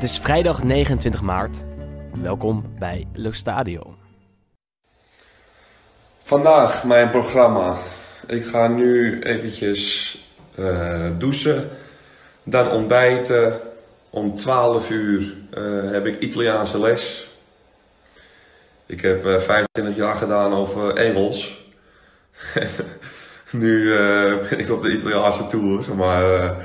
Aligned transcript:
Het 0.00 0.08
is 0.08 0.18
vrijdag 0.18 0.62
29 0.62 1.22
maart. 1.22 1.56
Welkom 2.22 2.74
bij 2.78 3.06
Lo 3.12 3.32
Stadio. 3.32 3.96
Vandaag 6.18 6.84
mijn 6.84 7.10
programma. 7.10 7.76
Ik 8.26 8.44
ga 8.44 8.68
nu 8.68 9.18
eventjes 9.18 10.18
eh, 10.54 11.08
douchen, 11.18 11.68
dan 12.42 12.70
ontbijten. 12.70 13.60
Om 14.10 14.36
12 14.36 14.90
uur 14.90 15.34
eh, 15.50 15.90
heb 15.90 16.06
ik 16.06 16.20
Italiaanse 16.20 16.80
les. 16.80 17.30
Ik 18.86 19.00
heb 19.00 19.26
eh, 19.26 19.38
25 19.38 19.96
jaar 19.96 20.16
gedaan 20.16 20.52
over 20.52 20.96
Engels. 20.96 21.64
nu 23.50 23.96
eh, 23.96 24.48
ben 24.48 24.58
ik 24.58 24.70
op 24.70 24.82
de 24.82 24.92
Italiaanse 24.92 25.46
tour, 25.46 25.94
maar 25.94 26.34
eh, 26.34 26.56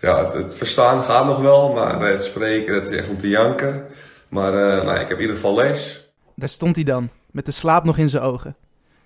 ja, 0.00 0.32
het, 0.32 0.54
verstaan 0.54 1.02
gaat 1.02 1.26
nog 1.26 1.40
wel, 1.40 1.72
maar 1.72 2.00
het 2.00 2.24
spreken 2.24 2.74
dat 2.74 2.90
is 2.90 2.96
echt 2.96 3.08
om 3.08 3.18
te 3.18 3.28
janken. 3.28 3.86
Maar 4.28 4.54
eh, 4.54 4.84
nou, 4.84 5.00
ik 5.00 5.08
heb 5.08 5.16
in 5.16 5.20
ieder 5.20 5.36
geval 5.36 5.54
les. 5.54 6.10
Daar 6.34 6.48
stond 6.48 6.76
hij 6.76 6.84
dan, 6.84 7.10
met 7.30 7.46
de 7.46 7.52
slaap 7.52 7.84
nog 7.84 7.98
in 7.98 8.10
zijn 8.10 8.22
ogen. 8.22 8.56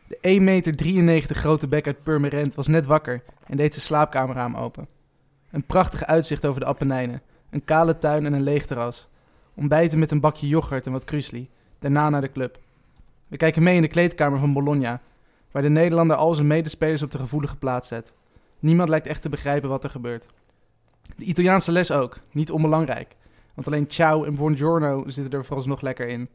De 0.07 0.19
1,93 0.23 1.03
meter 1.03 1.37
grote 1.37 1.69
bek 1.69 1.87
uit 1.87 2.03
Purmerend 2.03 2.55
was 2.55 2.67
net 2.67 2.87
wakker 2.87 3.23
en 3.47 3.57
deed 3.57 3.75
zijn 3.75 3.87
slaapkamerraam 3.87 4.57
open. 4.57 4.89
Een 5.51 5.67
prachtig 5.67 6.05
uitzicht 6.05 6.47
over 6.47 6.61
de 6.61 6.67
Appenijnen, 6.67 7.23
een 7.51 7.65
kale 7.65 7.99
tuin 7.99 8.27
en 8.27 8.33
een 8.33 8.43
leeg 8.43 8.67
terras. 8.67 9.09
Ontbijten 9.55 9.99
met 9.99 10.11
een 10.11 10.21
bakje 10.21 10.49
yoghurt 10.49 10.87
en 10.87 10.93
wat 10.93 11.05
krusli, 11.05 11.49
daarna 11.79 12.11
naar 12.11 12.21
de 12.21 12.33
club. 12.33 12.59
We 13.29 13.37
kijken 13.37 13.63
mee 13.63 13.77
in 13.77 13.83
de 13.83 13.89
kleedkamer 13.89 14.39
van 14.39 14.53
Bologna, 14.53 15.01
waar 15.51 15.63
de 15.63 15.69
Nederlander 15.69 16.17
al 16.17 16.35
zijn 16.35 16.47
medespelers 16.47 17.03
op 17.03 17.11
de 17.11 17.19
gevoelige 17.19 17.57
plaats 17.57 17.89
zet. 17.89 18.13
Niemand 18.59 18.89
lijkt 18.89 19.07
echt 19.07 19.23
te 19.23 19.29
begrijpen 19.29 19.69
wat 19.69 19.85
er 19.85 19.91
gebeurt. 19.91 20.27
De 21.17 21.25
Italiaanse 21.25 21.73
les 21.73 21.91
ook, 21.91 22.21
niet 22.33 22.51
onbelangrijk, 22.51 23.17
want 23.55 23.67
alleen 23.67 23.87
ciao 23.89 24.25
en 24.25 24.37
buongiorno 24.37 25.05
zitten 25.07 25.33
er 25.33 25.45
vooralsnog 25.45 25.81
lekker 25.81 26.09
in. 26.09 26.29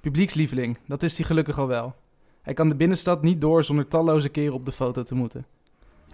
Publiekslieveling, 0.00 0.78
dat 0.86 1.02
is 1.02 1.16
hij 1.16 1.26
gelukkig 1.26 1.58
al 1.58 1.66
wel. 1.66 1.94
Hij 2.42 2.54
kan 2.54 2.68
de 2.68 2.76
binnenstad 2.76 3.22
niet 3.22 3.40
door 3.40 3.64
zonder 3.64 3.88
talloze 3.88 4.28
keren 4.28 4.54
op 4.54 4.64
de 4.64 4.72
foto 4.72 5.02
te 5.02 5.14
moeten. 5.14 5.46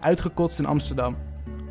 Uitgekotst 0.00 0.58
in 0.58 0.66
Amsterdam, 0.66 1.16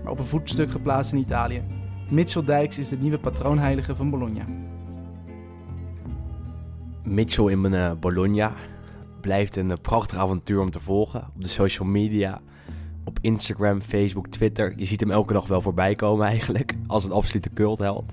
maar 0.03 0.11
op 0.11 0.19
een 0.19 0.25
voetstuk 0.25 0.71
geplaatst 0.71 1.13
in 1.13 1.19
Italië. 1.19 1.63
Mitchell 2.09 2.43
Dijks 2.43 2.77
is 2.77 2.89
de 2.89 2.97
nieuwe 2.97 3.19
patroonheilige 3.19 3.95
van 3.95 4.09
Bologna. 4.09 4.45
Mitchell 7.03 7.45
in 7.45 7.73
eh, 7.73 7.91
Bologna 7.99 8.53
blijft 9.21 9.55
een 9.55 9.71
eh, 9.71 9.77
prachtig 9.81 10.17
avontuur 10.17 10.59
om 10.59 10.71
te 10.71 10.79
volgen. 10.79 11.31
Op 11.35 11.41
de 11.41 11.47
social 11.47 11.87
media, 11.87 12.41
op 13.03 13.17
Instagram, 13.21 13.81
Facebook, 13.81 14.27
Twitter. 14.27 14.73
Je 14.75 14.85
ziet 14.85 14.99
hem 14.99 15.11
elke 15.11 15.33
dag 15.33 15.47
wel 15.47 15.61
voorbij 15.61 15.95
komen 15.95 16.27
eigenlijk, 16.27 16.75
als 16.87 17.03
een 17.03 17.11
absolute 17.11 17.49
cultheld. 17.53 18.11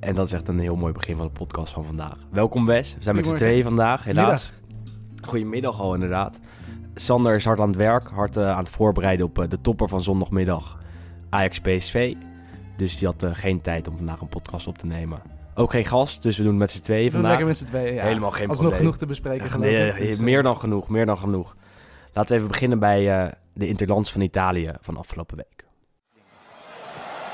En 0.00 0.14
dat 0.14 0.26
is 0.26 0.32
echt 0.32 0.48
een 0.48 0.58
heel 0.58 0.76
mooi 0.76 0.92
begin 0.92 1.16
van 1.16 1.26
de 1.26 1.32
podcast 1.32 1.72
van 1.72 1.84
vandaag. 1.84 2.16
Welkom 2.30 2.66
Wes, 2.66 2.94
we 2.94 3.02
zijn 3.02 3.16
met 3.16 3.26
z'n 3.26 3.34
tweeën 3.34 3.62
vandaag, 3.62 4.04
helaas. 4.04 4.52
Goedemiddag 5.22 5.80
al 5.80 5.94
inderdaad. 5.94 6.38
Sander 6.94 7.34
is 7.34 7.44
hard 7.44 7.60
aan 7.60 7.68
het 7.68 7.76
werk, 7.76 8.08
hard 8.08 8.36
eh, 8.36 8.50
aan 8.50 8.58
het 8.64 8.68
voorbereiden 8.68 9.26
op 9.26 9.38
eh, 9.38 9.48
de 9.48 9.60
topper 9.60 9.88
van 9.88 10.02
zondagmiddag 10.02 10.78
Ajax 11.30 11.60
PSV. 11.60 12.14
Dus 12.76 12.98
die 12.98 13.08
had 13.08 13.22
eh, 13.22 13.30
geen 13.32 13.60
tijd 13.60 13.88
om 13.88 13.96
vandaag 13.96 14.20
een 14.20 14.28
podcast 14.28 14.66
op 14.66 14.78
te 14.78 14.86
nemen. 14.86 15.20
Ook 15.54 15.70
geen 15.70 15.84
gast, 15.84 16.22
dus 16.22 16.36
we 16.36 16.42
doen 16.42 16.52
het 16.52 16.60
met 16.60 16.70
z'n 16.70 16.80
tweeën 16.80 17.04
We 17.04 17.10
doen 17.10 17.20
vandaag. 17.20 17.30
lekker 17.30 17.48
met 17.48 17.58
z'n 17.58 17.64
tweeën. 17.64 17.94
Ja. 17.94 18.02
Helemaal 18.02 18.30
geen 18.30 18.48
Alsnog 18.48 18.56
probleem. 18.58 18.78
genoeg 18.78 18.96
te 18.96 19.06
bespreken. 19.06 19.60
Nee, 19.60 19.88
ik. 19.88 20.08
Dus, 20.08 20.18
meer 20.18 20.42
dan 20.42 20.56
genoeg, 20.56 20.88
meer 20.88 21.06
dan 21.06 21.18
genoeg. 21.18 21.56
Laten 22.12 22.30
we 22.30 22.36
even 22.36 22.48
beginnen 22.48 22.78
bij 22.78 23.34
de 23.56 23.66
Interlands 23.66 24.12
van 24.12 24.22
Italië 24.22 24.72
van 24.80 24.96
afgelopen 24.96 25.36
week. 25.36 25.64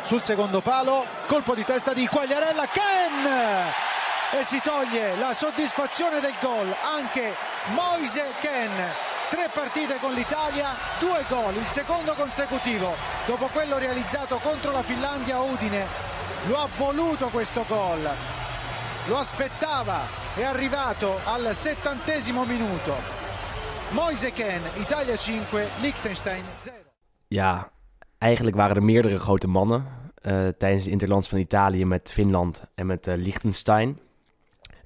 sul 0.04 0.22
secondo 0.22 0.60
palo, 0.60 1.04
colpo 1.26 1.54
di 1.54 1.64
testa 1.64 1.92
di 1.92 2.06
Quagliarella, 2.06 2.66
Ken! 2.66 4.38
E 4.38 4.44
si 4.44 4.60
toglie 4.62 5.16
la 5.16 5.34
soddisfazione 5.34 6.20
del 6.20 6.34
gol, 6.40 6.74
anche 6.96 7.34
Moise 7.74 8.24
Ken. 8.40 8.70
Tre 9.30 9.48
partite 9.52 9.98
con 10.00 10.12
l'Italia, 10.12 10.68
due 10.98 11.24
gol, 11.28 11.54
il 11.54 11.66
secondo 11.66 12.12
consecutivo. 12.12 12.94
Dopo 13.26 13.46
quello 13.46 13.78
realizzato 13.78 14.38
contro 14.38 14.72
la 14.72 14.82
Finlandia 14.82 15.40
Udine, 15.40 15.86
lo 16.46 16.58
ha 16.58 16.68
voluto 16.76 17.28
questo 17.28 17.64
gol. 17.68 18.08
Lo 19.06 19.18
aspettava, 19.18 20.00
è 20.34 20.44
arrivato 20.44 21.20
al 21.24 21.54
settantesimo 21.54 22.44
minuto. 22.44 23.31
Moise 23.94 24.30
Ken, 24.30 24.60
Italia 24.80 25.16
5, 25.16 25.82
Liechtenstein 25.82 26.42
0. 26.64 26.74
Ja, 27.28 27.70
eigenlijk 28.18 28.56
waren 28.56 28.76
er 28.76 28.82
meerdere 28.82 29.18
grote 29.18 29.46
mannen 29.46 29.84
eh, 30.14 30.48
tijdens 30.58 30.84
de 30.84 30.90
Interlands 30.90 31.28
van 31.28 31.38
Italië 31.38 31.84
met 31.84 32.12
Finland 32.12 32.64
en 32.74 32.86
met 32.86 33.06
eh, 33.06 33.14
Liechtenstein. 33.16 33.98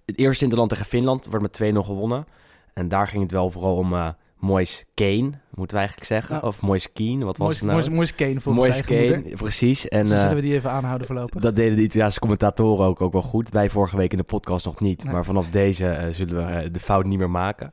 Het 0.07 0.19
eerste 0.19 0.45
Interland 0.45 0.71
tegen 0.71 0.85
Finland 0.85 1.27
wordt 1.31 1.59
met 1.61 1.75
2-0 1.75 1.79
gewonnen. 1.79 2.27
En 2.75 2.89
daar 2.89 3.09
ging 3.09 3.23
het 3.23 3.33
wel 3.33 3.51
vooral 3.51 3.77
om 3.77 3.95
eh 3.95 4.09
Moise 4.39 4.85
Kane, 4.95 5.31
moeten 5.51 5.77
we 5.77 5.83
eigenlijk 5.83 6.07
zeggen. 6.07 6.35
Ja. 6.35 6.41
Of 6.41 6.61
Moise 6.61 6.89
Keane, 6.93 7.25
wat 7.25 7.37
was 7.37 7.47
Moise, 7.47 7.65
het 7.65 7.65
nou? 7.65 7.75
Moise, 7.75 7.91
Moise 7.91 8.15
Kane 8.15 8.41
volgens 8.41 8.67
Moise 8.67 8.83
Kane, 8.83 9.15
moeder. 9.17 9.37
precies. 9.37 9.89
En 9.89 10.03
Dus 10.03 10.11
eh, 10.11 10.19
zullen 10.19 10.35
we 10.35 10.41
die 10.41 10.55
even 10.55 10.71
aanhouden 10.71 11.07
voorlopig. 11.07 11.41
dat 11.41 11.57
deden 11.57 11.77
de 11.77 11.83
Italiaanse 11.83 12.19
commentatoren 12.21 12.87
ook, 12.87 13.01
ook 13.01 13.13
wel 13.13 13.23
goed. 13.23 13.51
Wij 13.51 13.71
vorige 13.71 13.97
week 13.97 14.11
in 14.13 14.19
de 14.19 14.25
podcast 14.25 14.65
nog 14.65 14.81
niet. 14.81 15.05
Nee. 15.05 15.13
Maar 15.13 15.25
vanaf 15.25 15.51
deze 15.51 15.89
eh, 15.89 16.13
zullen 16.13 16.37
we 16.47 16.53
eh, 16.53 16.69
de 16.73 16.81
fout 16.81 17.05
niet 17.05 17.19
meer 17.19 17.31
maken. 17.31 17.73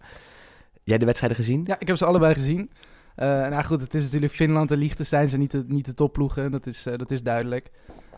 Jij 0.84 0.98
de 0.98 1.06
wedstrijden 1.06 1.38
gezien? 1.38 1.62
Ja, 1.66 1.80
ik 1.80 1.88
heb 1.88 1.98
ze 1.98 2.06
allebei 2.06 2.34
gezien. 2.34 2.72
Eh, 3.16 3.28
nou 3.28 3.64
goed, 3.64 3.82
het 3.82 3.94
is 3.94 4.04
natuurlijk 4.04 4.34
Finland 4.34 4.72
en 4.72 4.78
Liechtenstein 4.78 5.30
zijn 5.30 5.42
niet 5.42 5.52
de, 5.52 5.64
niet 5.68 5.86
de 5.86 5.94
topploegen. 5.94 6.52
Dat 6.52 6.66
is, 6.66 6.86
eh, 6.86 6.98
dat 6.98 7.12
is 7.12 7.24
duidelijk. 7.24 7.72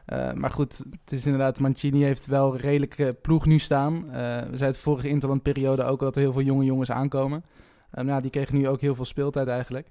Eh, 0.05 0.33
maar 0.33 0.51
goed, 0.51 0.77
het 0.77 1.11
is 1.11 1.25
inderdaad, 1.25 1.59
Mancini 1.59 2.03
heeft 2.03 2.25
wel 2.25 2.53
een 2.53 2.59
redelijke 2.59 3.17
ploeg 3.21 3.45
nu 3.45 3.59
staan. 3.59 4.05
We 4.11 4.57
zeiden 4.57 4.73
de 4.73 4.79
vorige 4.79 5.07
interlandperiode 5.07 5.83
ook 5.83 5.99
al 5.99 6.05
dat 6.05 6.15
er 6.15 6.21
heel 6.21 6.31
veel 6.31 6.41
jonge 6.41 6.65
jongens 6.65 6.91
aankomen. 6.91 7.43
Eh, 7.95 8.03
nou, 8.03 8.21
die 8.21 8.31
kregen 8.31 8.55
nu 8.57 8.67
ook 8.67 8.81
heel 8.81 8.95
veel 8.95 9.05
speeltijd 9.05 9.47
eigenlijk. 9.47 9.87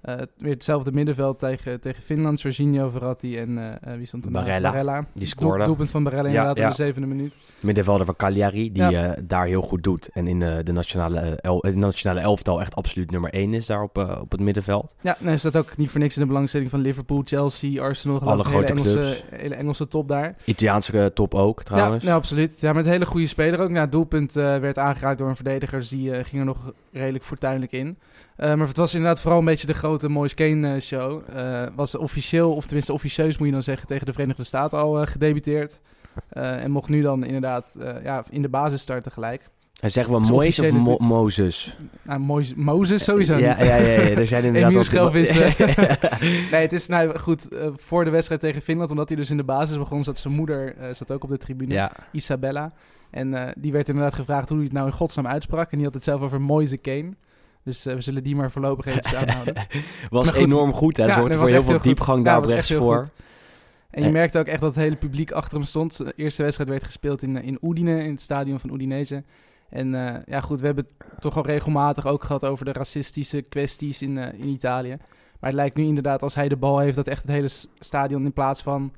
Eh, 0.00 0.14
weer 0.36 0.52
hetzelfde 0.52 0.92
middenveld 0.92 1.38
tegen, 1.38 1.80
tegen 1.80 2.02
Finland. 2.02 2.40
Jorginho, 2.40 2.90
Verratti 2.90 3.36
en 3.38 3.58
eh, 3.58 3.92
eh, 3.92 3.96
wie 3.98 4.06
stond 4.06 4.24
er? 4.24 4.30
Barella. 4.30 4.70
Barella. 4.70 5.06
Die 5.12 5.26
scoorde. 5.26 5.56
Doel- 5.56 5.66
doelpunt 5.66 5.90
van 5.90 6.02
Barella 6.02 6.22
Ja, 6.22 6.28
inderdaad 6.28 6.56
ja. 6.56 6.62
in 6.62 6.68
de 6.68 6.74
zevende 6.74 7.08
minuut. 7.08 7.34
Middenvelder 7.60 8.06
van 8.06 8.16
Cagliari, 8.16 8.72
die 8.72 8.82
Ja. 8.90 9.16
daar 9.22 9.46
heel 9.46 9.62
goed 9.62 9.82
doet. 9.82 10.08
En 10.12 10.26
in 10.26 10.38
de 10.38 10.72
nationale, 10.72 11.20
el- 11.20 11.58
het 11.60 11.74
nationale 11.76 12.20
elftal 12.20 12.60
echt 12.60 12.74
absoluut 12.74 13.10
nummer 13.10 13.34
1 13.34 13.54
is 13.54 13.66
daar 13.66 13.82
op, 13.82 13.98
op 14.20 14.30
het 14.30 14.40
middenveld. 14.40 14.86
Ja, 15.00 15.16
nee, 15.20 15.36
staat 15.36 15.56
ook 15.56 15.76
niet 15.76 15.90
voor 15.90 16.00
niks 16.00 16.14
in 16.16 16.20
de 16.22 16.28
belangstelling 16.28 16.70
van 16.70 16.80
Liverpool, 16.80 17.22
Chelsea, 17.24 17.82
Arsenal. 17.82 18.20
Alle 18.20 18.38
ik. 18.38 18.46
Hele 18.46 18.48
grote 18.50 18.72
Engelse, 18.72 18.94
clubs. 18.94 19.24
hele 19.30 19.54
Engelse 19.54 19.88
top 19.88 20.08
daar. 20.08 20.36
Italiaanse 20.44 21.10
top 21.14 21.34
ook 21.34 21.62
trouwens. 21.62 22.02
Ja, 22.02 22.08
nee, 22.08 22.18
absoluut. 22.18 22.60
Ja, 22.60 22.72
met 22.72 22.84
een 22.84 22.90
hele 22.90 23.06
goede 23.06 23.26
speler 23.26 23.60
ook. 23.60 23.68
Nou, 23.68 23.80
het 23.80 23.92
doelpunt 23.92 24.32
werd 24.32 24.78
aangeraakt 24.78 25.18
door 25.18 25.28
een 25.28 25.36
verdediger, 25.36 25.78
dus 25.78 25.88
die 25.88 26.24
ging 26.24 26.40
er 26.40 26.44
nog 26.44 26.72
redelijk 26.92 27.24
fortuinlijk 27.24 27.72
in. 27.72 27.98
Eh, 28.38 28.54
maar 28.54 28.66
het 28.66 28.76
was 28.76 28.94
inderdaad 28.94 29.20
vooral 29.20 29.38
een 29.38 29.44
beetje 29.44 29.66
de 29.66 29.74
grote 29.74 30.08
Moise 30.08 30.34
Kane 30.34 30.74
eh, 30.74 30.80
show. 30.80 31.22
Eh, 31.34 31.62
was 31.74 31.94
officieel, 31.94 32.52
of 32.52 32.64
tenminste 32.64 32.92
officieus 32.92 33.38
moet 33.38 33.46
je 33.46 33.52
dan 33.52 33.62
zeggen, 33.62 33.86
tegen 33.88 34.06
de 34.06 34.12
Verenigde 34.12 34.44
Staten 34.44 34.78
al 34.78 35.00
eh, 35.00 35.06
gedebuteerd. 35.06 35.80
En 36.28 36.70
mocht 36.70 36.88
nu 36.88 37.02
dan 37.02 37.24
inderdaad 37.24 37.76
ja, 38.02 38.24
in 38.30 38.42
de 38.42 38.48
basis 38.48 38.80
starten 38.80 39.12
gelijk. 39.12 39.48
En 39.80 39.90
zeggen 39.90 40.12
we 40.12 40.18
Het 40.18 40.28
is 40.28 40.34
Moïse 40.34 40.62
of 40.62 40.70
Mo-. 40.70 40.96
Mozes? 40.98 41.76
Nou, 42.02 42.44
Mozes 42.56 43.04
sowieso 43.04 43.36
ja, 43.36 43.48
niet. 43.48 43.66
ja, 43.66 43.76
ja, 43.76 43.86
ja, 43.86 44.16
er 44.16 44.26
zijn 44.26 44.44
inderdaad... 44.54 44.90
Nee, 46.50 46.60
het 46.60 46.72
is 46.72 46.86
nou 46.86 47.18
goed 47.18 47.48
voor 47.76 48.04
de 48.04 48.10
wedstrijd 48.10 48.40
tegen 48.40 48.62
Finland, 48.62 48.90
omdat 48.90 49.08
hij 49.08 49.16
dus 49.16 49.30
in 49.30 49.36
de 49.36 49.44
basis 49.44 49.76
begon, 49.76 50.02
zat 50.02 50.18
zijn 50.18 50.34
moeder 50.34 50.74
zat 50.92 51.10
ook 51.10 51.24
op 51.24 51.30
de 51.30 51.38
tribune. 51.38 51.74
ja, 51.74 51.92
Isabella. 52.12 52.72
En 53.10 53.54
die 53.58 53.72
werd 53.72 53.88
inderdaad 53.88 54.14
gevraagd 54.14 54.48
hoe 54.48 54.56
hij 54.56 54.66
het 54.66 54.74
nou 54.74 54.86
in 54.86 54.92
godsnaam 54.92 55.26
uitsprak. 55.26 55.70
En 55.70 55.76
die 55.76 55.86
had 55.86 55.94
het 55.94 56.04
zelf 56.04 56.20
over 56.20 56.40
Moise 56.40 56.78
Kane. 56.78 57.12
Dus 57.68 57.86
eh, 57.86 57.94
we 57.94 58.00
zullen 58.00 58.22
die 58.22 58.36
maar 58.36 58.50
voorlopig 58.50 58.86
even 58.86 59.18
aanhouden. 59.18 59.54
was 60.10 60.28
goed. 60.30 60.36
enorm 60.36 60.72
goed. 60.72 60.96
Hè? 60.96 61.04
Ja, 61.04 61.22
Er 61.24 61.34
voor 61.34 61.48
heel 61.48 61.62
veel 61.62 61.80
diepgang 61.80 62.24
daar 62.24 62.40
was 62.40 62.50
op 62.50 62.56
echt 62.56 62.68
rechts 62.68 62.84
voor. 62.84 62.96
goed. 62.98 63.10
En 63.90 64.00
je 64.02 64.06
Eh. 64.06 64.12
merkte 64.12 64.38
ook 64.38 64.46
echt 64.46 64.60
dat 64.60 64.74
het 64.74 64.84
hele 64.84 64.96
publiek 64.96 65.30
achter 65.30 65.56
hem 65.58 65.66
stond. 65.66 65.96
De 65.96 66.12
eerste 66.16 66.42
wedstrijd 66.42 66.70
werd 66.70 66.84
gespeeld 66.84 67.22
in, 67.22 67.36
eh, 67.36 67.46
in 67.46 67.58
Udine, 67.62 68.02
in 68.04 68.10
het 68.10 68.20
stadion 68.20 68.60
van 68.60 68.74
Udinese. 68.74 69.22
En 69.70 69.90
ja 70.26 70.40
goed, 70.40 70.60
we 70.60 70.66
hebben 70.66 70.86
het 71.08 71.20
toch 71.20 71.36
al 71.36 71.46
regelmatig 71.46 72.06
ook 72.06 72.24
gehad 72.24 72.44
over 72.44 72.64
de 72.64 72.72
racistische 72.72 73.42
kwesties 73.42 74.02
in, 74.02 74.18
in 74.18 74.48
Italië. 74.48 74.96
Maar 75.40 75.50
het 75.50 75.58
lijkt 75.58 75.76
nu 75.76 75.82
inderdaad, 75.84 76.22
als 76.22 76.34
hij 76.34 76.48
de 76.48 76.56
bal 76.56 76.78
heeft, 76.78 76.96
dat 76.96 77.06
echt 77.06 77.22
het 77.22 77.30
hele 77.30 77.48
stadion 77.78 78.24
in 78.24 78.32
plaats 78.32 78.62
van... 78.62 78.92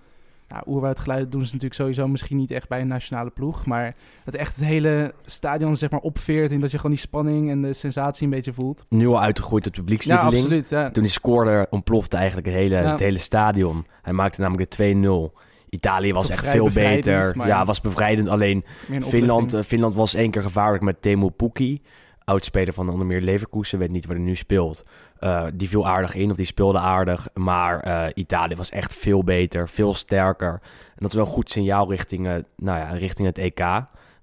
Nou, 0.51 0.63
oerwoudgeluiden 0.67 1.31
doen 1.31 1.41
ze 1.41 1.47
natuurlijk 1.47 1.75
sowieso 1.81 2.09
misschien 2.09 2.37
niet 2.37 2.51
echt 2.51 2.69
bij 2.69 2.81
een 2.81 2.87
nationale 2.89 3.31
ploeg. 3.31 3.67
Maar 3.67 3.95
dat 4.25 4.35
echt 4.35 4.57
het 4.57 4.65
hele 4.65 5.15
stadion 5.25 5.77
zeg 5.77 5.91
maar 5.91 6.01
opveert 6.01 6.51
en 6.51 6.61
dat 6.61 6.71
je 6.71 6.77
gewoon 6.77 6.93
die 6.93 7.01
spanning 7.01 7.51
en 7.51 7.63
de 7.63 7.73
sensatie 7.73 8.25
een 8.25 8.31
beetje 8.31 8.53
voelt. 8.53 8.85
Nu 8.89 9.07
al 9.09 9.21
uitgegroeid 9.21 9.65
Ja, 9.65 9.71
publiekslieveling. 9.71 10.35
absoluut. 10.43 10.69
Ja. 10.69 10.91
Toen 10.91 11.03
hij 11.03 11.13
scoorde, 11.13 11.67
ontplofte 11.71 12.17
eigenlijk 12.17 12.47
het 12.47 12.57
hele, 12.57 12.75
Ja. 12.75 12.91
het 12.91 12.99
hele 12.99 13.19
stadion. 13.19 13.87
Hij 14.03 14.13
maakte 14.13 14.41
namelijk 14.41 14.71
de 14.71 14.77
2-0. 14.77 15.33
Italië 15.69 16.13
was 16.13 16.31
echt 16.31 16.47
veel 16.47 16.71
beter. 16.71 17.37
Ja, 17.39 17.47
ja. 17.47 17.65
was 17.65 17.81
bevrijdend. 17.81 18.29
Alleen 18.29 18.65
Finland, 19.01 19.55
eh, 19.55 19.63
Finland 19.63 19.95
was 19.95 20.15
één 20.15 20.31
keer 20.31 20.43
gevaarlijk 20.43 20.83
met 20.83 21.03
Temu 21.03 21.31
Pukki. 21.31 21.83
Oudspeler 22.31 22.75
van 22.75 22.89
onder 22.89 23.07
meer 23.07 23.21
Leverkusen, 23.21 23.79
weet 23.79 23.91
niet 23.91 24.07
waar 24.07 24.17
hij 24.17 24.25
nu 24.25 24.37
speelt. 24.37 24.85
Eh, 25.19 25.47
die 25.55 25.69
viel 25.69 25.87
aardig 25.87 26.15
in, 26.15 26.31
of 26.31 26.37
die 26.37 26.47
speelde 26.47 26.79
aardig. 26.79 27.29
Maar 27.35 27.81
eh, 27.81 28.11
Italië 28.15 28.55
was 28.57 28.71
echt 28.71 28.95
veel 28.95 29.25
beter, 29.25 29.69
veel 29.69 29.95
sterker. 29.95 30.53
En 30.53 30.99
dat 30.99 31.09
is 31.09 31.15
wel 31.15 31.25
een 31.25 31.33
goed 31.33 31.51
signaal 31.51 31.91
richting, 31.91 32.27
eh, 32.27 32.35
nou 32.57 32.79
ja, 32.79 32.91
richting 32.91 33.27
het 33.27 33.39
EK. 33.39 33.61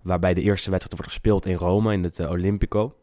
Waarbij 0.01 0.33
de 0.33 0.41
eerste 0.41 0.69
wedstrijd 0.69 0.99
wordt 0.99 1.13
gespeeld 1.13 1.45
in 1.45 1.55
Rome, 1.55 1.93
in 1.93 2.03
het 2.03 2.19
Olympico. 2.19 2.95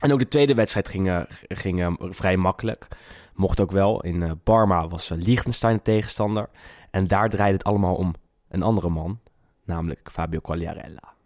En 0.00 0.12
ook 0.12 0.18
de 0.18 0.28
tweede 0.28 0.54
wedstrijd 0.54 0.88
ging, 0.88 1.24
ging 1.48 1.96
vrij 2.00 2.36
makkelijk. 2.36 2.88
Mocht 3.34 3.60
ook 3.60 3.70
wel. 3.70 4.02
In 4.02 4.40
Parma 4.42 4.88
was 4.88 5.08
Liechtenstein 5.08 5.76
de 5.76 5.82
tegenstander. 5.82 6.48
En 6.90 7.06
daar 7.06 7.28
draaide 7.28 7.56
het 7.56 7.66
allemaal 7.66 7.94
om 7.94 8.14
een 8.48 8.62
andere 8.62 8.88
man, 8.88 9.18
namelijk 9.64 10.08
Fabio 10.12 10.40
Quagliarella. 10.40 11.17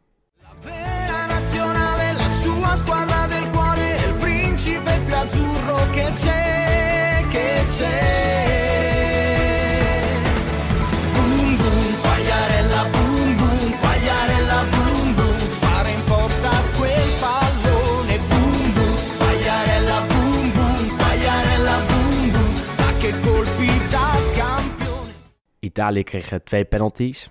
Italië 25.61 26.03
kreeg 26.03 26.41
twee 26.45 26.65
penalties. 26.65 27.31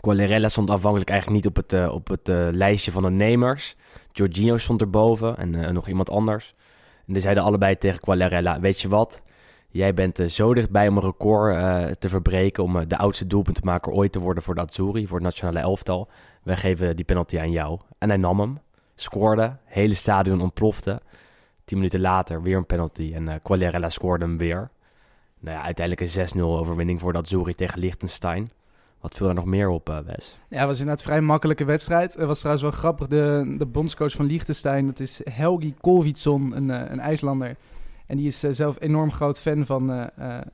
Quagliarella 0.00 0.48
stond 0.48 0.70
afhankelijk 0.70 1.10
eigenlijk 1.10 1.42
niet 1.42 1.56
op 1.56 1.56
het, 1.56 1.72
uh, 1.72 1.92
op 1.94 2.08
het 2.08 2.28
uh, 2.28 2.48
lijstje 2.50 2.90
van 2.90 3.02
de 3.02 3.10
nemers. 3.10 3.76
Giorgino 4.12 4.58
stond 4.58 4.80
erboven 4.80 5.36
en 5.36 5.74
nog 5.74 5.88
iemand 5.88 6.10
anders. 6.10 6.54
En 7.06 7.12
die 7.12 7.22
zeiden 7.22 7.42
allebei 7.42 7.78
tegen 7.78 8.00
Quagliarella, 8.00 8.60
weet 8.60 8.80
je 8.80 8.88
wat? 8.88 9.22
Jij 9.70 9.94
bent 9.94 10.18
zo 10.28 10.54
dichtbij 10.54 10.88
om 10.88 10.96
een 10.96 11.02
record 11.02 12.00
te 12.00 12.08
verbreken, 12.08 12.64
om 12.64 12.88
de 12.88 12.96
oudste 12.96 13.26
doelpuntenmaker 13.26 13.92
ooit 13.92 14.12
te 14.12 14.18
worden 14.18 14.42
voor 14.42 14.54
de 14.54 14.60
Azzurri, 14.60 15.06
voor 15.06 15.16
het 15.16 15.26
nationale 15.26 15.58
elftal. 15.58 16.08
Wij 16.42 16.56
geven 16.56 16.96
die 16.96 17.04
penalty 17.04 17.38
aan 17.38 17.50
jou. 17.50 17.78
En 17.98 18.08
hij 18.08 18.18
nam 18.18 18.40
hem, 18.40 18.58
scoorde, 18.94 19.56
hele 19.64 19.94
stadion 19.94 20.40
ontplofte. 20.40 21.00
Tien 21.64 21.78
minuten 21.78 22.00
later 22.00 22.42
weer 22.42 22.56
een 22.56 22.66
penalty 22.66 23.12
en 23.14 23.40
Quagliarella 23.42 23.88
scoorde 23.88 24.24
hem 24.24 24.36
weer. 24.36 24.70
Nou 25.40 25.56
ja, 25.56 25.62
uiteindelijk 25.62 26.14
een 26.14 26.28
6-0 26.38 26.40
overwinning 26.40 27.00
voor 27.00 27.12
de 27.12 27.18
Azzurri 27.18 27.54
tegen 27.54 27.78
Liechtenstein. 27.78 28.50
Wat 29.00 29.14
viel 29.14 29.28
er 29.28 29.34
nog 29.34 29.44
meer 29.44 29.68
op, 29.68 29.88
uh, 29.88 29.98
Wes? 29.98 30.38
Ja, 30.48 30.58
het 30.58 30.66
was 30.66 30.78
inderdaad 30.78 31.04
een 31.04 31.10
vrij 31.10 31.20
makkelijke 31.20 31.64
wedstrijd. 31.64 32.14
Het 32.14 32.26
was 32.26 32.38
trouwens 32.38 32.64
wel 32.64 32.74
grappig. 32.74 33.06
De, 33.06 33.54
de 33.58 33.66
bondscoach 33.66 34.12
van 34.12 34.26
Liechtenstein, 34.26 34.86
dat 34.86 35.00
is 35.00 35.20
Helgi 35.30 35.74
Kolvitsson, 35.80 36.56
een, 36.56 36.68
uh, 36.68 36.82
een 36.90 37.00
IJslander. 37.00 37.56
En 38.10 38.16
die 38.16 38.26
is 38.26 38.44
uh, 38.44 38.50
zelf 38.52 38.76
enorm 38.78 39.12
groot 39.12 39.40
fan 39.40 39.66
van, 39.66 40.10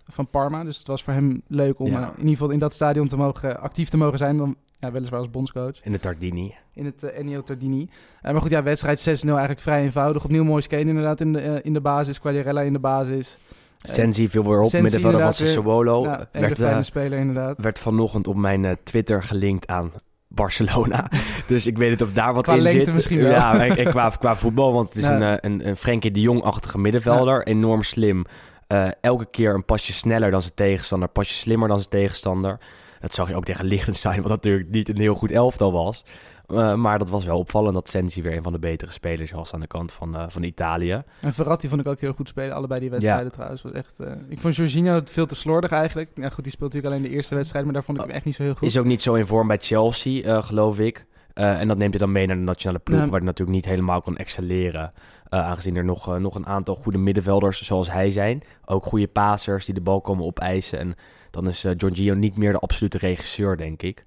van 0.06 0.29
Parma. 0.31 0.64
Dus 0.64 0.79
het 0.79 0.87
was 0.87 1.03
voor 1.03 1.12
hem 1.12 1.43
leuk 1.47 1.79
om 1.79 1.87
in 1.87 2.11
ieder 2.17 2.29
geval 2.29 2.50
in 2.50 2.58
dat 2.58 2.73
stadion 2.73 3.08
te 3.08 3.17
mogen, 3.17 3.61
actief 3.61 3.88
te 3.88 3.97
mogen 3.97 4.19
zijn. 4.19 4.37
Dan, 4.37 4.56
ja, 4.79 4.93
weliswaar 4.93 5.20
als 5.20 5.31
bondscoach. 5.31 5.82
In 5.82 5.93
de 5.93 6.00
Tardini. 6.00 6.55
In 6.75 6.85
het 6.85 7.03
Ennio 7.03 7.43
Tardini. 7.43 7.88
maar 8.23 8.41
goed, 8.41 8.50
ja, 8.50 8.62
wedstrijd 8.62 9.00
6-0 9.00 9.29
eigenlijk 9.29 9.61
vrij 9.61 9.82
eenvoudig. 9.82 10.25
Opnieuw 10.25 10.44
mooi 10.44 10.62
skate 10.62 10.87
inderdaad 10.87 11.20
in 11.20 11.32
de, 11.32 11.61
in 11.62 11.73
de 11.73 11.81
basis. 11.81 12.20
Quagliarella 12.20 12.61
in 12.61 12.73
de 12.73 12.79
basis. 12.79 13.38
Sensi 13.82 14.29
viel 14.29 14.44
weer 14.44 14.61
op, 14.61 14.73
middenvelder 14.73 15.20
van 15.20 15.32
Sassuolo. 15.32 16.03
Ja, 16.03 16.29
werd, 16.32 16.58
fijne 16.58 16.79
uh, 16.79 16.82
speler 16.82 17.19
inderdaad. 17.19 17.58
Werd 17.58 17.79
vanochtend 17.79 18.26
op 18.26 18.37
mijn 18.37 18.64
uh, 18.64 18.73
Twitter 18.82 19.23
gelinkt 19.23 19.67
aan 19.67 19.93
Barcelona. 20.37 21.11
dus 21.47 21.67
ik 21.67 21.79
weet 21.79 21.91
niet 21.91 22.03
of 22.03 22.12
daar 22.12 22.35
wat 22.35 22.44
qua 22.44 22.55
in 22.55 22.67
zit. 22.67 22.94
misschien 22.94 23.23
wel. 23.23 23.31
Ja, 23.31 23.67
en, 23.67 23.91
qua, 23.91 24.09
qua 24.09 24.37
voetbal, 24.37 24.73
want 24.73 24.88
het 24.88 24.97
is 24.97 25.03
ja. 25.03 25.21
een, 25.21 25.38
een, 25.41 25.69
een 25.69 25.77
Frenkie 25.77 26.11
de 26.11 26.21
Jong-achtige 26.21 26.79
middenvelder. 26.79 27.47
Enorm 27.47 27.83
slim. 27.83 28.25
Uh, 28.69 28.88
elke 29.00 29.27
keer 29.31 29.55
een 29.55 29.65
pasje 29.65 29.93
sneller 29.93 30.31
dan 30.31 30.43
zijn 30.43 30.55
tegenstander, 30.55 31.09
pasje 31.09 31.35
slimmer 31.35 31.69
dan 31.69 31.79
zijn 31.79 31.91
tegenstander. 31.91 32.59
Dat 33.00 33.15
zag 33.15 33.29
je 33.29 33.37
ook 33.37 33.44
tegen 33.44 33.65
Liechtenstein, 33.65 34.23
wat 34.23 34.31
natuurlijk 34.31 34.71
niet 34.71 34.88
een 34.88 35.00
heel 35.00 35.15
goed 35.15 35.31
elftal 35.31 35.73
was. 35.73 36.05
Uh, 36.48 36.75
maar 36.75 36.98
dat 36.98 37.08
was 37.08 37.25
wel 37.25 37.38
opvallend 37.38 37.75
dat 37.75 37.88
Sensi 37.88 38.22
weer 38.22 38.37
een 38.37 38.43
van 38.43 38.52
de 38.52 38.58
betere 38.58 38.93
spelers 38.93 39.31
was 39.31 39.52
aan 39.52 39.60
de 39.60 39.66
kant 39.66 39.93
van, 39.93 40.16
uh, 40.16 40.25
van 40.28 40.43
Italië. 40.43 41.02
En 41.20 41.34
Verratti 41.34 41.69
vond 41.69 41.81
ik 41.81 41.87
ook 41.87 42.00
heel 42.00 42.12
goed 42.12 42.28
spelen. 42.28 42.54
Allebei 42.54 42.81
die 42.81 42.90
wedstrijden 42.90 43.25
ja. 43.25 43.31
trouwens. 43.31 43.62
Was 43.62 43.72
echt, 43.72 43.94
uh, 43.98 44.12
ik 44.28 44.38
vond 44.38 44.56
Jorginho 44.56 45.00
veel 45.04 45.26
te 45.26 45.34
slordig 45.34 45.70
eigenlijk. 45.70 46.10
Ja, 46.14 46.28
goed, 46.28 46.44
die 46.44 46.52
speelt 46.52 46.72
natuurlijk 46.72 46.94
alleen 46.94 47.10
de 47.10 47.16
eerste 47.16 47.34
wedstrijd, 47.34 47.64
maar 47.64 47.75
daar 47.75 47.84
vond 47.84 47.98
ik 47.98 48.04
hem 48.04 48.12
echt 48.12 48.25
niet 48.25 48.34
zo 48.34 48.43
heel 48.43 48.54
goed. 48.54 48.69
Is 48.69 48.78
ook 48.78 48.84
niet 48.84 49.02
zo 49.02 49.14
in 49.14 49.26
vorm 49.26 49.46
bij 49.46 49.58
Chelsea, 49.58 50.40
geloof 50.40 50.78
ik. 50.78 51.06
en 51.34 51.69
dat 51.69 51.78
neemt 51.78 51.90
hij 51.90 52.00
dan 52.00 52.12
mee 52.12 52.26
naar 52.26 52.37
de 52.37 52.43
nationale 52.43 52.78
ploeg, 52.78 52.98
ja. 52.98 53.04
waar 53.04 53.19
hij 53.19 53.28
natuurlijk 53.28 53.56
niet 53.56 53.66
helemaal 53.66 54.00
kan 54.00 54.16
excelleren. 54.16 54.93
aangezien 55.28 55.76
er 55.76 55.84
nog, 55.84 56.19
nog 56.19 56.34
een 56.34 56.46
aantal 56.46 56.75
goede 56.75 56.98
middenvelders 56.98 57.62
zoals 57.62 57.90
hij 57.90 58.10
zijn. 58.10 58.43
Ook 58.64 58.84
goede 58.84 59.08
passers 59.08 59.64
die 59.64 59.75
de 59.75 59.81
bal 59.81 60.00
komen 60.00 60.25
opeisen. 60.25 60.78
En 60.78 60.94
dan 61.31 61.48
is 61.48 61.62
Jorginho 61.76 62.14
niet 62.14 62.37
meer 62.37 62.52
de 62.52 62.58
absolute 62.58 62.98
regisseur, 62.98 63.56
denk 63.56 63.82
ik. 63.82 64.04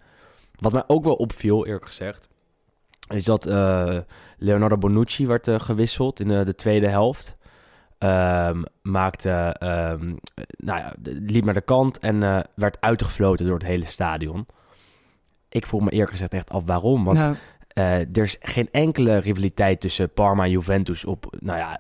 Wat 0.60 0.72
mij 0.72 0.84
ook 0.88 1.04
wel 1.04 1.16
opviel, 1.16 1.66
eerlijk 1.66 1.86
gezegd, 1.86 2.28
is 3.10 3.24
dat 3.24 3.48
uh, 3.48 3.98
Leonardo 4.38 4.78
Bonucci 4.78 5.28
werd 5.28 5.48
uh, 5.48 5.60
gewisseld 5.60 6.20
in 6.20 6.30
uh, 6.30 6.46
de 6.46 6.56
tweede 6.56 6.88
helft. 6.88 7.38
Um, 8.04 8.64
maakte, 8.82 9.56
um, 9.64 10.18
nou 10.58 10.80
ja, 10.80 10.94
liep 11.04 11.46
naar 11.46 11.54
de 11.54 11.62
kant 11.62 12.00
en 12.00 12.20
werd 12.56 12.78
uitgefloten 12.80 13.46
door 13.46 13.58
het 13.58 13.68
hele 13.68 13.86
stadion. 13.86 14.46
Ik 15.50 15.66
vroeg 15.66 15.82
me 15.82 15.90
eerlijk 15.90 16.12
gezegd 16.12 16.34
echt 16.34 16.50
af 16.50 16.64
waarom. 16.66 17.04
Want 17.04 17.18
nou. 17.18 17.36
er 18.14 18.24
is 18.24 18.38
geen 18.40 18.70
enkele 18.72 19.18
rivaliteit 19.18 19.82
tussen 19.82 20.14
Parma 20.14 20.44
en 20.44 20.50
Juventus 20.50 21.06
op. 21.06 21.36
Nou 21.40 21.58
ja, 21.58 21.80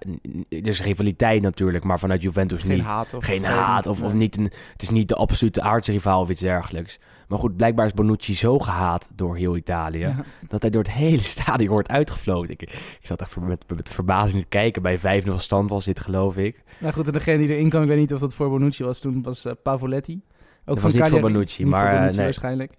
er 0.49 0.67
is 0.67 0.81
rivaliteit 0.81 1.41
natuurlijk, 1.41 1.83
maar 1.83 1.99
vanuit 1.99 2.21
Juventus 2.21 2.61
geen 2.61 2.75
niet. 2.75 2.85
Haat 2.85 3.13
of 3.13 3.25
geen 3.25 3.45
haat 3.45 3.87
of, 3.87 4.01
of 4.01 4.13
niet. 4.13 4.37
Een, 4.37 4.51
het 4.71 4.81
is 4.81 4.89
niet 4.89 5.07
de 5.07 5.15
absolute 5.15 5.61
aardsrivaal 5.61 6.21
of 6.21 6.29
iets 6.29 6.41
dergelijks. 6.41 6.99
Maar 7.29 7.39
goed, 7.39 7.55
blijkbaar 7.55 7.85
is 7.85 7.93
Bonucci 7.93 8.35
zo 8.35 8.59
gehaat 8.59 9.09
door 9.15 9.35
heel 9.35 9.57
Italië... 9.57 9.99
Ja. 9.99 10.23
dat 10.47 10.61
hij 10.61 10.71
door 10.71 10.83
het 10.83 10.91
hele 10.91 11.21
stadion 11.37 11.69
wordt 11.69 11.89
uitgefloten. 11.89 12.51
Ik, 12.51 12.61
ik 12.61 12.99
zat 13.01 13.21
echt 13.21 13.39
met, 13.39 13.63
met 13.75 13.89
verbazing 13.89 14.41
te 14.41 14.47
kijken. 14.47 14.81
Bij 14.81 15.23
5-0 15.23 15.35
stand 15.35 15.69
was 15.69 15.85
dit, 15.85 15.99
geloof 15.99 16.37
ik. 16.37 16.63
Nou 16.79 16.93
goed, 16.93 17.07
en 17.07 17.13
degene 17.13 17.37
die 17.37 17.55
erin 17.55 17.69
kwam, 17.69 17.81
ik 17.81 17.87
weet 17.87 17.97
niet 17.97 18.13
of 18.13 18.19
dat 18.19 18.33
voor 18.33 18.49
Bonucci 18.49 18.83
was 18.83 18.99
toen, 18.99 19.21
was 19.21 19.45
uh, 19.45 19.51
Pavoletti. 19.63 20.13
Ook 20.13 20.21
dat 20.65 20.79
van 20.79 20.91
was 20.91 20.93
niet 20.93 21.09
voor 21.09 21.19
Bonucci, 21.19 21.63
niet 21.63 21.71
maar... 21.71 21.85
Voor 21.85 21.95
Bonucci, 21.95 22.15
nee. 22.15 22.25
waarschijnlijk. 22.25 22.73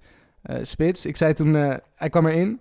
Uh, 0.44 0.56
Spits, 0.62 1.06
ik 1.06 1.16
zei 1.16 1.32
toen... 1.32 1.54
Hij 1.94 2.10
kwam 2.10 2.26
erin... 2.26 2.60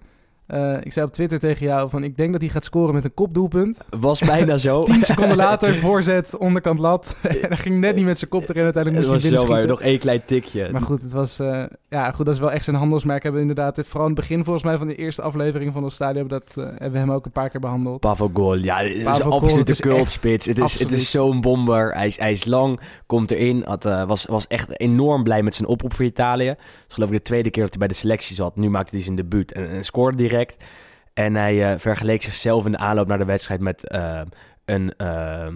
Uh, 0.53 0.77
ik 0.81 0.93
zei 0.93 1.05
op 1.05 1.13
Twitter 1.13 1.39
tegen 1.39 1.65
jou 1.65 1.89
van 1.89 2.03
ik 2.03 2.17
denk 2.17 2.31
dat 2.31 2.41
hij 2.41 2.49
gaat 2.49 2.63
scoren 2.63 2.93
met 2.93 3.03
een 3.03 3.13
kopdoelpunt. 3.13 3.79
Was 3.89 4.19
bijna 4.19 4.57
zo. 4.57 4.83
Tien 4.83 5.03
seconden 5.03 5.37
later 5.37 5.75
voorzet, 5.85 6.37
onderkant 6.37 6.79
lat. 6.79 7.15
en 7.21 7.37
hij 7.47 7.57
ging 7.57 7.79
net 7.79 7.95
niet 7.95 8.05
met 8.05 8.17
zijn 8.17 8.29
kop 8.29 8.49
erin. 8.49 8.63
Uiteindelijk 8.63 9.07
moest 9.07 9.23
hij 9.23 9.45
binnen 9.45 9.67
nog 9.67 9.81
één 9.81 9.99
klein 9.99 10.21
tikje. 10.25 10.69
Maar 10.71 10.81
goed, 10.81 11.01
het 11.01 11.11
was, 11.11 11.39
uh, 11.39 11.63
ja, 11.89 12.11
goed, 12.11 12.25
dat 12.25 12.35
is 12.35 12.41
wel 12.41 12.51
echt 12.51 12.63
zijn 12.63 12.75
handelsmerk. 12.75 13.23
Hebben 13.23 13.41
we 13.41 13.47
inderdaad, 13.47 13.81
vooral 13.85 14.07
in 14.07 14.15
het 14.15 14.21
begin 14.21 14.43
volgens 14.43 14.65
mij 14.65 14.77
van 14.77 14.87
de 14.87 14.95
eerste 14.95 15.21
aflevering 15.21 15.73
van 15.73 15.83
de 15.83 15.89
stadion, 15.89 16.27
dat 16.27 16.55
uh, 16.57 16.63
hebben 16.65 16.91
we 16.91 16.97
hem 16.97 17.11
ook 17.11 17.25
een 17.25 17.31
paar 17.31 17.49
keer 17.49 17.59
behandeld. 17.59 17.99
Pavogol, 17.99 18.55
ja, 18.55 18.77
het 18.77 18.93
is 18.93 19.19
een 19.19 19.31
absolute 19.31 19.75
cultspits. 19.75 20.45
Het 20.45 20.57
is, 20.57 20.79
het 20.79 20.91
is 20.91 21.11
zo'n 21.11 21.41
bomber. 21.41 21.93
Hij 21.93 22.07
is, 22.07 22.19
hij 22.19 22.31
is 22.31 22.45
lang, 22.45 22.79
komt 23.05 23.31
erin. 23.31 23.63
Had, 23.65 23.83
was, 23.83 24.25
was 24.25 24.47
echt 24.47 24.79
enorm 24.79 25.23
blij 25.23 25.43
met 25.43 25.55
zijn 25.55 25.67
oproep 25.67 25.93
voor 25.93 26.05
Italië. 26.05 26.47
Dat 26.47 26.57
is 26.87 26.93
geloof 26.93 27.09
ik 27.09 27.15
de 27.15 27.21
tweede 27.21 27.49
keer 27.49 27.61
dat 27.61 27.71
hij 27.71 27.79
bij 27.79 27.87
de 27.87 27.93
selectie 27.93 28.35
zat. 28.35 28.55
Nu 28.55 28.69
maakte 28.69 28.95
hij 28.95 29.03
zijn 29.03 29.15
debuut 29.15 29.51
en, 29.51 29.69
en 29.69 29.85
scoorde 29.85 30.17
direct. 30.17 30.63
En 31.13 31.35
hij 31.35 31.73
uh, 31.73 31.79
vergeleek 31.79 32.21
zichzelf 32.21 32.65
in 32.65 32.71
de 32.71 32.77
aanloop 32.77 33.07
naar 33.07 33.17
de 33.17 33.25
wedstrijd 33.25 33.61
met 33.61 33.83
een 34.69 34.93
uh, 34.97 35.47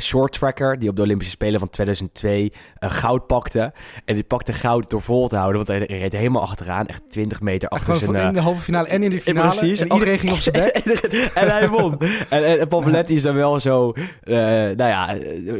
short 0.00 0.32
tracker 0.32 0.78
die 0.78 0.88
op 0.88 0.96
de 0.96 1.02
Olympische 1.02 1.32
Spelen 1.32 1.58
van 1.58 1.70
2002 1.70 2.52
goud 2.78 3.26
pakte. 3.26 3.72
En 4.04 4.14
die 4.14 4.24
pakte 4.24 4.52
goud 4.52 4.90
door 4.90 5.02
vol 5.02 5.28
te 5.28 5.36
houden, 5.36 5.66
want 5.66 5.88
hij 5.88 5.98
reed 5.98 6.12
helemaal 6.12 6.42
achteraan, 6.42 6.86
echt 6.86 7.02
20 7.08 7.40
meter 7.40 7.68
achter 7.68 7.96
zijn... 7.96 8.14
in 8.14 8.32
de 8.32 8.40
halve 8.40 8.62
finale 8.62 8.88
en 8.88 9.02
in 9.02 9.10
de 9.10 9.20
finale. 9.20 9.48
Precies. 9.48 9.80
En 9.80 9.92
iedereen 9.92 10.18
ging 10.18 10.32
op 10.32 10.38
zijn 10.38 10.54
bek. 10.54 10.76
en 11.34 11.48
hij 11.48 11.68
won. 11.68 11.98
en, 12.28 12.58
en 12.60 12.68
Pavoletti 12.68 13.14
is 13.14 13.22
dan 13.22 13.34
wel 13.34 13.60
zo, 13.60 13.92
nou 14.24 14.76
ja, 14.76 15.16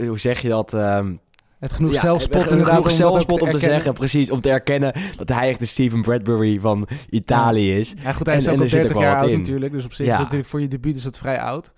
hoe 0.07 0.19
zeg 0.19 0.41
je 0.41 0.49
dat... 0.49 0.73
Um, 0.73 1.21
het 1.59 1.73
genoeg 1.73 1.93
ja, 1.93 2.01
zelfspot 2.01 2.51
inderdaad. 2.51 2.75
Genoeg 2.75 2.91
zelfspot 2.91 3.43
om 3.43 3.51
te 3.51 3.59
zeggen, 3.59 3.93
precies. 3.93 4.31
Om 4.31 4.41
te 4.41 4.51
erkennen 4.51 4.95
dat 5.17 5.29
hij 5.29 5.49
echt 5.49 5.59
de 5.59 5.67
Steven 5.67 6.03
Bradbury 6.03 6.61
van 6.61 6.89
Italië 7.11 7.79
is. 7.79 7.95
Ja, 8.03 8.13
goed, 8.13 8.27
hij 8.27 8.37
is 8.37 8.47
en, 8.47 8.53
ook 8.53 8.61
al 8.61 8.69
30 8.69 8.99
jaar 8.99 9.17
oud 9.17 9.29
in. 9.29 9.39
natuurlijk. 9.39 9.73
Dus 9.73 9.85
op 9.85 9.93
zich 9.93 10.07
ja. 10.07 10.13
is 10.13 10.19
natuurlijk 10.19 10.49
voor 10.49 10.61
je 10.61 10.69
debuut 10.69 10.97
is 10.97 11.05
het 11.05 11.19
vrij 11.19 11.41
oud. 11.41 11.73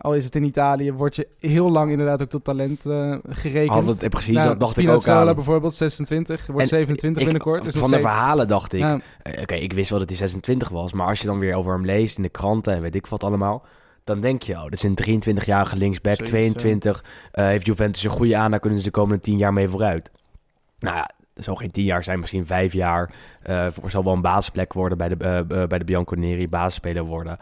Al 0.00 0.14
is 0.14 0.24
het 0.24 0.34
in 0.34 0.44
Italië, 0.44 0.92
word 0.92 1.16
je 1.16 1.28
heel 1.38 1.70
lang 1.70 1.90
inderdaad 1.90 2.22
ook 2.22 2.28
tot 2.28 2.44
talent 2.44 2.84
uh, 2.86 3.16
gerekend. 3.28 3.84
Had 3.84 4.00
het, 4.00 4.08
precies, 4.08 4.34
nou, 4.34 4.48
dat 4.48 4.60
dacht 4.60 4.76
ik 4.76 4.88
ook 4.88 5.08
aan. 5.08 5.34
bijvoorbeeld, 5.34 5.74
26, 5.74 6.46
wordt 6.46 6.60
en 6.60 6.68
27 6.68 7.22
ik, 7.22 7.28
binnenkort. 7.28 7.64
Dus 7.64 7.76
van 7.76 7.90
de 7.90 7.98
verhalen 7.98 8.48
dacht 8.48 8.72
ik, 8.72 8.80
ja. 8.80 8.94
uh, 8.94 9.00
oké, 9.32 9.40
okay, 9.40 9.58
ik 9.58 9.72
wist 9.72 9.90
wel 9.90 9.98
dat 9.98 10.08
hij 10.08 10.18
26 10.18 10.68
was. 10.68 10.92
Maar 10.92 11.06
als 11.06 11.20
je 11.20 11.26
dan 11.26 11.38
weer 11.38 11.54
over 11.54 11.72
hem 11.72 11.84
leest 11.84 12.16
in 12.16 12.22
de 12.22 12.28
kranten 12.28 12.74
en 12.74 12.82
weet 12.82 12.94
ik 12.94 13.06
wat 13.06 13.24
allemaal 13.24 13.64
dan 14.04 14.20
denk 14.20 14.42
je, 14.42 14.54
oh, 14.54 14.62
dat 14.62 14.72
is 14.72 14.82
een 14.82 15.22
23-jarige 15.22 15.76
linksback, 15.76 16.14
Zoiets, 16.14 16.30
22. 16.30 17.04
Uh, 17.04 17.44
heeft 17.44 17.66
Juventus 17.66 18.04
een 18.04 18.10
goede 18.10 18.36
aan, 18.36 18.50
daar 18.50 18.60
kunnen 18.60 18.78
ze 18.78 18.84
de 18.84 18.90
komende 18.90 19.22
10 19.22 19.38
jaar 19.38 19.52
mee 19.52 19.68
vooruit. 19.68 20.10
Nou 20.78 20.96
ja, 20.96 21.10
dat 21.34 21.44
zal 21.44 21.54
geen 21.54 21.70
10 21.70 21.84
jaar 21.84 22.04
zijn, 22.04 22.20
misschien 22.20 22.46
5 22.46 22.72
jaar. 22.72 23.10
Uh, 23.46 23.66
voor 23.70 23.90
zal 23.90 24.04
wel 24.04 24.12
een 24.12 24.20
basisplek 24.20 24.72
worden 24.72 24.98
bij 24.98 25.08
de, 25.08 25.44
bij 25.68 25.78
de 25.78 25.84
Bianconeri, 25.84 26.48
basisspeler 26.48 27.04
worden. 27.04 27.38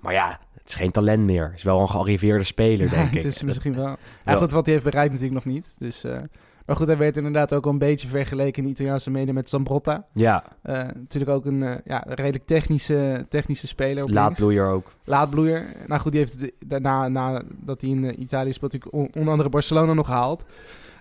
Maar 0.00 0.12
ja, 0.12 0.40
is 0.68 0.74
geen 0.74 0.90
talent 0.90 1.24
meer. 1.24 1.44
Het 1.44 1.54
is 1.56 1.62
wel 1.62 1.80
een 1.80 1.88
gearriveerde 1.88 2.44
speler, 2.44 2.84
Ja, 2.84 2.90
denk 2.90 3.08
ik. 3.08 3.14
het 3.14 3.24
is 3.24 3.42
misschien 3.42 3.74
wel. 3.74 3.84
Ja, 3.86 3.96
Ja. 4.24 4.36
goed, 4.36 4.50
wat 4.50 4.64
hij 4.64 4.72
heeft 4.74 4.86
bereikt 4.86 5.12
natuurlijk 5.12 5.44
nog 5.44 5.54
niet. 5.54 5.68
Dus, 5.78 6.04
eh, 6.04 6.18
maar 6.66 6.76
goed, 6.76 6.86
hij 6.86 6.96
werd 6.96 7.16
inderdaad 7.16 7.54
ook 7.54 7.64
al 7.66 7.72
een 7.72 7.78
beetje 7.78 8.08
vergeleken 8.08 8.58
in 8.62 8.64
de 8.64 8.70
Italiaanse 8.74 9.10
media 9.10 9.32
met 9.32 9.48
Zambrotta. 9.48 10.06
Ja, 10.12 10.44
Eh, 10.62 10.74
natuurlijk 10.94 11.30
ook 11.30 11.44
een 11.46 11.62
eh, 11.62 11.74
ja, 11.84 12.04
redelijk 12.08 12.46
technische, 12.46 13.26
technische 13.28 13.66
speler. 13.66 14.12
laadbloeier 14.12 14.66
ook. 14.66 14.92
Laadbloeier. 15.04 15.64
Nou 15.86 16.00
goed, 16.00 16.12
die 16.12 16.20
heeft 16.20 16.40
het 16.40 16.52
daarna, 16.66 17.08
nadat 17.08 17.80
hij 17.80 17.90
in 17.90 18.20
Italië 18.22 18.52
speelt, 18.52 18.72
natuurlijk 18.72 19.02
on- 19.02 19.10
onder 19.20 19.30
andere 19.30 19.48
Barcelona 19.48 19.92
nog 19.92 20.06
gehaald. 20.06 20.44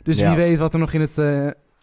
Dus 0.04 0.18
Ja. 0.18 0.28
wie 0.28 0.38
weet 0.38 0.58
wat 0.58 0.74
er 0.74 0.80
nog 0.80 0.94
in 0.94 1.02
het, 1.02 1.16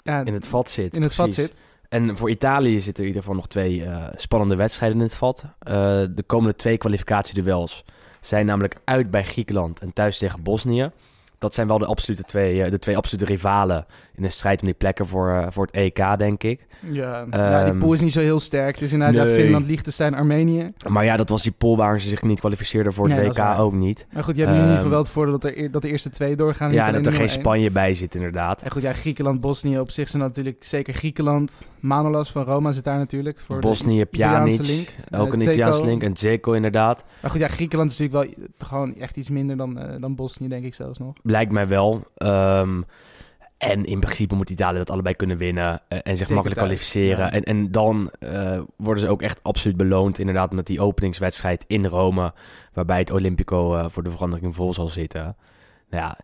ja, 0.03 0.25
In 0.25 0.35
het 0.35 0.47
vat 0.47 0.69
zit. 0.69 0.97
in 0.97 1.03
het 1.03 1.15
vat 1.15 1.33
zit. 1.35 1.53
En 1.95 2.17
voor 2.17 2.31
Italië 2.31 2.81
zitten 2.81 3.03
in 3.03 3.09
ieder 3.09 3.23
geval 3.23 3.37
nog 3.37 3.49
twee 3.49 3.85
eh, 3.85 4.05
spannende 4.17 4.57
wedstrijden 4.57 4.99
in 4.99 5.05
het 5.05 5.15
vat. 5.15 5.45
Eh, 5.59 5.75
de 6.11 6.23
komende 6.27 6.57
twee 6.57 6.77
kwalificatieduels 6.77 7.85
zijn 8.21 8.47
namelijk 8.47 8.77
uit 8.85 9.11
bij 9.11 9.25
Griekenland 9.25 9.81
en 9.81 9.93
thuis 9.93 10.19
tegen 10.19 10.43
Bosnië. 10.43 10.91
Dat 11.39 11.55
zijn 11.55 11.67
wel 11.67 11.79
de, 11.79 11.87
absolute 11.87 12.23
twee, 12.23 12.63
eh, 12.63 12.71
de 12.71 12.79
twee 12.79 12.97
absolute 12.97 13.25
rivalen 13.25 13.87
in 14.17 14.23
de 14.23 14.29
strijd 14.29 14.61
om 14.61 14.67
die 14.67 14.75
plekken 14.75 15.07
voor, 15.07 15.31
eh, 15.31 15.47
voor 15.51 15.67
het 15.67 15.75
EK, 15.75 16.19
denk 16.19 16.43
ik. 16.43 16.67
Ja, 16.91 17.25
ja, 17.31 17.63
die 17.65 17.73
Ehm, 17.73 17.79
pool 17.79 17.93
is 17.93 18.01
niet 18.01 18.13
zo 18.13 18.21
heel 18.21 18.41
sterk. 18.41 18.79
Dus 18.79 18.93
inderdaad, 18.93 19.17
ja, 19.17 19.25
nee. 19.25 19.41
Finland, 19.41 19.67
Liechtenstein, 19.67 20.15
Armenië. 20.15 20.73
Maar 20.89 21.05
ja, 21.05 21.17
dat 21.17 21.29
was 21.29 21.43
die 21.43 21.53
pool 21.53 21.77
waar 21.77 22.01
ze 22.01 22.09
zich 22.09 22.23
niet 22.23 22.41
kwalificeerden 22.41 22.93
voor 22.93 23.09
het 23.09 23.17
Nee, 23.17 23.29
WK 23.29 23.59
ook 23.59 23.73
niet. 23.73 24.07
Maar 24.13 24.25
goed, 24.25 24.37
je 24.37 24.41
hebt 24.43 24.53
nu 24.55 24.59
in 24.63 24.69
ieder 24.69 24.83
geval 24.83 24.83
Ehm, 24.85 24.91
wel 24.91 24.99
het 25.03 25.09
voordeel 25.09 25.39
dat, 25.39 25.51
er, 25.57 25.71
dat 25.71 25.83
de 25.83 25.89
eerste 25.91 26.11
twee 26.11 26.37
doorgaan. 26.37 26.73
Ja, 26.73 26.87
en 26.87 26.93
dat 26.93 27.07
er 27.07 27.13
geen. 27.13 27.29
Spanje 27.29 27.71
bij 27.71 27.95
zit 27.95 28.15
inderdaad. 28.15 28.63
En 28.63 28.71
goed, 28.71 28.83
ja, 28.83 28.93
Griekenland, 28.93 29.41
Bosnië 29.41 29.79
op 29.79 29.91
zich 29.91 30.09
zijn 30.09 30.23
natuurlijk 30.23 30.65
zeker 30.65 30.95
Griekenland. 30.95 31.69
Manolas 31.81 32.31
van 32.31 32.45
Roma 32.45 32.73
zit 32.73 32.85
daar 32.85 32.99
natuurlijk. 32.99 33.41
Voor 33.41 33.59
Bosnië, 33.59 34.05
Pjanic, 34.05 34.67
link. 34.67 34.89
ook 35.19 35.27
Eh, 35.27 35.33
een 35.33 35.39
Dzeko. 35.39 35.51
Italiaanse 35.53 35.85
link. 35.85 36.03
En 36.03 36.17
Zeko 36.17 36.53
inderdaad. 36.53 37.05
Maar 37.23 37.31
goed, 37.31 37.41
ja, 37.41 37.49
Griekenland 37.49 37.91
is 37.91 37.99
natuurlijk 37.99 38.35
wel 38.37 38.47
gewoon 38.69 38.95
echt 38.97 39.17
iets 39.17 39.31
minder 39.31 39.57
dan, 39.57 39.79
eh, 39.79 40.01
dan 40.01 40.15
Bosnië, 40.15 40.49
denk 40.49 40.65
ik 40.65 40.75
zelfs 40.75 40.99
nog. 40.99 41.13
Lijkt 41.23 41.53
mij 41.53 41.69
wel. 41.69 42.03
Ehm, 42.17 42.81
en 43.71 43.85
in 43.85 44.01
principe 44.01 44.35
moet 44.35 44.51
Italië 44.51 44.79
dat 44.79 44.91
allebei 44.91 45.15
kunnen 45.15 45.37
winnen 45.37 45.81
eh, 45.89 45.99
en 46.03 46.17
zich 46.17 46.17
Zeker 46.17 46.35
makkelijk 46.35 46.61
thuis, 46.61 46.67
kwalificeren. 46.67 47.25
ja. 47.25 47.33
En, 47.33 47.43
en 47.43 47.71
dan 47.71 48.11
eh, 48.19 48.61
worden 48.77 49.03
ze 49.03 49.09
ook 49.09 49.23
echt 49.23 49.43
absoluut 49.43 49.77
beloond, 49.77 50.19
inderdaad, 50.19 50.53
met 50.53 50.67
die 50.67 50.81
openingswedstrijd 50.81 51.65
in 51.67 51.87
Rome, 51.87 52.33
waarbij 52.73 52.99
het 52.99 53.11
Olympico 53.11 53.77
eh, 53.77 53.85
voor 53.89 54.03
de 54.03 54.11
verandering 54.11 54.55
vol 54.55 54.75
zal 54.75 54.89
zitten. 54.89 55.37
Nou 55.91 56.03
ja, 56.05 56.19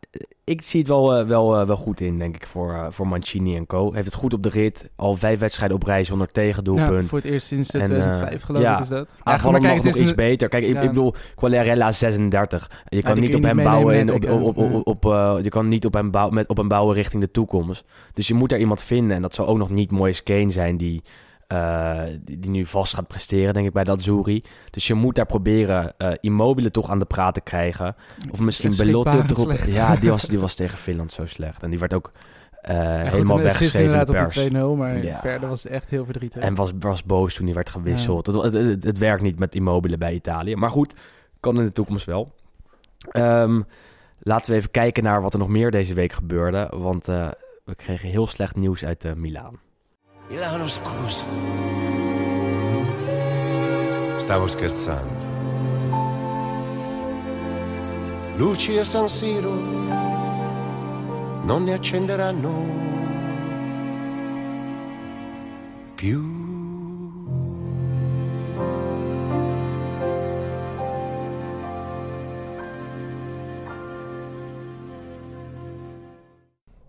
ik 0.44 0.62
zie 0.62 0.80
het 0.80 0.88
wel, 0.88 1.14
eh, 1.14 1.26
wel, 1.26 1.60
eh, 1.60 1.66
wel 1.66 1.76
goed 1.76 2.00
in, 2.00 2.18
denk 2.18 2.34
ik, 2.34 2.46
voor, 2.46 2.72
eh, 2.72 2.86
voor 2.90 3.08
Mancini 3.08 3.56
en 3.56 3.66
co. 3.66 3.92
Heeft 3.92 4.06
het 4.06 4.14
goed 4.14 4.32
op 4.34 4.42
de 4.42 4.48
rit. 4.48 4.90
Al 4.96 5.14
vijf 5.14 5.38
wedstrijden 5.38 5.76
op 5.76 5.82
rij 5.82 6.04
zonder 6.04 6.26
Ja, 6.32 6.42
tegendoelpunt. 6.42 7.08
voor 7.08 7.18
het 7.18 7.30
eerst 7.30 7.46
sinds 7.46 7.70
eh, 7.70 7.74
En, 7.80 7.86
eh, 7.86 7.92
2005 7.92 8.42
geloof 8.42 8.62
ja. 8.62 8.74
ik 8.76 8.82
is 8.82 8.88
dat. 8.88 9.08
Ja, 9.16 9.32
Aanvallen 9.32 9.60
maar 9.60 9.70
nog, 9.70 9.76
nog 9.76 9.84
het 9.86 9.94
is 9.94 10.00
iets 10.00 10.10
een- 10.10 10.16
beter. 10.16 10.48
Kijk, 10.48 10.64
ik, 10.64 10.74
Ja. 10.74 10.80
ik 10.80 10.88
bedoel, 10.88 11.14
Quagliarella 11.34 11.92
36. 11.92 12.70
Je 12.88 13.02
kan 13.02 13.20
niet 13.20 13.34
op 13.34 13.42
hem 13.42 13.56
bouwen, 13.56 13.94
in, 13.94 14.12
op, 14.12 14.56
op, 14.56 14.86
op, 14.86 15.02
je 15.42 15.48
kan 15.48 15.68
niet 15.68 15.86
op 15.86 15.94
hem, 15.94 16.10
bouwen, 16.10 16.34
met, 16.34 16.48
op 16.48 16.56
hem 16.56 16.68
bouwen 16.68 16.94
richting 16.94 17.22
de 17.22 17.30
toekomst. 17.30 17.84
Dus 18.12 18.28
je 18.28 18.34
moet 18.34 18.48
daar 18.48 18.58
iemand 18.58 18.82
vinden. 18.82 19.16
En 19.16 19.22
dat 19.22 19.34
zal 19.34 19.46
ook 19.46 19.58
nog 19.58 19.70
niet 19.70 19.90
Moise 19.90 20.22
Kane 20.22 20.50
zijn 20.50 20.76
die, 20.76 21.02
eh, 21.50 22.00
die, 22.20 22.38
die 22.38 22.50
nu 22.50 22.66
vast 22.66 22.94
gaat 22.94 23.06
presteren, 23.06 23.54
denk 23.54 23.66
ik, 23.66 23.72
bij 23.72 23.84
dat 23.84 24.02
Zuri. 24.02 24.44
Dus 24.70 24.86
je 24.86 24.94
moet 24.94 25.14
daar 25.14 25.26
proberen 25.26 25.98
eh, 25.98 26.12
Immobile 26.20 26.70
toch 26.70 26.90
aan 26.90 26.98
de 26.98 27.04
praat 27.04 27.34
te 27.34 27.40
krijgen. 27.40 27.96
Of 28.30 28.38
misschien 28.38 28.76
Belotti 28.76 29.16
op 29.16 29.28
de 29.28 29.34
roep. 29.34 29.50
schrikbarend 29.50 29.74
Ja, 29.74 29.96
die 29.96 30.10
was, 30.10 30.22
die 30.32 30.38
was 30.38 30.54
tegen 30.54 30.78
Finland 30.78 31.12
zo 31.12 31.26
slecht. 31.26 31.62
En 31.62 31.70
die 31.70 31.78
werd 31.78 31.94
ook 31.94 32.12
eh, 32.62 32.74
Ja, 32.76 33.02
goed, 33.02 33.10
helemaal 33.10 33.38
weggeschreven 33.40 33.80
in 33.80 33.90
de 33.90 33.98
inderdaad 33.98 34.32
pers. 34.32 34.44
op 34.46 34.52
de 34.52 34.74
2-0, 34.74 34.78
maar 34.78 35.04
Ja. 35.04 35.20
verder 35.20 35.48
was 35.48 35.62
het 35.62 35.72
echt 35.72 35.90
heel 35.90 36.04
verdrietig. 36.04 36.42
En 36.42 36.54
was, 36.54 36.72
was 36.78 37.04
boos 37.04 37.34
toen 37.34 37.46
hij 37.46 37.54
werd 37.54 37.70
gewisseld. 37.70 38.26
Het, 38.26 38.42
het, 38.42 38.52
het, 38.52 38.84
het 38.84 38.98
werkt 38.98 39.22
niet 39.22 39.38
met 39.38 39.54
Immobile 39.54 39.98
bij 39.98 40.14
Italië. 40.14 40.56
Maar 40.56 40.70
goed, 40.70 40.94
kan 41.40 41.58
in 41.58 41.64
de 41.64 41.72
toekomst 41.72 42.06
wel. 42.06 42.34
Ehm, 43.10 43.60
laten 44.18 44.50
we 44.52 44.56
even 44.58 44.70
kijken 44.70 45.02
naar 45.02 45.22
wat 45.22 45.32
er 45.32 45.38
nog 45.38 45.48
meer 45.48 45.70
deze 45.70 45.94
week 45.94 46.12
gebeurde. 46.12 46.72
Want 46.76 47.06
we 47.06 47.74
kregen 47.76 48.08
heel 48.08 48.26
slecht 48.26 48.56
nieuws 48.56 48.84
uit 48.84 49.16
Milaan. 49.16 49.58
Milano, 50.30 50.68
scusa. 50.68 51.24
Stavo 54.18 54.46
scherzando. 54.46 55.26
Luci 58.36 58.78
a 58.78 58.84
San 58.84 59.08
Siro 59.08 59.50
non 61.42 61.64
ne 61.64 61.72
accenderanno 61.72 62.64
più. 65.96 66.38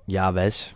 Ja, 0.06 0.30
Wes. 0.30 0.76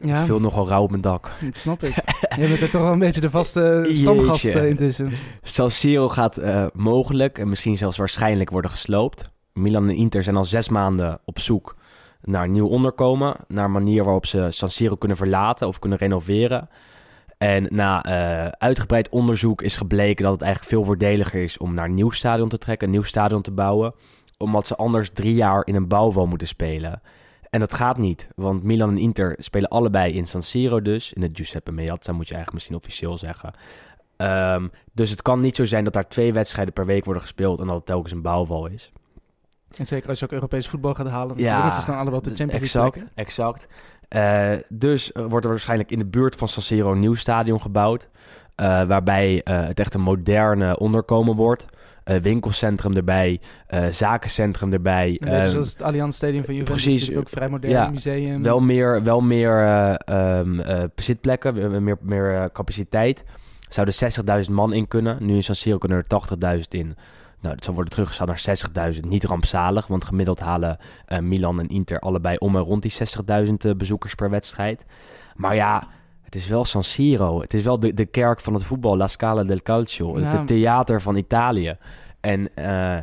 Ja, 0.00 0.14
Het 0.16 0.24
viel 0.24 0.40
nogal 0.40 0.68
rauw 0.68 0.82
op 0.82 0.90
mijn 0.90 1.02
dak. 1.02 1.30
dat 1.40 1.58
snap 1.58 1.82
ik. 1.82 1.94
Je 2.40 2.48
bent 2.48 2.60
er 2.60 2.70
toch 2.70 2.82
wel 2.82 2.92
een 2.92 2.98
beetje 2.98 3.20
de 3.20 3.30
vaste 3.30 3.90
stamgast 3.92 4.42
Jeetje. 4.42 4.60
eh, 4.60 4.68
intussen. 4.68 5.10
San 5.42 5.70
Siro 5.70 6.08
gaat 6.08 6.36
eh, 6.36 6.66
mogelijk 6.74 7.38
en 7.38 7.48
misschien 7.48 7.76
zelfs 7.76 7.96
waarschijnlijk 7.96 8.50
worden 8.50 8.70
gesloopt. 8.70 9.30
Milan 9.52 9.88
en 9.88 9.94
Inter 9.96 10.22
zijn 10.22 10.36
al 10.36 10.44
zes 10.44 10.68
maanden 10.68 11.18
op 11.24 11.38
zoek 11.40 11.76
naar 12.22 12.44
een 12.44 12.52
nieuw 12.52 12.66
onderkomen. 12.68 13.36
Naar 13.48 13.64
een 13.64 13.72
manier 13.72 14.04
waarop 14.04 14.26
ze 14.26 14.46
San 14.50 14.70
Siro 14.70 14.94
kunnen 14.94 15.16
verlaten 15.16 15.68
of 15.68 15.78
kunnen 15.78 15.98
renoveren. 15.98 16.68
En 17.38 17.66
na 17.70 18.02
eh, 18.04 18.48
uitgebreid 18.58 19.08
onderzoek 19.08 19.62
is 19.62 19.76
gebleken 19.76 20.24
dat 20.24 20.32
het 20.32 20.42
eigenlijk 20.42 20.72
veel 20.72 20.84
voordeliger 20.84 21.42
is 21.42 21.58
om 21.58 21.74
naar 21.74 21.84
een 21.84 21.94
nieuw 21.94 22.10
stadion 22.10 22.48
te 22.48 22.58
trekken, 22.58 22.86
een 22.86 22.92
nieuw 22.92 23.02
stadion 23.02 23.42
te 23.42 23.52
bouwen. 23.52 23.94
Omdat 24.38 24.66
ze 24.66 24.76
anders 24.76 25.10
drie 25.12 25.34
jaar 25.34 25.66
in 25.66 25.74
een 25.74 25.88
bouwval 25.88 26.26
moeten 26.26 26.48
spelen. 26.48 27.00
En 27.56 27.62
dat 27.62 27.74
gaat 27.74 27.98
niet, 27.98 28.28
want 28.34 28.62
Milan 28.62 28.90
en 28.90 28.98
Inter 28.98 29.36
spelen 29.38 29.68
allebei 29.68 30.12
in 30.12 30.26
San 30.26 30.42
Siro 30.42 30.82
dus. 30.82 31.12
In 31.12 31.22
het 31.22 31.30
Giuseppe 31.34 31.72
Meazza 31.72 32.12
moet 32.12 32.28
je 32.28 32.34
eigenlijk 32.34 32.52
misschien 32.52 32.76
officieel 32.76 33.18
zeggen. 33.18 33.52
Ehm, 34.16 34.68
dus 34.92 35.10
het 35.10 35.22
kan 35.22 35.40
niet 35.40 35.56
zo 35.56 35.64
zijn 35.64 35.84
dat 35.84 35.92
daar 35.92 36.08
twee 36.08 36.32
wedstrijden 36.32 36.74
per 36.74 36.86
week 36.86 37.04
worden 37.04 37.22
gespeeld 37.22 37.60
en 37.60 37.66
dat 37.66 37.76
het 37.76 37.86
telkens 37.86 38.12
een 38.12 38.22
bouwval 38.22 38.66
is. 38.66 38.92
En 39.76 39.86
zeker 39.86 40.08
als 40.08 40.18
je 40.18 40.24
ook 40.24 40.32
Europees 40.32 40.68
voetbal 40.68 40.94
gaat 40.94 41.08
halen. 41.08 41.38
Ja, 41.38 41.70
ze 41.70 41.80
staan 41.80 41.98
allemaal 41.98 42.18
op 42.18 42.24
de 42.24 42.34
Champions 42.34 42.72
League 42.72 42.92
exact, 42.92 43.14
exact. 43.14 43.66
Eh, 44.08 44.52
dus 44.68 45.10
wordt 45.14 45.44
er 45.44 45.50
waarschijnlijk 45.50 45.90
in 45.90 45.98
de 45.98 46.06
buurt 46.06 46.34
van 46.34 46.48
San 46.48 46.62
Siro 46.62 46.92
een 46.92 47.00
nieuw 47.00 47.14
stadion 47.14 47.60
gebouwd. 47.60 48.08
eh, 48.54 48.82
waarbij 48.82 49.42
eh, 49.42 49.66
het 49.66 49.80
echt 49.80 49.94
een 49.94 50.00
moderne 50.00 50.78
onderkomen 50.78 51.36
wordt. 51.36 51.66
Eh, 52.06 52.16
winkelcentrum 52.16 52.96
erbij, 52.96 53.40
eh, 53.66 53.86
zakencentrum 53.86 54.72
erbij. 54.72 55.20
Eh, 55.24 55.44
zoals 55.44 55.72
het 55.72 55.82
Allianz 55.82 56.16
Stadium 56.16 56.44
van 56.44 56.54
Juventus. 56.54 56.82
precies. 56.82 57.04
Precies. 57.04 57.20
ook 57.20 57.28
vrij 57.28 57.48
modern 57.48 57.72
Ja, 57.72 57.90
museum. 57.90 58.42
wel 58.42 58.60
meer, 58.60 59.02
wel 59.02 59.20
meer 59.20 59.62
ehm, 59.98 60.60
eh, 60.60 60.84
zitplekken, 60.96 61.82
meer, 61.84 61.96
meer 62.00 62.50
capaciteit. 62.52 63.24
Zouden 63.68 63.94
60.000 63.94 64.50
man 64.54 64.72
in 64.72 64.88
kunnen. 64.88 65.16
Nu 65.20 65.34
in 65.34 65.44
San 65.44 65.54
Siro 65.54 65.78
kunnen 65.78 65.98
er 65.98 66.06
80.000 66.06 66.74
in. 66.74 66.86
Nou, 67.40 67.54
dat 67.54 67.62
zou 67.64 67.74
worden 67.74 67.92
teruggestaan 67.92 68.26
naar 68.26 68.38
60.000. 68.94 69.04
Niet 69.08 69.24
rampzalig, 69.24 69.86
want 69.86 70.04
gemiddeld 70.04 70.40
halen 70.40 70.78
Milan 71.20 71.60
en 71.60 71.68
Inter 71.68 71.98
allebei 71.98 72.36
om 72.38 72.56
en 72.56 72.62
rond 72.62 72.82
die 72.82 72.92
60.000 73.46 73.64
eh, 73.64 73.74
bezoekers 73.76 74.14
per 74.14 74.30
wedstrijd. 74.30 74.84
Maar 75.36 75.54
ja, 75.54 75.82
is 76.36 76.46
wel 76.48 76.64
San 76.64 76.84
Siro. 76.84 77.40
Het 77.40 77.54
is 77.54 77.62
wel 77.62 77.80
de, 77.80 77.94
de 77.94 78.06
kerk 78.06 78.40
van 78.40 78.54
het 78.54 78.62
voetbal, 78.62 78.96
La 78.96 79.06
Scala 79.06 79.44
del 79.44 79.62
Calcio. 79.62 80.14
Het, 80.14 80.24
Ja. 80.24 80.38
het 80.38 80.46
theater 80.46 81.02
van 81.02 81.16
Italië. 81.16 81.76
En 82.20 82.54
eh, 82.54 82.96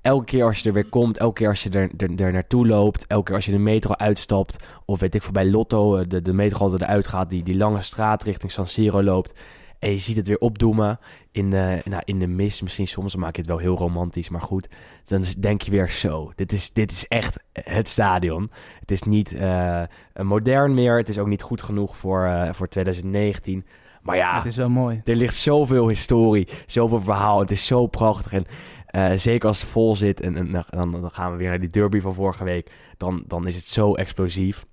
elke 0.00 0.24
keer 0.24 0.44
als 0.44 0.58
je 0.58 0.68
er 0.68 0.74
weer 0.74 0.88
komt, 0.88 1.16
elke 1.18 1.34
keer 1.34 1.48
als 1.48 1.62
je 1.62 1.70
er, 1.70 1.90
er, 1.96 2.10
er 2.24 2.32
naartoe 2.32 2.66
loopt, 2.66 3.06
elke 3.06 3.24
keer 3.24 3.34
als 3.34 3.44
je 3.44 3.50
de 3.52 3.58
metro 3.58 3.94
uitstapt, 3.94 4.66
of 4.84 5.00
weet 5.00 5.14
ik 5.14 5.22
veel, 5.22 5.32
bij 5.32 5.50
Lotto, 5.50 5.96
eh, 5.96 6.04
de, 6.08 6.22
de 6.22 6.32
metro 6.32 6.58
altijd 6.58 6.82
eruit 6.82 7.06
gaat, 7.06 7.30
die, 7.30 7.42
die 7.42 7.56
lange 7.56 7.82
straat 7.82 8.22
richting 8.22 8.52
San 8.52 8.66
Siro 8.66 9.02
loopt. 9.02 9.34
En 9.78 9.90
je 9.90 9.98
ziet 9.98 10.16
het 10.16 10.26
weer 10.26 10.38
opdoemen 10.38 10.98
in, 11.32 11.50
de 11.50 11.80
nou, 11.84 12.02
in 12.04 12.18
de 12.18 12.26
mist. 12.26 12.62
Misschien 12.62 12.88
soms 12.88 13.16
maak 13.16 13.34
je 13.34 13.40
het 13.40 13.50
wel 13.50 13.58
heel 13.58 13.76
romantisch, 13.76 14.28
maar 14.28 14.40
goed. 14.40 14.68
Dan 15.04 15.24
denk 15.38 15.62
je 15.62 15.70
weer 15.70 15.90
zo, 15.90 16.32
dit 16.34 16.52
is, 16.52 16.72
dit 16.72 16.90
is 16.90 17.06
echt 17.08 17.38
het 17.52 17.88
stadion. 17.88 18.50
Het 18.80 18.90
is 18.90 19.02
niet 19.02 19.34
eh, 19.34 19.82
modern 20.22 20.74
meer, 20.74 20.96
het 20.96 21.08
is 21.08 21.18
ook 21.18 21.26
niet 21.26 21.42
goed 21.42 21.62
genoeg 21.62 21.96
voor, 21.96 22.24
eh, 22.24 22.52
voor 22.52 22.68
2019. 22.68 23.66
Maar 24.02 24.16
ja, 24.16 24.36
Het 24.36 24.46
is 24.46 24.56
wel 24.56 24.68
mooi. 24.68 25.00
er 25.04 25.14
ligt 25.16 25.34
zoveel 25.34 25.88
historie, 25.88 26.48
zoveel 26.66 27.00
verhaal. 27.00 27.40
Het 27.40 27.50
is 27.50 27.66
zo 27.66 27.86
prachtig. 27.86 28.32
En 28.32 28.44
eh, 28.86 29.10
zeker 29.16 29.48
als 29.48 29.60
het 29.60 29.70
vol 29.70 29.96
zit, 29.96 30.20
en, 30.20 30.36
en 30.36 30.64
dan, 30.70 30.92
dan 30.92 31.10
gaan 31.10 31.32
we 31.32 31.38
weer 31.38 31.48
naar 31.48 31.60
die 31.60 31.68
derby 31.68 32.00
van 32.00 32.14
vorige 32.14 32.44
week, 32.44 32.70
dan, 32.96 33.22
dan 33.26 33.46
is 33.46 33.56
het 33.56 33.68
zo 33.68 33.94
explosief. 33.94 34.64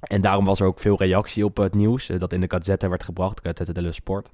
En 0.00 0.20
daarom 0.20 0.44
was 0.44 0.60
er 0.60 0.66
ook 0.66 0.78
veel 0.78 0.96
reactie 0.96 1.44
op 1.44 1.56
het 1.56 1.74
nieuws 1.74 2.08
eh, 2.08 2.18
dat 2.18 2.32
in 2.32 2.40
de 2.40 2.50
Gazzetta 2.50 2.88
werd 2.88 3.02
gebracht, 3.02 3.40
Gazzetta 3.42 3.72
dello 3.72 3.92
Sport. 3.92 4.28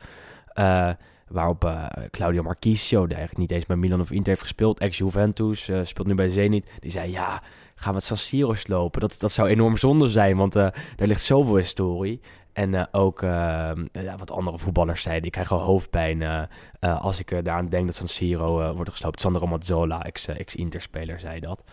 Eh, 0.47 0.90
waarop 1.28 1.64
eh, 1.64 1.87
Claudio 2.11 2.42
Marchisio, 2.42 3.06
die 3.06 3.16
eigenlijk 3.16 3.38
niet 3.38 3.50
eens 3.50 3.66
bij 3.66 3.76
Milan 3.76 4.00
of 4.00 4.11
Inter 4.11 4.28
heeft 4.28 4.40
gespeeld, 4.40 4.80
ex-Juventus, 4.80 5.71
speelt 5.83 6.06
nu 6.06 6.14
bij 6.14 6.28
Zenit. 6.28 6.66
Die 6.80 6.90
zei, 6.90 7.11
ja, 7.11 7.42
gaan 7.75 7.92
we 7.92 7.99
het 7.99 8.04
San 8.04 8.16
Siro 8.16 8.54
slopen? 8.54 9.00
Dat, 9.00 9.16
dat 9.18 9.33
zou 9.33 9.49
enorm 9.49 9.76
zonde 9.76 10.09
zijn, 10.09 10.37
want 10.37 10.52
daar 10.52 10.73
ligt 10.97 11.23
zoveel 11.23 11.56
historie. 11.56 12.21
En 12.52 12.92
ook 12.92 13.21
ja, 13.21 14.16
wat 14.18 14.30
andere 14.30 14.59
voetballers 14.59 15.02
zeiden. 15.02 15.26
Ik 15.26 15.33
krijg 15.33 15.52
al 15.52 15.61
hoofdpijn 15.61 16.49
als 16.80 17.18
ik 17.18 17.44
daaraan 17.44 17.68
denk 17.68 17.87
dat 17.87 17.94
San 17.94 18.09
Siro 18.09 18.75
wordt 18.75 18.90
gesloopt. 18.90 19.21
Sandro 19.21 19.47
Mazzola, 19.47 20.04
ex- 20.04 20.28
ex-Interspeler, 20.28 21.21
zei 21.21 21.40
dat. 21.40 21.64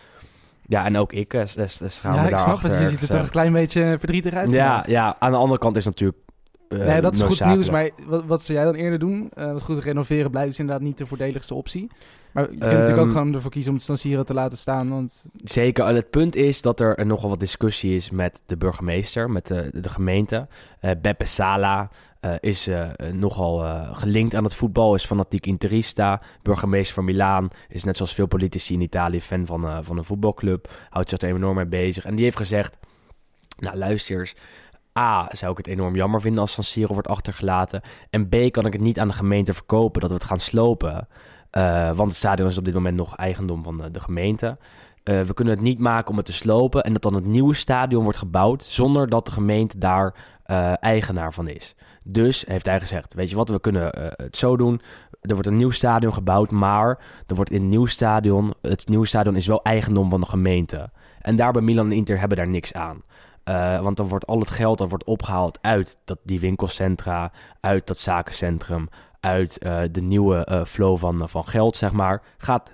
Ja, 0.66 0.84
en 0.84 0.96
ook 0.96 1.12
ik 1.12 1.42
s- 1.44 1.80
schaam 1.86 2.14
ja, 2.14 2.20
me 2.22 2.28
ik 2.28 2.36
daarachter. 2.36 2.68
snap 2.68 2.70
het. 2.80 2.80
Je 2.80 2.88
ziet 2.88 3.02
er 3.02 3.08
toch 3.14 3.22
een 3.24 3.30
klein 3.30 3.52
beetje 3.52 3.96
verdrietig 3.98 4.34
uit. 4.34 4.50
Ja, 4.50 4.84
ja, 4.86 5.16
aan 5.18 5.30
de 5.30 5.36
andere 5.36 5.58
kant 5.60 5.76
is 5.76 5.84
natuurlijk 5.84 6.18
eh, 6.18 6.31
nee, 6.72 7.00
dat 7.00 7.14
is 7.14 7.22
goed 7.22 7.44
nieuws. 7.44 7.70
Maar 7.70 7.90
wat, 8.06 8.24
wat 8.24 8.42
zou 8.42 8.58
jij 8.58 8.66
dan 8.66 8.74
eerder 8.74 8.98
doen? 8.98 9.30
Eh 9.34 9.52
wat 9.52 9.62
goed 9.62 9.84
renoveren 9.84 10.30
blijft 10.30 10.50
is 10.50 10.58
inderdaad 10.58 10.84
niet 10.84 10.98
de 10.98 11.06
voordeligste 11.06 11.54
optie. 11.54 11.90
Maar 12.32 12.42
je 12.42 12.48
kunt 12.48 12.60
natuurlijk 12.60 12.98
ook 12.98 13.04
Ehm, 13.04 13.12
gewoon 13.16 13.34
ervoor 13.34 13.50
kiezen 13.50 13.70
om 13.70 13.76
het 13.76 13.86
San 13.86 13.96
Siro 13.96 14.22
te 14.22 14.34
laten 14.34 14.58
staan. 14.58 14.90
Want 14.90 15.26
Zeker. 15.44 15.86
En 15.86 15.94
Het 15.94 16.10
punt 16.10 16.36
is 16.36 16.62
dat 16.62 16.80
er 16.80 17.06
nogal 17.06 17.28
wat 17.28 17.40
discussie 17.40 17.96
is 17.96 18.10
met 18.10 18.40
de 18.46 18.56
burgemeester, 18.56 19.30
met 19.30 19.46
de, 19.46 19.70
de 19.72 19.88
gemeente. 19.88 20.46
Eh 20.80 20.90
Beppe 21.02 21.24
Sala 21.24 21.90
eh, 22.22 22.34
is 22.40 22.66
eh, 22.66 22.88
nogal 23.12 23.64
eh, 23.64 23.96
gelinkt 23.96 24.34
aan 24.34 24.44
het 24.44 24.54
voetbal, 24.54 24.94
is 24.94 25.04
fanatiek 25.04 25.46
interista. 25.46 26.20
Burgemeester 26.42 26.94
van 26.94 27.04
Milaan 27.04 27.48
is 27.68 27.84
net 27.84 27.96
zoals 27.96 28.14
veel 28.14 28.26
politici 28.26 28.74
in 28.74 28.80
Italië 28.80 29.20
fan 29.20 29.46
van, 29.46 29.66
eh, 29.66 29.78
van 29.80 29.98
een 29.98 30.04
voetbalclub. 30.04 30.70
Houdt 30.90 31.08
zich 31.08 31.18
er 31.18 31.34
enorm 31.34 31.56
mee 31.56 31.66
bezig. 31.66 32.04
En 32.04 32.14
die 32.14 32.24
heeft 32.24 32.36
gezegd, 32.36 32.76
nou 33.58 33.76
luister 33.76 34.20
eens, 34.20 34.34
A, 34.98 35.28
zou 35.32 35.50
ik 35.50 35.56
het 35.56 35.66
enorm 35.66 35.94
jammer 35.94 36.20
vinden 36.20 36.40
als 36.40 36.52
San 36.52 36.64
Siro 36.64 36.92
wordt 36.92 37.08
achtergelaten. 37.08 37.80
En 38.10 38.28
B, 38.28 38.36
kan 38.50 38.66
ik 38.66 38.72
het 38.72 38.82
niet 38.82 38.98
aan 38.98 39.08
de 39.08 39.14
gemeente 39.14 39.52
verkopen 39.52 40.00
dat 40.00 40.10
we 40.10 40.16
het 40.16 40.24
gaan 40.24 40.40
slopen. 40.40 41.08
Eh, 41.50 41.90
want 41.92 42.08
het 42.08 42.18
stadion 42.18 42.48
is 42.48 42.58
op 42.58 42.64
dit 42.64 42.74
moment 42.74 42.96
nog 42.96 43.16
eigendom 43.16 43.62
van 43.62 43.78
de, 43.78 43.90
de 43.90 44.00
gemeente. 44.00 44.58
Eh, 45.02 45.20
we 45.20 45.34
kunnen 45.34 45.54
het 45.54 45.62
niet 45.62 45.78
maken 45.78 46.10
om 46.10 46.16
het 46.16 46.26
te 46.26 46.32
slopen 46.32 46.82
en 46.82 46.92
dat 46.92 47.02
dan 47.02 47.14
het 47.14 47.26
nieuwe 47.26 47.54
stadion 47.54 48.02
wordt 48.02 48.18
gebouwd 48.18 48.64
zonder 48.64 49.08
dat 49.08 49.26
de 49.26 49.32
gemeente 49.32 49.78
daar 49.78 50.14
eh, 50.44 50.72
eigenaar 50.80 51.32
van 51.32 51.48
is. 51.48 51.74
Dus 52.04 52.44
heeft 52.46 52.66
hij 52.66 52.80
gezegd, 52.80 53.14
weet 53.14 53.30
je 53.30 53.36
wat, 53.36 53.48
we 53.48 53.60
kunnen 53.60 54.14
het 54.16 54.36
zo 54.36 54.56
doen. 54.56 54.80
Er 55.20 55.34
wordt 55.34 55.46
een 55.48 55.56
nieuw 55.56 55.70
stadion 55.70 56.14
gebouwd, 56.14 56.50
maar 56.50 56.98
er 57.26 57.34
wordt 57.34 57.50
in 57.50 57.60
het 57.60 57.70
nieuw 57.70 57.86
stadion, 57.86 58.54
het 58.62 58.88
nieuwe 58.88 59.06
stadion 59.06 59.36
is 59.36 59.46
wel 59.46 59.62
eigendom 59.62 60.10
van 60.10 60.20
de 60.20 60.26
gemeente. 60.26 60.90
En 61.20 61.36
daar 61.36 61.52
bij 61.52 61.62
Milan 61.62 61.86
en 61.86 61.92
Inter 61.92 62.18
hebben 62.18 62.36
daar 62.36 62.48
niks 62.48 62.72
aan. 62.72 63.02
Eh, 63.44 63.80
want 63.80 63.96
dan 63.96 64.08
wordt 64.08 64.26
al 64.26 64.38
het 64.38 64.50
geld 64.50 64.78
dat 64.78 64.88
wordt 64.88 65.04
opgehaald 65.04 65.58
uit 65.60 65.96
dat, 66.04 66.18
die 66.22 66.40
winkelcentra, 66.40 67.32
uit 67.60 67.86
dat 67.86 67.98
zakencentrum, 67.98 68.88
uit 69.20 69.58
eh, 69.58 69.80
de 69.90 70.00
nieuwe 70.00 70.44
eh, 70.44 70.64
flow 70.64 70.98
van, 70.98 71.28
van 71.28 71.48
geld, 71.48 71.76
zeg 71.76 71.92
maar, 71.92 72.22
gaat 72.38 72.72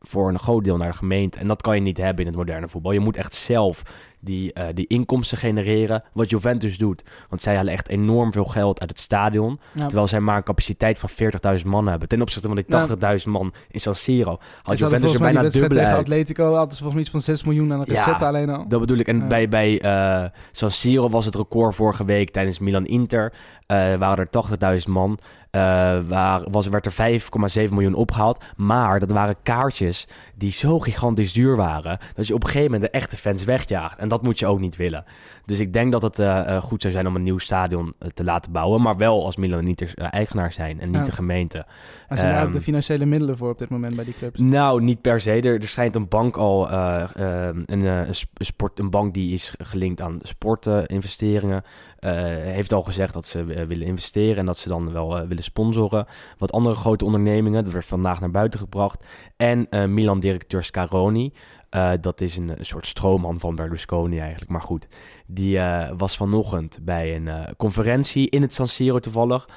voor 0.00 0.28
een 0.28 0.38
groot 0.38 0.64
deel 0.64 0.76
naar 0.76 0.90
de 0.90 0.96
gemeente. 0.96 1.38
En 1.38 1.46
dat 1.46 1.62
kan 1.62 1.74
je 1.74 1.80
niet 1.80 1.96
hebben 1.96 2.20
in 2.20 2.26
het 2.26 2.36
moderne 2.36 2.68
voetbal. 2.68 2.92
Je 2.92 3.00
moet 3.00 3.16
echt 3.16 3.34
zelf 3.34 3.82
die, 4.20 4.52
eh, 4.52 4.66
die 4.74 4.86
inkomsten 4.86 5.38
genereren, 5.38 6.02
wat 6.12 6.30
Juventus 6.30 6.78
doet. 6.78 7.02
Want 7.28 7.42
zij 7.42 7.56
halen 7.56 7.72
echt 7.72 7.88
enorm 7.88 8.32
veel 8.32 8.44
geld 8.44 8.80
uit 8.80 8.90
het 8.90 9.00
stadion, 9.00 9.60
ja, 9.72 9.86
terwijl 9.86 10.08
zij 10.08 10.20
maar 10.20 10.36
een 10.36 10.42
capaciteit 10.42 10.98
van 10.98 11.08
40.000 11.08 11.66
man 11.66 11.86
hebben. 11.86 12.08
Ten 12.08 12.22
opzichte 12.22 12.46
van 12.46 12.56
die 12.56 12.64
Nou, 12.68 12.88
80.000 12.88 13.30
man 13.30 13.52
in 13.70 13.80
San 13.80 13.94
Siro. 13.94 14.38
Had 14.62 14.78
Juventus 14.78 15.12
er 15.12 15.20
bijna 15.20 15.48
dubbel 15.48 15.78
uit. 15.78 15.96
Atletico 15.98 16.54
hadden 16.54 16.76
ze 16.76 16.82
volgens 16.82 16.92
mij 16.92 17.00
iets 17.02 17.10
van 17.10 17.20
6 17.20 17.44
miljoen 17.44 17.72
aan 17.72 17.80
de 17.84 17.92
Ja, 17.92 18.12
alleen 18.12 18.50
al. 18.50 18.68
Dat 18.68 18.80
bedoel 18.80 18.98
ik. 18.98 19.08
En 19.08 19.28
bij, 19.28 19.48
bij 19.48 19.80
eh, 19.80 20.24
San 20.52 20.70
Siro 20.70 21.08
was 21.08 21.24
het 21.24 21.34
record 21.34 21.74
vorige 21.74 22.04
week 22.04 22.30
tijdens 22.30 22.58
Milan-Inter. 22.58 23.32
eh, 23.66 23.94
waren 23.94 24.28
er 24.30 24.80
80.000 24.80 24.88
man. 24.88 25.18
Eh 25.50 25.60
waar, 26.08 26.50
was, 26.50 26.66
werd 26.66 26.86
er 26.86 27.20
5,7 27.68 27.72
miljoen 27.72 27.94
opgehaald. 27.94 28.44
Maar 28.56 29.00
dat 29.00 29.10
waren 29.10 29.36
kaartjes 29.42 30.08
die 30.34 30.52
zo 30.52 30.78
gigantisch 30.78 31.32
duur 31.32 31.56
waren... 31.56 31.98
dat 32.14 32.26
je 32.26 32.34
op 32.34 32.42
een 32.44 32.48
gegeven 32.50 32.72
moment 32.72 32.92
de 32.92 32.98
echte 32.98 33.16
fans 33.16 33.44
wegjaagt. 33.44 33.98
En 33.98 34.08
dat 34.08 34.22
moet 34.22 34.38
je 34.38 34.46
ook 34.46 34.60
niet 34.60 34.76
willen. 34.76 35.04
Dus 35.44 35.58
ik 35.58 35.72
denk 35.72 35.92
dat 35.92 36.02
het 36.02 36.18
eh, 36.18 36.56
eh, 36.56 36.62
goed 36.62 36.80
zou 36.82 36.92
zijn 36.94 37.06
om 37.06 37.16
een 37.16 37.22
nieuw 37.22 37.38
stadion 37.38 37.94
te 38.14 38.24
laten 38.24 38.52
bouwen. 38.52 38.82
Maar 38.82 38.96
wel 38.96 39.24
als 39.24 39.36
Milan 39.36 39.58
en 39.58 39.66
Inter 39.68 39.92
eh, 39.94 40.06
eigenaar 40.10 40.52
zijn 40.52 40.80
en 40.80 40.86
niet 40.86 40.96
Ja. 40.98 41.04
de 41.04 41.12
gemeente. 41.12 41.64
Maar 42.08 42.18
zijn 42.18 42.30
daar 42.30 42.40
ook 42.40 42.46
Ehm, 42.46 42.56
de 42.56 42.60
financiële 42.60 43.04
middelen 43.06 43.36
voor 43.36 43.50
op 43.50 43.58
dit 43.58 43.68
moment 43.68 43.96
bij 43.96 44.04
die 44.04 44.14
clubs? 44.18 44.38
Nou, 44.40 44.82
niet 44.82 45.00
per 45.00 45.20
se. 45.20 45.30
Er, 45.32 45.60
er 45.62 45.68
schijnt 45.68 45.94
een 45.94 46.08
bank 46.08 46.36
al, 46.36 46.70
eh, 46.70 47.02
eh, 47.16 47.56
een, 47.64 47.84
een, 47.84 48.14
sp- 48.14 48.38
een 48.38 48.46
sport, 48.46 48.78
een 48.78 48.90
bank 48.90 49.14
die 49.14 49.32
is 49.32 49.54
gelinkt 49.58 50.00
aan 50.00 50.18
sportinvesteringen, 50.22 51.62
heeft 52.08 52.72
al 52.72 52.82
gezegd 52.82 53.12
dat 53.12 53.26
ze 53.26 53.40
eh, 53.40 53.66
willen 53.66 53.86
investeren 53.86 54.36
en 54.36 54.46
dat 54.46 54.58
ze 54.58 54.68
dan 54.68 54.92
wel 54.92 55.18
eh, 55.18 55.26
willen 55.26 55.42
sponsoren. 55.42 56.06
Wat 56.38 56.52
andere 56.52 56.74
grote 56.74 57.04
ondernemingen, 57.04 57.64
dat 57.64 57.72
werd 57.72 57.84
vandaag 57.84 58.20
naar 58.20 58.30
buiten 58.30 58.60
gebracht. 58.60 59.04
En 59.36 59.66
eh, 59.70 59.84
Milan-directeur 59.84 60.64
Scaroni, 60.64 61.32
eh, 61.70 61.92
dat 62.00 62.20
is 62.20 62.36
een, 62.36 62.56
soort 62.60 62.86
stroomman 62.86 63.40
van 63.40 63.54
Berlusconi 63.54 64.18
eigenlijk, 64.18 64.50
maar 64.50 64.62
goed. 64.62 64.86
Die 65.26 65.58
eh, 65.58 65.92
was 65.96 66.16
vanochtend 66.16 66.78
bij 66.82 67.16
een 67.16 67.28
eh, 67.28 67.50
conferentie 67.56 68.30
in 68.30 68.42
het 68.42 68.54
San 68.54 68.68
Siro 68.68 68.98
toevallig. 68.98 69.48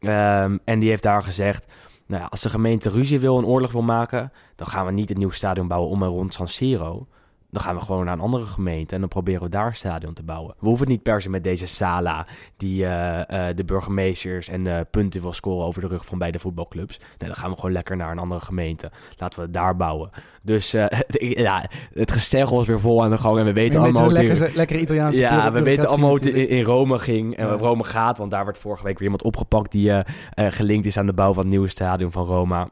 Ehm, 0.00 0.58
en 0.64 0.78
die 0.78 0.88
heeft 0.88 1.02
daar 1.02 1.22
gezegd, 1.22 1.72
nou 2.06 2.26
als 2.28 2.40
de 2.40 2.50
gemeente 2.50 2.90
ruzie 2.90 3.20
wil 3.20 3.38
en 3.38 3.44
oorlog 3.44 3.72
wil 3.72 3.82
maken, 3.82 4.32
dan 4.56 4.66
gaan 4.66 4.86
we 4.86 4.92
niet 4.92 5.10
een 5.10 5.18
nieuw 5.18 5.30
stadion 5.30 5.68
bouwen 5.68 5.90
om 5.90 6.02
en 6.02 6.08
rond 6.08 6.34
San 6.34 6.48
Siro. 6.48 7.06
Dan 7.52 7.62
gaan 7.62 7.74
we 7.74 7.80
gewoon 7.80 8.04
naar 8.04 8.14
een 8.14 8.20
andere 8.20 8.46
gemeente 8.46 8.94
en 8.94 9.00
dan 9.00 9.08
proberen 9.08 9.42
we 9.42 9.48
daar 9.48 9.66
een 9.66 9.74
stadion 9.74 10.12
te 10.12 10.22
bouwen. 10.22 10.54
We 10.58 10.66
hoeven 10.66 10.86
het 10.86 10.94
niet 10.94 11.02
per 11.02 11.22
se 11.22 11.30
met 11.30 11.44
deze 11.44 11.66
Sala, 11.66 12.26
die 12.56 12.86
eh, 12.86 13.48
eh, 13.48 13.56
de 13.56 13.64
burgemeesters 13.64 14.48
en 14.48 14.86
punten 14.90 15.20
wil 15.20 15.32
scoren 15.32 15.66
over 15.66 15.80
de 15.80 15.86
rug 15.86 16.04
van 16.04 16.18
beide 16.18 16.38
voetbalclubs. 16.38 16.98
Nee, 16.98 17.28
dan 17.28 17.34
gaan 17.34 17.50
we 17.50 17.56
gewoon 17.56 17.72
lekker 17.72 17.96
naar 17.96 18.10
een 18.10 18.18
andere 18.18 18.40
gemeente. 18.40 18.90
Laten 19.16 19.38
we 19.38 19.44
het 19.44 19.54
daar 19.54 19.76
bouwen. 19.76 20.10
Dus 20.42 20.74
eh, 20.74 20.86
ja, 21.46 21.64
het 21.94 22.10
gesteggel 22.10 22.60
is 22.60 22.66
weer 22.66 22.80
vol 22.80 23.02
aan 23.02 23.10
de 23.10 23.18
gang 23.18 23.38
en 23.38 23.44
we 23.44 23.52
weten 23.52 23.80
allemaal... 23.80 24.02
hoe 24.02 24.12
lekker, 24.12 24.50
lekkere 24.54 24.80
Italiaanse 24.80 25.20
ja, 25.20 25.52
we 25.52 25.62
weten 25.62 25.88
allemaal 25.88 26.08
hoe 26.08 26.18
het 26.18 26.34
in, 26.34 26.62
Rome 26.62 26.98
ging 26.98 27.36
en 27.36 27.46
Ja. 27.46 27.52
Rome 27.52 27.84
gaat. 27.84 28.18
Want 28.18 28.30
daar 28.30 28.44
werd 28.44 28.58
vorige 28.58 28.84
week 28.84 28.94
weer 28.94 29.02
iemand 29.02 29.22
opgepakt 29.22 29.72
die 29.72 29.92
gelinkt 30.34 30.86
is 30.86 30.96
aan 30.96 31.06
de 31.06 31.12
bouw 31.12 31.32
van 31.32 31.42
het 31.42 31.50
nieuwe 31.50 31.68
stadion 31.68 32.12
van 32.12 32.24
Roma. 32.24 32.68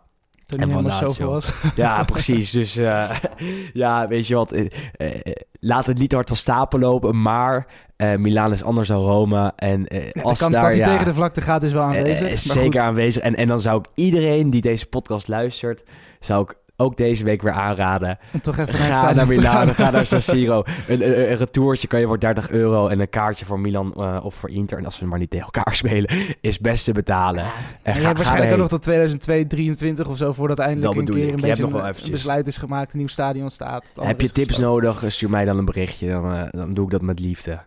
Toen 0.50 0.60
en 0.60 0.70
van 0.70 0.92
zoveel 0.92 1.30
was. 1.30 1.50
Ja, 1.74 2.04
precies. 2.04 2.50
Dus 2.50 2.76
eh, 2.76 3.10
ja, 3.72 4.08
weet 4.08 4.26
je 4.26 4.34
wat. 4.34 4.52
eh, 4.52 4.66
eh, 4.92 5.20
laat 5.60 5.86
het 5.86 5.98
niet 5.98 6.12
hard 6.12 6.28
van 6.28 6.36
stapel 6.36 6.78
lopen. 6.78 7.22
Maar 7.22 7.66
eh 7.96 8.16
Milaan 8.16 8.52
is 8.52 8.62
anders 8.62 8.88
dan 8.88 9.02
Rome. 9.02 9.52
En 9.56 9.82
de 9.82 10.12
als 10.22 10.38
kans 10.38 10.52
daar, 10.52 10.62
dat 10.62 10.70
hij 10.70 10.78
ja, 10.80 10.90
tegen 10.90 11.04
de 11.04 11.14
vlakte 11.14 11.40
gaat 11.40 11.62
is 11.62 11.72
wel 11.72 11.82
aanwezig. 11.82 12.38
zeker 12.38 12.62
goed. 12.64 12.76
aanwezig. 12.76 13.22
En, 13.22 13.36
en 13.36 13.48
dan 13.48 13.60
zou 13.60 13.78
ik 13.78 13.86
iedereen 13.94 14.50
die 14.50 14.60
deze 14.60 14.86
podcast 14.86 15.28
luistert, 15.28 15.82
zou 16.20 16.42
ik 16.42 16.56
ook 16.80 16.96
deze 16.96 17.24
week 17.24 17.42
weer 17.42 17.52
aanraden. 17.52 18.18
Om 18.32 18.40
toch 18.40 18.56
even 18.58 18.74
Ga 18.74 19.12
naar 19.12 19.26
Milaan, 19.26 19.66
gaan. 19.66 19.74
ga 19.74 19.90
naar 19.90 20.06
San 20.06 20.20
Siro. 20.20 20.62
Een, 20.88 21.02
een, 21.06 21.30
een 21.30 21.36
retourtje 21.36 21.88
kan 21.88 22.00
je 22.00 22.06
voor 22.06 22.18
30 22.20 22.50
euro 22.50 22.88
en 22.88 23.00
een 23.00 23.08
kaartje 23.08 23.44
voor 23.44 23.60
Milan 23.60 23.94
eh, 23.96 24.20
of 24.22 24.34
voor 24.34 24.50
Inter. 24.50 24.78
En 24.78 24.84
als 24.84 24.98
we 25.00 25.06
maar 25.06 25.18
niet 25.18 25.30
tegen 25.30 25.44
elkaar 25.52 25.74
spelen, 25.84 26.10
is 26.40 26.58
best 26.58 26.84
te 26.84 26.92
betalen. 26.92 27.44
En 27.44 27.50
En 27.82 27.94
je 27.94 28.00
ga- 28.00 28.12
waarschijnlijk 28.14 28.52
ook 28.52 28.58
nog 28.58 28.68
tot 28.68 28.82
2022, 28.82 29.18
2023 29.58 30.08
of 30.08 30.16
zo, 30.16 30.32
voordat 30.32 30.58
eindelijk 30.58 30.94
Dat 30.94 31.08
een 31.08 31.14
keer 31.14 31.26
ik. 31.28 31.34
een 31.34 31.40
beetje 31.40 31.62
nog 31.62 31.72
wel 31.72 31.86
een, 31.86 31.94
een 32.04 32.10
besluit 32.10 32.46
is 32.46 32.56
gemaakt, 32.56 32.92
een 32.92 32.98
nieuw 32.98 33.08
stadion 33.08 33.50
staat. 33.50 33.84
Heb 34.00 34.20
je 34.20 34.30
tips 34.30 34.48
gesloten. 34.48 34.84
nodig, 34.84 35.12
stuur 35.12 35.30
mij 35.30 35.44
dan 35.44 35.58
een 35.58 35.64
berichtje. 35.64 36.08
Dan, 36.10 36.34
eh, 36.34 36.42
dan 36.50 36.74
doe 36.74 36.84
ik 36.84 36.90
dat 36.90 37.02
met 37.02 37.20
liefde. 37.20 37.60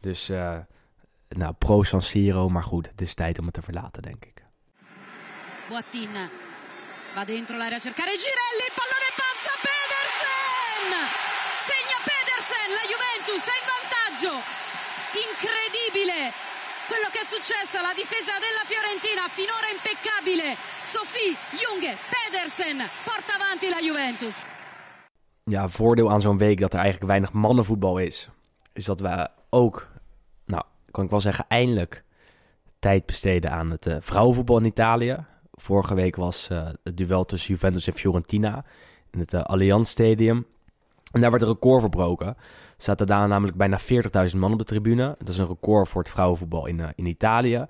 Dus, 0.00 0.28
eh, 0.28 0.52
nou, 1.28 1.52
pro 1.58 1.82
San 1.82 2.02
Siro. 2.02 2.48
Maar 2.48 2.62
goed, 2.64 2.88
het 2.90 3.00
is 3.00 3.14
tijd 3.14 3.38
om 3.38 3.44
het 3.44 3.54
te 3.54 3.62
verlaten, 3.62 4.02
denk 4.02 4.24
ik. 4.24 4.42
Va 7.14 7.24
dentro 7.24 7.56
l'area 7.56 7.78
a 7.78 7.80
cercare 7.80 8.14
Girelli, 8.14 8.64
il 8.70 8.74
pallone 8.74 9.10
passa 9.18 9.52
Pedersen! 9.66 10.90
Segna 11.54 11.98
Pedersen, 12.06 12.68
la 12.78 12.86
Juventus 12.86 13.42
è 13.50 13.56
in 13.58 13.66
vantaggio. 13.74 14.32
Incredibile 15.28 16.18
quello 16.90 17.08
che 17.10 17.20
è 17.22 17.26
successo 17.26 17.78
alla 17.78 17.94
difesa 17.94 18.34
della 18.38 18.64
Fiorentina, 18.66 19.26
finora 19.26 19.68
impeccabile. 19.70 20.56
Sofie 20.78 21.34
Junge, 21.58 21.98
Pedersen 22.10 22.78
porta 23.02 23.34
avanti 23.34 23.68
la 23.68 23.80
Juventus. 23.80 24.46
Ja, 25.44 25.68
voordeel 25.68 26.10
aan 26.10 26.20
zo'n 26.20 26.38
week 26.38 26.60
dat 26.60 26.74
er 26.74 26.80
eigenlijk 26.80 27.10
weinig 27.10 27.32
mannenvoetbal 27.32 27.98
is. 27.98 28.28
Is 28.72 28.84
dat 28.84 29.00
we 29.00 29.30
ook, 29.50 29.88
nou, 30.46 30.62
kan 30.90 31.04
ik 31.04 31.10
wel 31.10 31.20
zeggen, 31.20 31.44
eindelijk 31.48 32.04
tijd 32.78 33.06
besteden 33.06 33.50
aan 33.50 33.70
het 33.70 33.86
eh, 33.86 33.96
vrouwenvoetbal 34.00 34.58
in 34.58 34.64
Italië. 34.64 35.26
Vorige 35.60 35.94
week 35.94 36.16
was 36.16 36.48
eh, 36.50 36.68
het 36.82 36.96
duel 36.96 37.24
tussen 37.24 37.54
Juventus 37.54 37.86
en 37.86 37.92
Fiorentina 37.92 38.64
in 39.10 39.18
het 39.18 39.32
eh, 39.32 39.42
Allianz 39.42 39.90
Stadium. 39.90 40.46
En 41.12 41.20
daar 41.20 41.30
werd 41.30 41.42
een 41.42 41.48
record 41.48 41.80
verbroken. 41.80 42.26
Er 42.26 42.36
zaten 42.76 43.06
daar 43.06 43.28
namelijk 43.28 43.56
bijna 43.56 43.78
40.000 44.30 44.36
man 44.36 44.52
op 44.52 44.58
de 44.58 44.64
tribune. 44.64 45.14
Dat 45.18 45.28
is 45.28 45.38
een 45.38 45.46
record 45.46 45.88
voor 45.88 46.02
het 46.02 46.10
vrouwenvoetbal 46.10 46.66
in, 46.66 46.80
eh, 46.80 46.88
in 46.94 47.06
Italië. 47.06 47.66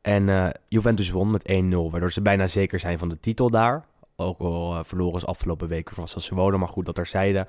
En 0.00 0.52
Juventus 0.68 1.10
won 1.10 1.30
met 1.30 1.48
1-0, 1.48 1.90
waardoor 1.90 2.12
ze 2.12 2.22
bijna 2.22 2.46
zeker 2.46 2.80
zijn 2.80 2.98
van 2.98 3.08
de 3.08 3.20
titel 3.20 3.50
daar. 3.50 3.84
Ook 4.16 4.38
al 4.38 4.84
verloren 4.84 5.20
ze 5.20 5.26
afgelopen 5.26 5.68
week 5.68 5.90
van 5.90 6.08
Sassuolo, 6.08 6.58
maar 6.58 6.68
goed 6.68 6.86
dat 6.86 6.94
terzijde. 6.94 7.46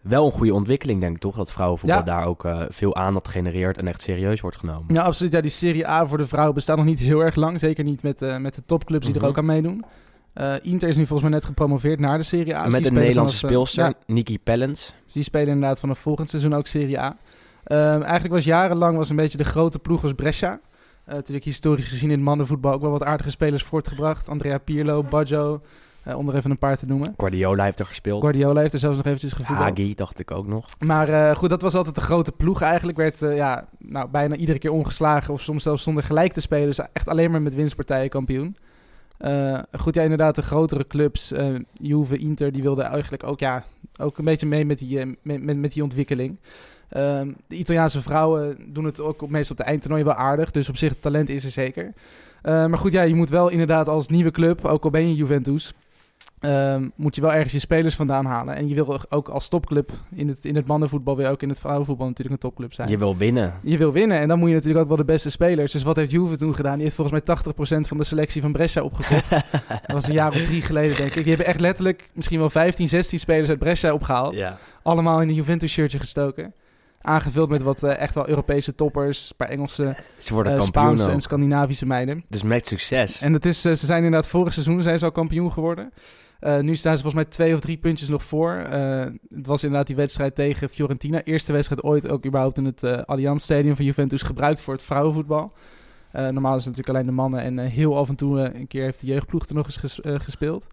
Wel 0.00 0.26
een 0.26 0.32
goede 0.32 0.54
ontwikkeling, 0.54 1.00
denk 1.00 1.14
ik 1.14 1.20
toch? 1.20 1.36
Dat 1.36 1.52
vrouwenvoetbal 1.52 1.98
Ja. 1.98 2.04
daar 2.04 2.24
ook 2.24 2.44
eh, 2.44 2.62
veel 2.68 2.96
aandacht 2.96 3.28
genereert 3.28 3.78
en 3.78 3.88
echt 3.88 4.02
serieus 4.02 4.40
wordt 4.40 4.56
genomen. 4.56 4.94
Ja, 4.94 5.02
absoluut. 5.02 5.32
Ja, 5.32 5.40
die 5.40 5.50
Serie 5.50 5.88
A 5.88 6.06
voor 6.06 6.18
de 6.18 6.26
vrouwen 6.26 6.54
bestaat 6.54 6.76
nog 6.76 6.86
niet 6.86 6.98
heel 6.98 7.20
erg 7.20 7.34
lang. 7.34 7.58
Zeker 7.58 7.84
niet 7.84 8.02
met, 8.02 8.22
eh, 8.22 8.36
met 8.36 8.54
de 8.54 8.62
topclubs 8.66 9.06
die 9.06 9.14
Mhm. 9.14 9.24
er 9.24 9.30
ook 9.30 9.38
aan 9.38 9.44
meedoen. 9.46 9.84
Eh, 10.32 10.54
Inter 10.62 10.88
is 10.88 10.96
nu 10.96 11.06
volgens 11.06 11.28
mij 11.28 11.38
net 11.38 11.44
gepromoveerd 11.48 12.00
naar 12.00 12.18
de 12.18 12.24
Serie 12.24 12.56
A. 12.56 12.62
Dus 12.64 12.72
Met 12.72 12.82
die 12.82 12.90
een 12.90 12.96
Nederlandse 12.98 13.36
vanaf, 13.38 13.50
speelster, 13.52 13.84
ja, 13.84 14.14
Nikki 14.14 14.38
Pellens. 14.38 14.94
dus 15.04 15.12
die 15.12 15.22
spelen 15.22 15.48
inderdaad 15.48 15.80
vanaf 15.80 15.98
volgend 15.98 16.30
seizoen 16.30 16.54
ook 16.54 16.66
Serie 16.66 17.00
A. 17.00 17.16
Ehm, 17.64 17.80
eigenlijk 18.02 18.34
was 18.34 18.44
jarenlang 18.44 18.96
was 18.96 19.10
een 19.10 19.16
beetje 19.16 19.38
de 19.38 19.44
grote 19.44 19.78
ploeg 19.78 20.00
was 20.00 20.12
Brescia. 20.12 20.60
Natuurlijk 21.06 21.44
historisch 21.44 21.84
gezien 21.88 22.10
in 22.10 22.14
het 22.16 22.24
mannenvoetbal 22.24 22.72
ook 22.72 22.80
wel 22.80 22.90
wat 22.90 23.04
aardige 23.04 23.30
spelers 23.30 23.62
voortgebracht. 23.62 24.28
Andrea 24.28 24.58
Pirlo, 24.58 25.02
Baggio, 25.02 25.60
eh, 26.02 26.18
om 26.18 26.28
er 26.28 26.34
even 26.34 26.50
een 26.50 26.58
paar 26.58 26.76
te 26.76 26.86
noemen. 26.86 27.14
Guardiola 27.16 27.64
heeft 27.64 27.78
er 27.78 27.86
gespeeld. 27.86 28.22
Guardiola 28.22 28.60
heeft 28.60 28.72
er 28.72 28.78
zelfs 28.78 28.96
nog 28.96 29.06
eventjes 29.06 29.32
gevoetbald. 29.32 29.68
Hagi 29.68 29.94
dacht 29.94 30.18
ik 30.18 30.30
ook 30.30 30.46
nog. 30.46 30.66
Maar 30.78 31.08
eh, 31.08 31.36
goed, 31.36 31.50
dat 31.50 31.62
was 31.62 31.74
altijd 31.74 31.94
de 31.94 32.00
grote 32.00 32.32
ploeg 32.32 32.60
eigenlijk. 32.60 32.98
Werd 32.98 33.22
eh, 33.22 33.36
ja, 33.36 33.68
nou, 33.78 34.08
bijna 34.08 34.36
iedere 34.36 34.58
keer 34.58 34.70
ongeslagen 34.70 35.34
of 35.34 35.42
soms 35.42 35.62
zelfs 35.62 35.82
zonder 35.82 36.04
gelijk 36.04 36.32
te 36.32 36.40
spelen. 36.40 36.66
Dus 36.66 36.80
echt 36.92 37.08
alleen 37.08 37.30
maar 37.30 37.42
met 37.42 37.54
winstpartijen 37.54 38.08
kampioen. 38.08 38.56
Goed, 39.78 39.94
ja, 39.94 40.02
inderdaad, 40.02 40.34
de 40.34 40.42
grotere 40.42 40.86
clubs, 40.86 41.32
Juve, 41.72 42.16
Inter, 42.16 42.52
die 42.52 42.62
wilden 42.62 42.84
eigenlijk 42.84 43.24
ook, 43.24 43.40
ja, 43.40 43.64
ook 44.00 44.18
een 44.18 44.24
beetje 44.24 44.46
mee 44.46 44.64
met 44.64 44.78
die, 44.78 45.06
met, 45.22 45.42
met, 45.42 45.56
met 45.56 45.72
die 45.72 45.82
ontwikkeling. 45.82 46.38
Ehm, 46.88 47.32
de 47.46 47.56
Italiaanse 47.56 48.02
vrouwen 48.02 48.56
doen 48.72 48.84
het 48.84 49.00
ook 49.00 49.22
op, 49.22 49.30
meestal 49.30 49.56
op 49.56 49.62
de 49.62 49.68
eindtoernooi 49.68 50.04
wel 50.04 50.14
aardig. 50.14 50.50
Dus 50.50 50.68
op 50.68 50.76
zich, 50.76 50.90
het 50.90 51.02
talent 51.02 51.28
is 51.28 51.44
er 51.44 51.50
zeker. 51.50 51.92
Maar 52.42 52.78
goed, 52.78 52.92
ja, 52.92 53.02
je 53.02 53.14
moet 53.14 53.30
wel 53.30 53.48
inderdaad 53.48 53.88
als 53.88 54.08
nieuwe 54.08 54.30
club, 54.30 54.64
ook 54.64 54.84
al 54.84 54.90
ben 54.90 55.08
je 55.08 55.14
Juventus, 55.14 55.74
ehm, 56.40 56.88
moet 56.94 57.14
je 57.14 57.20
wel 57.20 57.32
ergens 57.32 57.52
je 57.52 57.58
spelers 57.58 57.94
vandaan 57.94 58.24
halen. 58.24 58.56
En 58.56 58.68
je 58.68 58.74
wil 58.74 59.00
ook 59.08 59.28
als 59.28 59.48
topclub 59.48 59.90
in 60.14 60.28
het, 60.28 60.44
in 60.44 60.56
het 60.56 60.66
mannenvoetbal, 60.66 61.20
je 61.20 61.28
ook 61.28 61.42
in 61.42 61.48
het 61.48 61.60
vrouwenvoetbal 61.60 62.06
natuurlijk 62.06 62.34
een 62.34 62.48
topclub 62.48 62.72
zijn. 62.72 62.88
Je 62.88 62.98
wil 62.98 63.16
winnen. 63.16 63.54
Je 63.62 63.78
wil 63.78 63.92
winnen 63.92 64.18
en 64.18 64.28
dan 64.28 64.38
moet 64.38 64.48
je 64.48 64.54
natuurlijk 64.54 64.82
ook 64.82 64.88
wel 64.88 64.96
de 64.96 65.04
beste 65.04 65.30
spelers. 65.30 65.72
Dus 65.72 65.82
wat 65.82 65.96
heeft 65.96 66.10
Juve 66.10 66.36
toen 66.36 66.54
gedaan? 66.54 66.74
Die 66.74 66.82
heeft 66.82 66.94
volgens 66.94 67.24
mij 67.24 67.36
80% 67.36 67.88
van 67.88 67.96
de 67.96 68.04
selectie 68.04 68.42
van 68.42 68.52
Brescia 68.52 68.82
opgekocht. 68.82 69.30
dat 69.68 69.92
was 69.92 70.06
een 70.06 70.12
jaar 70.12 70.32
of 70.32 70.42
drie 70.42 70.62
geleden, 70.62 70.96
denk 70.96 71.14
ik. 71.14 71.22
Die 71.24 71.34
hebben 71.34 71.46
echt 71.46 71.60
letterlijk 71.60 72.10
misschien 72.12 72.38
wel 72.38 72.50
15, 72.50 72.88
16 72.88 73.18
spelers 73.18 73.48
uit 73.48 73.58
Brescia 73.58 73.92
opgehaald. 73.92 74.34
Ja. 74.34 74.58
Allemaal 74.82 75.20
in 75.20 75.28
een 75.28 75.34
Juventus-shirtje 75.34 75.98
gestoken. 75.98 76.54
Aangevuld 77.02 77.48
met 77.48 77.62
wat 77.62 77.82
eh, 77.82 77.98
echt 77.98 78.14
wel 78.14 78.28
Europese 78.28 78.74
toppers. 78.74 79.28
Een 79.30 79.36
paar 79.36 79.48
Engelse, 79.48 79.96
Ze 80.18 80.34
worden 80.34 80.56
eh, 80.56 80.62
Spaanse 80.62 81.04
ook. 81.04 81.10
en 81.10 81.20
Scandinavische 81.20 81.86
meiden. 81.86 82.24
Dus 82.28 82.42
met 82.42 82.66
succes. 82.66 83.20
En 83.20 83.32
het 83.32 83.46
is, 83.46 83.64
eh, 83.64 83.72
ze 83.72 83.86
zijn 83.86 84.04
inderdaad 84.04 84.28
vorig 84.28 84.52
seizoen 84.52 84.82
zijn 84.82 84.98
ze 84.98 85.04
al 85.04 85.12
kampioen 85.12 85.52
geworden. 85.52 85.92
Nu 86.60 86.76
staan 86.76 86.96
ze 86.96 87.02
volgens 87.02 87.22
mij 87.22 87.32
twee 87.32 87.54
of 87.54 87.60
drie 87.60 87.76
puntjes 87.76 88.08
nog 88.08 88.24
voor. 88.24 88.50
Het 89.34 89.46
was 89.46 89.62
inderdaad 89.62 89.86
die 89.86 89.96
wedstrijd 89.96 90.34
tegen 90.34 90.68
Fiorentina. 90.68 91.22
Eerste 91.22 91.52
wedstrijd 91.52 91.82
ooit 91.82 92.08
ook 92.10 92.26
überhaupt 92.26 92.56
in 92.58 92.64
het 92.64 93.06
Allianz 93.06 93.42
Stadium 93.44 93.76
van 93.76 93.84
Juventus 93.84 94.22
gebruikt 94.22 94.60
voor 94.60 94.74
het 94.74 94.82
vrouwenvoetbal. 94.82 95.52
Normaal 96.12 96.56
is 96.56 96.64
het 96.64 96.76
natuurlijk 96.76 96.88
alleen 96.88 97.06
de 97.06 97.12
mannen. 97.12 97.40
En 97.40 97.58
heel 97.58 97.96
af 97.96 98.08
en 98.08 98.14
toe 98.16 98.54
een 98.54 98.66
keer 98.66 98.82
heeft 98.82 99.00
de 99.00 99.06
jeugdploeg 99.06 99.46
er 99.48 99.54
nog 99.54 99.66
eens 99.66 99.76
ges- 99.76 100.00
gespeeld. 100.02 100.66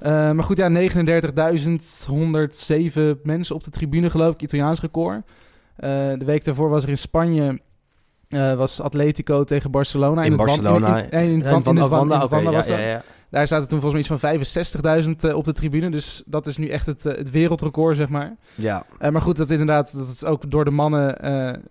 Maar 0.00 0.44
goed, 0.44 0.56
ja, 0.56 0.68
39.107 0.68 3.20
mensen 3.22 3.54
op 3.54 3.64
de 3.64 3.70
tribune 3.70 4.10
geloof 4.10 4.34
ik. 4.34 4.42
Italiaans 4.42 4.80
record. 4.80 5.22
Eh, 5.76 5.88
de 6.18 6.24
week 6.24 6.44
daarvoor 6.44 6.68
was 6.68 6.82
er 6.82 6.88
in 6.88 6.98
Spanje... 6.98 7.60
eh, 8.28 8.54
was 8.54 8.80
Atletico 8.80 9.44
tegen 9.44 9.70
Barcelona. 9.70 10.22
in 10.24 10.32
het 10.32 10.44
Barcelona. 10.46 10.98
In, 10.98 11.10
in, 11.10 11.20
in, 11.20 11.30
in 11.30 11.40
het 11.40 11.48
Wan- 11.48 11.76
in 11.76 11.80
het 11.82 11.88
Wan- 11.90 12.08
Wanda, 12.08 12.14
ja, 12.14 12.50
was 12.50 12.66
dat. 12.66 12.78
ja, 12.78 12.84
ja. 12.88 13.02
Daar 13.30 13.48
zaten 13.48 13.68
toen 13.68 13.80
volgens 13.80 14.08
mij 14.08 14.18
iets 14.18 14.62
van 14.80 15.02
65.000 15.04 15.10
eh, 15.20 15.36
op 15.36 15.44
de 15.44 15.52
tribune. 15.52 15.90
Dus 15.90 16.22
dat 16.26 16.46
is 16.46 16.56
nu 16.56 16.68
echt 16.68 16.86
het, 16.86 17.06
eh, 17.06 17.16
het 17.16 17.30
wereldrecord, 17.30 17.96
zeg 17.96 18.08
maar. 18.08 18.36
Ja, 18.54 18.84
maar 19.10 19.20
goed, 19.20 19.36
dat 19.36 19.50
inderdaad, 19.50 19.96
dat 19.96 20.08
het 20.08 20.24
ook 20.24 20.50
door 20.50 20.64
de 20.64 20.70
mannen 20.70 21.20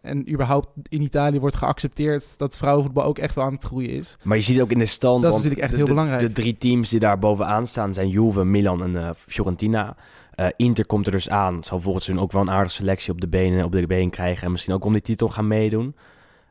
en 0.02 0.32
überhaupt 0.32 0.68
in 0.90 1.02
Italië 1.02 1.40
wordt 1.40 1.56
geaccepteerd 1.56 2.38
dat 2.38 2.58
vrouwenvoetbal 2.58 3.04
ook 3.04 3.18
echt 3.18 3.36
wel 3.36 3.44
aan 3.46 3.54
het 3.54 3.64
groeien 3.64 3.90
is. 3.90 4.18
maar 4.24 4.38
je 4.38 4.44
ziet 4.44 4.62
ook 4.62 4.72
in 4.72 4.80
de 4.80 4.86
stand... 4.86 5.22
Dat 5.22 5.30
is 5.32 5.36
natuurlijk 5.38 5.62
echt 5.62 5.72
de- 5.72 5.78
heel 5.78 5.86
belangrijk. 5.88 6.22
De 6.22 6.32
drie 6.32 6.58
teams 6.58 6.90
die 6.90 7.00
daar 7.00 7.20
bovenaan 7.20 7.68
staan 7.68 7.94
zijn 7.94 8.10
Juve, 8.10 8.44
Milan 8.44 8.96
en 8.98 9.16
Fiorentina. 9.16 9.96
Eh, 10.36 10.48
Inter 10.56 10.86
komt 10.86 11.06
er 11.06 11.12
dus 11.12 11.30
aan. 11.30 11.64
Zal 11.64 11.80
volgens 11.80 12.08
hun 12.08 12.20
ook 12.20 12.32
wel 12.32 12.42
een 12.42 12.50
aardige 12.50 12.76
selectie 12.76 13.12
op 13.12 13.22
de 13.22 13.28
benen, 13.28 13.66
op 13.66 13.72
de 13.72 13.88
been 13.88 14.10
krijgen. 14.10 14.46
En 14.46 14.52
misschien 14.52 14.74
ook 14.74 14.86
om 14.86 14.94
die 14.94 15.02
titel 15.02 15.30
gaan 15.30 15.48
meedoen. 15.48 15.96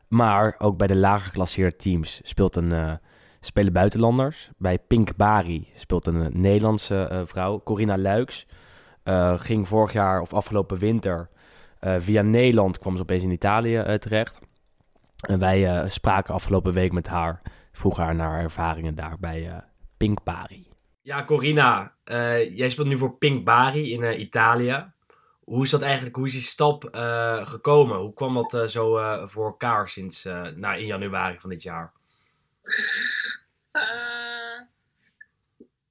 Maar 0.07 0.55
ook 0.57 0.77
bij 0.77 0.87
de 0.87 0.95
lager 0.95 1.25
geclasseerde 1.25 1.75
teams 1.75 2.19
speelt 2.23 2.55
een, 2.55 2.71
eh, 2.71 2.93
spelen 3.39 3.73
buitenlanders. 3.73 4.49
Bij 4.57 4.79
Pink 4.79 5.15
Bari 5.15 5.67
speelt 5.75 6.07
een 6.07 6.21
eh, 6.21 6.31
Nederlandse 6.31 7.23
vrouw, 7.25 7.61
Corina 7.63 7.97
Luiks. 7.97 8.47
Ging 9.35 9.67
vorig 9.67 9.93
jaar 9.93 10.21
of 10.21 10.33
afgelopen 10.33 10.77
winter 10.77 11.29
via 11.97 12.21
Nederland 12.21 12.79
kwam 12.79 12.95
ze 12.95 13.01
opeens 13.01 13.23
in 13.23 13.31
Italië 13.31 13.97
terecht. 13.99 14.39
En 15.27 15.39
wij 15.39 15.89
spraken 15.89 16.33
afgelopen 16.33 16.73
week 16.73 16.91
met 16.91 17.07
haar. 17.07 17.41
Vroegen 17.71 18.03
haar 18.03 18.15
naar 18.15 18.39
ervaringen 18.41 18.95
daar 18.95 19.15
bij 19.19 19.63
Pink 19.97 20.23
Bari. 20.23 20.67
Ja, 21.01 21.23
Corina, 21.23 21.92
eh, 22.03 22.57
jij 22.57 22.69
speelt 22.69 22.87
nu 22.87 22.97
voor 22.97 23.17
Pink 23.17 23.45
Bari 23.45 23.91
in 23.91 24.03
eh, 24.03 24.19
Italië. 24.19 24.91
Hoe 25.43 25.63
is 25.63 25.69
dat 25.69 25.81
eigenlijk, 25.81 26.15
hoe 26.15 26.25
is 26.25 26.31
die 26.31 26.41
stap 26.41 26.85
eh, 26.85 27.47
gekomen? 27.47 27.97
Hoe 27.97 28.13
kwam 28.13 28.33
dat 28.33 28.71
zo 28.71 28.91
voor 29.27 29.45
elkaar 29.45 29.89
sinds 29.89 30.23
nou, 30.23 30.77
in 30.77 30.85
januari 30.85 31.39
van 31.39 31.49
dit 31.49 31.63
jaar? 31.63 31.91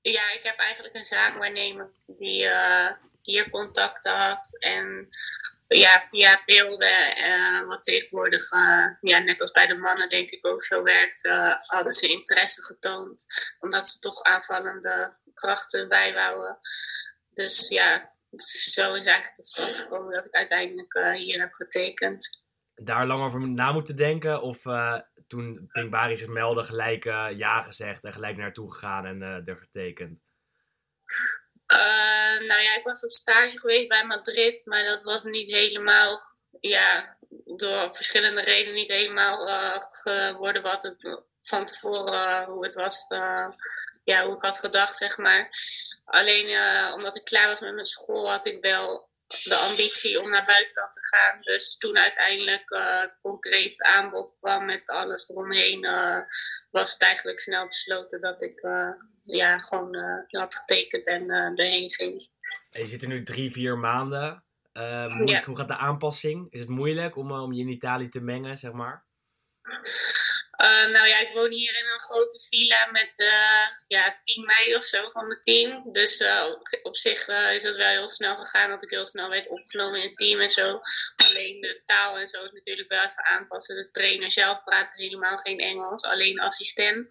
Ja, 0.03 0.33
ik 0.33 0.41
heb 0.43 0.59
eigenlijk 0.59 0.95
een 0.95 1.03
zaakwaarnemer 1.03 1.91
die 2.07 2.49
hier 3.23 3.51
contacten 3.51 4.17
had. 4.17 4.57
En 4.59 5.09
ja, 5.69 6.07
via 6.11 6.43
beelden, 6.47 7.67
wat 7.67 7.85
tegenwoordig, 7.85 8.51
ja, 9.01 9.19
net 9.19 9.41
als 9.41 9.51
bij 9.51 9.67
de 9.67 9.77
mannen 9.77 10.09
denk 10.09 10.31
ik 10.31 10.47
ook 10.47 10.65
zo 10.65 10.83
werkt, 10.83 11.29
hadden 11.67 11.93
ze 11.93 12.09
interesse 12.09 12.63
getoond. 12.63 13.27
Omdat 13.61 13.89
ze 13.89 13.99
toch 13.99 14.23
aanvallende 14.23 15.15
krachten 15.33 15.89
bijwouden. 15.89 16.59
Dus 17.33 17.69
ja, 17.69 18.13
zo 18.37 18.95
is 18.95 19.07
eigenlijk 19.07 19.35
tot 19.35 19.47
stand 19.47 19.77
gekomen 19.77 20.13
dat 20.13 20.27
ik 20.27 20.35
uiteindelijk 20.35 20.95
eh, 20.95 21.13
hier 21.13 21.41
heb 21.41 21.53
getekend. 21.53 22.45
Daar 22.75 23.07
lang 23.07 23.25
over 23.25 23.49
na 23.49 23.73
moeten 23.73 23.97
denken? 23.97 24.43
Of 24.43 24.67
eh, 24.67 24.99
toen 25.27 25.69
Pink 25.73 25.91
Bari 25.91 26.17
zich 26.17 26.29
meldde, 26.29 26.65
gelijk 26.65 27.05
eh, 27.05 27.29
ja 27.37 27.63
gezegd 27.63 28.05
en 28.05 28.13
gelijk 28.13 28.37
naartoe 28.37 28.73
gegaan 28.73 29.07
en 29.07 29.23
er 29.23 29.57
getekend? 29.57 30.21
Nou 32.39 32.61
ja, 32.63 32.77
ik 32.77 32.85
was 32.85 33.05
op 33.05 33.11
stage 33.11 33.59
geweest 33.59 33.89
bij 33.89 34.05
Madrid, 34.05 34.67
maar 34.67 34.85
dat 34.85 35.03
was 35.03 35.25
niet 35.25 35.55
helemaal, 35.55 36.19
ja, 36.61 37.17
door 37.45 37.95
verschillende 37.95 38.43
redenen 38.43 38.75
niet 38.75 38.89
helemaal 38.89 39.47
geworden 39.79 40.63
wat 40.63 40.83
het 40.83 41.23
van 41.41 41.65
tevoren, 41.65 42.45
hoe 42.45 42.65
het 42.65 42.75
was, 42.75 43.07
ja, 44.05 44.25
hoe 44.25 44.35
ik 44.35 44.43
had 44.43 44.59
gedacht, 44.59 44.97
zeg 44.97 45.19
maar. 45.19 45.49
Alleen 46.05 46.49
eh, 46.49 46.93
omdat 46.95 47.17
ik 47.17 47.25
klaar 47.25 47.47
was 47.47 47.61
met 47.61 47.73
mijn 47.73 47.85
school, 47.85 48.31
had 48.31 48.47
ik 48.47 48.59
wel 48.61 49.11
de 49.27 49.55
ambitie 49.55 50.21
om 50.21 50.31
naar 50.31 50.45
buitenland 50.45 50.95
te 50.95 51.01
gaan. 51.03 51.41
Dus 51.41 51.77
toen 51.77 51.99
uiteindelijk 51.99 52.71
eh, 52.71 53.05
concreet 53.23 53.83
aanbod 53.83 54.37
kwam 54.41 54.65
met 54.65 54.91
alles 54.91 55.29
eromheen, 55.29 55.85
eh, 55.85 56.19
was 56.71 56.93
het 56.93 57.03
eigenlijk 57.03 57.41
snel 57.41 57.67
besloten 57.67 58.21
dat 58.21 58.43
ik 58.43 58.61
ja, 59.21 59.59
gewoon 59.59 59.97
had 60.27 60.55
getekend 60.55 61.07
en 61.07 61.31
erheen 61.31 61.91
ging. 61.91 62.31
En 62.71 62.81
je 62.81 62.87
zit 62.87 63.03
er 63.03 63.09
nu 63.09 63.23
drie, 63.23 63.53
vier 63.53 63.79
maanden. 63.79 64.45
Eh, 64.73 65.17
hoe, 65.17 65.27
Ja. 65.31 65.45
hoe 65.45 65.57
gaat 65.57 65.69
de 65.69 65.77
aanpassing? 65.77 66.47
Is 66.51 66.61
het 66.61 66.69
moeilijk 66.69 67.17
om, 67.17 67.33
om 67.33 67.53
je 67.53 67.61
in 67.61 67.69
Italië 67.69 68.09
te 68.09 68.21
mengen, 68.21 68.59
zeg 68.59 68.73
maar? 68.73 69.05
Eh, 70.63 70.87
nou 70.87 71.09
ja, 71.09 71.19
ik 71.19 71.31
woon 71.35 71.51
hier 71.51 71.79
in 71.79 71.85
een 71.93 72.01
grote 72.01 72.39
villa 72.49 72.87
met 72.91 73.13
eh, 73.15 73.67
ja, 73.87 74.19
tien 74.23 74.45
meiden 74.45 74.77
of 74.77 74.85
zo 74.85 75.09
van 75.09 75.27
mijn 75.27 75.43
team. 75.43 75.93
Dus 75.93 76.21
eh, 76.21 76.45
op, 76.83 76.97
zich 76.97 77.29
is 77.29 77.63
het 77.63 77.77
wel 77.77 77.89
heel 77.89 78.09
snel 78.09 78.37
gegaan 78.37 78.71
dat 78.71 78.83
ik 78.83 78.91
heel 78.91 79.07
snel 79.07 79.29
werd 79.29 79.49
opgenomen 79.49 80.03
in 80.03 80.09
het 80.09 80.17
team 80.17 80.41
en 80.41 80.51
zo. 80.51 80.81
Alleen 81.17 81.61
de 81.61 81.83
taal 81.85 82.19
en 82.19 82.29
zo 82.29 82.45
is 82.45 82.51
natuurlijk 82.51 82.89
wel 82.89 83.05
even 83.05 83.25
aanpassen. 83.25 83.77
De 83.77 83.91
trainer 83.91 84.31
zelf 84.31 84.65
praat 84.65 84.95
helemaal 84.95 85.37
geen 85.37 85.59
Engels, 85.59 86.03
alleen 86.03 86.41
assistent. 86.41 87.09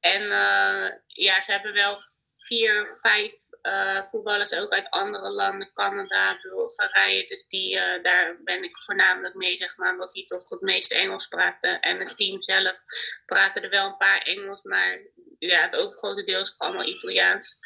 En 0.00 0.22
eh, 0.22 0.90
ja, 1.06 1.40
ze 1.40 1.52
hebben 1.52 1.72
wel 1.72 1.98
vier, 2.46 2.86
vijf 3.00 3.34
eh, 3.62 4.02
voetballers 4.02 4.54
ook 4.54 4.72
uit 4.72 4.90
andere 4.90 5.30
landen, 5.30 5.72
Canada, 5.72 6.38
Bulgarije. 6.40 7.24
Dus 7.24 7.46
die, 7.46 7.78
eh, 7.78 8.02
daar 8.02 8.38
ben 8.44 8.62
ik 8.62 8.78
voornamelijk 8.78 9.34
mee, 9.34 9.56
zeg 9.56 9.76
maar, 9.76 9.90
omdat 9.90 10.12
die 10.12 10.24
toch 10.24 10.48
het 10.48 10.60
meeste 10.60 10.94
Engels 10.94 11.28
praten. 11.28 11.80
En 11.80 11.98
het 11.98 12.16
team 12.16 12.40
zelf 12.40 12.82
praten 13.26 13.62
er 13.62 13.70
wel 13.70 13.86
een 13.86 13.96
paar 13.96 14.22
Engels, 14.22 14.62
maar 14.62 15.00
ja, 15.38 15.60
het 15.60 15.76
overgrote 15.76 16.22
deel 16.22 16.40
is 16.40 16.58
allemaal 16.58 16.86
Italiaans. 16.86 17.58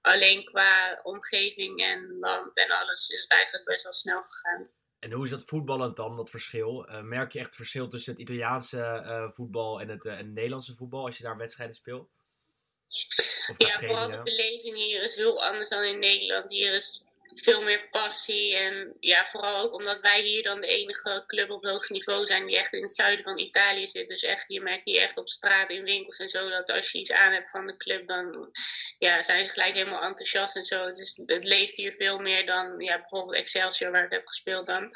Alleen 0.00 0.44
qua 0.44 1.00
omgeving 1.02 1.82
en 1.82 2.18
land 2.18 2.56
en 2.56 2.70
alles 2.70 3.08
is 3.08 3.22
het 3.22 3.32
eigenlijk 3.32 3.64
best 3.64 3.82
wel 3.82 3.92
snel 3.92 4.22
gegaan. 4.22 4.68
En 4.98 5.12
hoe 5.12 5.24
is 5.24 5.30
dat 5.30 5.44
voetballend 5.44 5.96
dan, 5.96 6.16
dat 6.16 6.30
verschil? 6.30 6.86
Eh, 6.86 7.00
merk 7.00 7.32
je 7.32 7.38
echt 7.38 7.56
verschil 7.56 7.88
tussen 7.88 8.12
het 8.12 8.20
Italiaanse 8.20 9.30
voetbal 9.34 9.80
en 9.80 9.88
het, 9.88 10.04
en 10.04 10.16
het 10.16 10.32
Nederlandse 10.32 10.74
voetbal 10.74 11.06
als 11.06 11.16
je 11.16 11.22
daar 11.22 11.36
wedstrijden 11.36 11.76
speelt? 11.76 12.10
Ja, 13.56 13.78
vooral 13.78 14.10
de 14.10 14.22
beleving 14.22 14.76
hier 14.76 15.02
is 15.02 15.14
heel 15.14 15.44
anders 15.44 15.68
dan 15.68 15.82
in 15.82 15.98
Nederland. 15.98 16.50
Hier 16.50 16.74
is 16.74 17.02
veel 17.34 17.62
meer 17.62 17.88
passie. 17.90 18.56
En 18.56 18.96
ja, 19.00 19.24
vooral 19.24 19.62
ook 19.62 19.74
omdat 19.74 20.00
wij 20.00 20.22
hier 20.22 20.42
dan 20.42 20.60
de 20.60 20.66
enige 20.66 21.24
club 21.26 21.50
op 21.50 21.64
hoog 21.64 21.88
niveau 21.88 22.26
zijn 22.26 22.46
die 22.46 22.56
echt 22.56 22.72
in 22.72 22.82
het 22.82 22.94
zuiden 22.94 23.24
van 23.24 23.38
Italië 23.38 23.86
zit. 23.86 24.08
Dus 24.08 24.22
echt, 24.22 24.44
je 24.48 24.60
merkt 24.60 24.84
hier 24.84 25.00
echt 25.00 25.16
op 25.16 25.28
straat, 25.28 25.70
in 25.70 25.84
winkels 25.84 26.18
en 26.18 26.28
zo, 26.28 26.48
dat 26.48 26.70
als 26.70 26.92
je 26.92 26.98
iets 26.98 27.12
aan 27.12 27.32
hebt 27.32 27.50
van 27.50 27.66
de 27.66 27.76
club, 27.76 28.06
dan 28.06 28.50
ja, 28.98 29.22
zijn 29.22 29.44
ze 29.44 29.52
gelijk 29.52 29.74
helemaal 29.74 30.02
enthousiast 30.02 30.56
en 30.56 30.64
zo. 30.64 30.84
Dus 30.84 31.20
het 31.24 31.44
leeft 31.44 31.76
hier 31.76 31.92
veel 31.92 32.18
meer 32.18 32.46
dan 32.46 32.78
ja, 32.78 33.00
bijvoorbeeld 33.00 33.36
Excelsior, 33.36 33.90
waar 33.90 34.04
ik 34.04 34.12
heb 34.12 34.26
gespeeld 34.26 34.66
dan. 34.66 34.88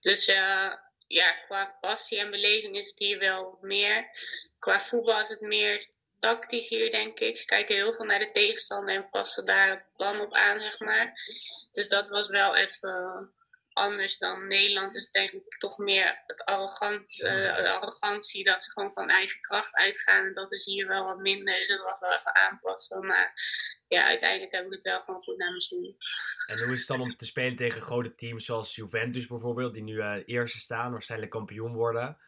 Dus 0.00 0.26
eh, 0.26 0.72
ja, 1.06 1.32
qua 1.32 1.76
passie 1.80 2.18
en 2.18 2.30
beleving 2.30 2.76
is 2.76 2.88
het 2.88 2.98
hier 2.98 3.18
wel 3.18 3.58
meer. 3.60 4.10
Qua 4.58 4.80
voetbal 4.80 5.20
is 5.20 5.28
het 5.28 5.40
meer 5.40 5.86
tactisch 6.18 6.68
hier, 6.68 6.90
denk 6.90 7.20
ik. 7.20 7.36
Ze 7.36 7.46
kijken 7.46 7.74
heel 7.74 7.92
veel 7.92 8.04
naar 8.04 8.18
de 8.18 8.30
tegenstander 8.30 8.94
en 8.94 9.10
passen 9.10 9.44
daar 9.44 9.68
het 9.70 9.84
plan 9.96 10.20
op 10.20 10.34
aan, 10.34 10.60
zeg 10.60 10.78
maar. 10.78 11.12
Dus 11.70 11.88
dat 11.88 12.08
was 12.08 12.28
wel 12.28 12.56
even 12.56 13.32
anders 13.78 14.18
dan 14.18 14.46
Nederland. 14.46 14.94
is 14.94 15.10
denk 15.10 15.30
ik 15.30 15.58
toch 15.58 15.78
meer 15.78 16.22
het 16.26 16.44
arrogant, 16.44 17.20
uh, 17.20 17.56
de 17.56 17.70
arrogantie 17.70 18.44
dat 18.44 18.62
ze 18.62 18.70
gewoon 18.70 18.92
van 18.92 19.08
eigen 19.08 19.40
kracht 19.40 19.74
uitgaan. 19.74 20.24
En 20.26 20.32
dat 20.32 20.52
is 20.52 20.64
hier 20.64 20.86
wel 20.86 21.04
wat 21.04 21.18
minder. 21.18 21.58
Dus 21.58 21.68
dat 21.68 21.82
was 21.82 22.00
wel 22.00 22.12
even 22.12 22.34
aanpassen. 22.34 23.06
Maar 23.06 23.32
ja, 23.88 24.06
uiteindelijk 24.06 24.52
heb 24.52 24.66
ik 24.66 24.72
het 24.72 24.84
wel 24.84 25.00
gewoon 25.00 25.20
goed 25.20 25.38
naar 25.38 25.48
mijn 25.48 25.60
zin. 25.60 25.96
En 26.46 26.58
hoe 26.64 26.74
is 26.74 26.78
het 26.78 26.88
dan 26.88 27.00
om 27.00 27.08
te 27.08 27.26
spelen 27.26 27.56
tegen 27.56 27.82
grote 27.82 28.14
teams 28.14 28.44
zoals 28.44 28.74
Juventus 28.74 29.26
bijvoorbeeld, 29.26 29.72
die 29.74 29.82
nu 29.82 29.94
uh, 29.94 30.16
eerste 30.26 30.58
staan, 30.58 30.92
waarschijnlijk 30.92 31.30
kampioen 31.30 31.74
worden? 31.74 32.18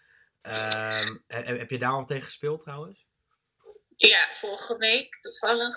Uh, 0.43 1.01
heb 1.27 1.71
je 1.71 1.79
daar 1.79 1.91
al 1.91 2.05
tegen 2.05 2.25
gespeeld 2.25 2.61
trouwens? 2.61 3.10
Ja, 4.09 4.33
vorige 4.33 4.77
week 4.77 5.21
toevallig. 5.21 5.75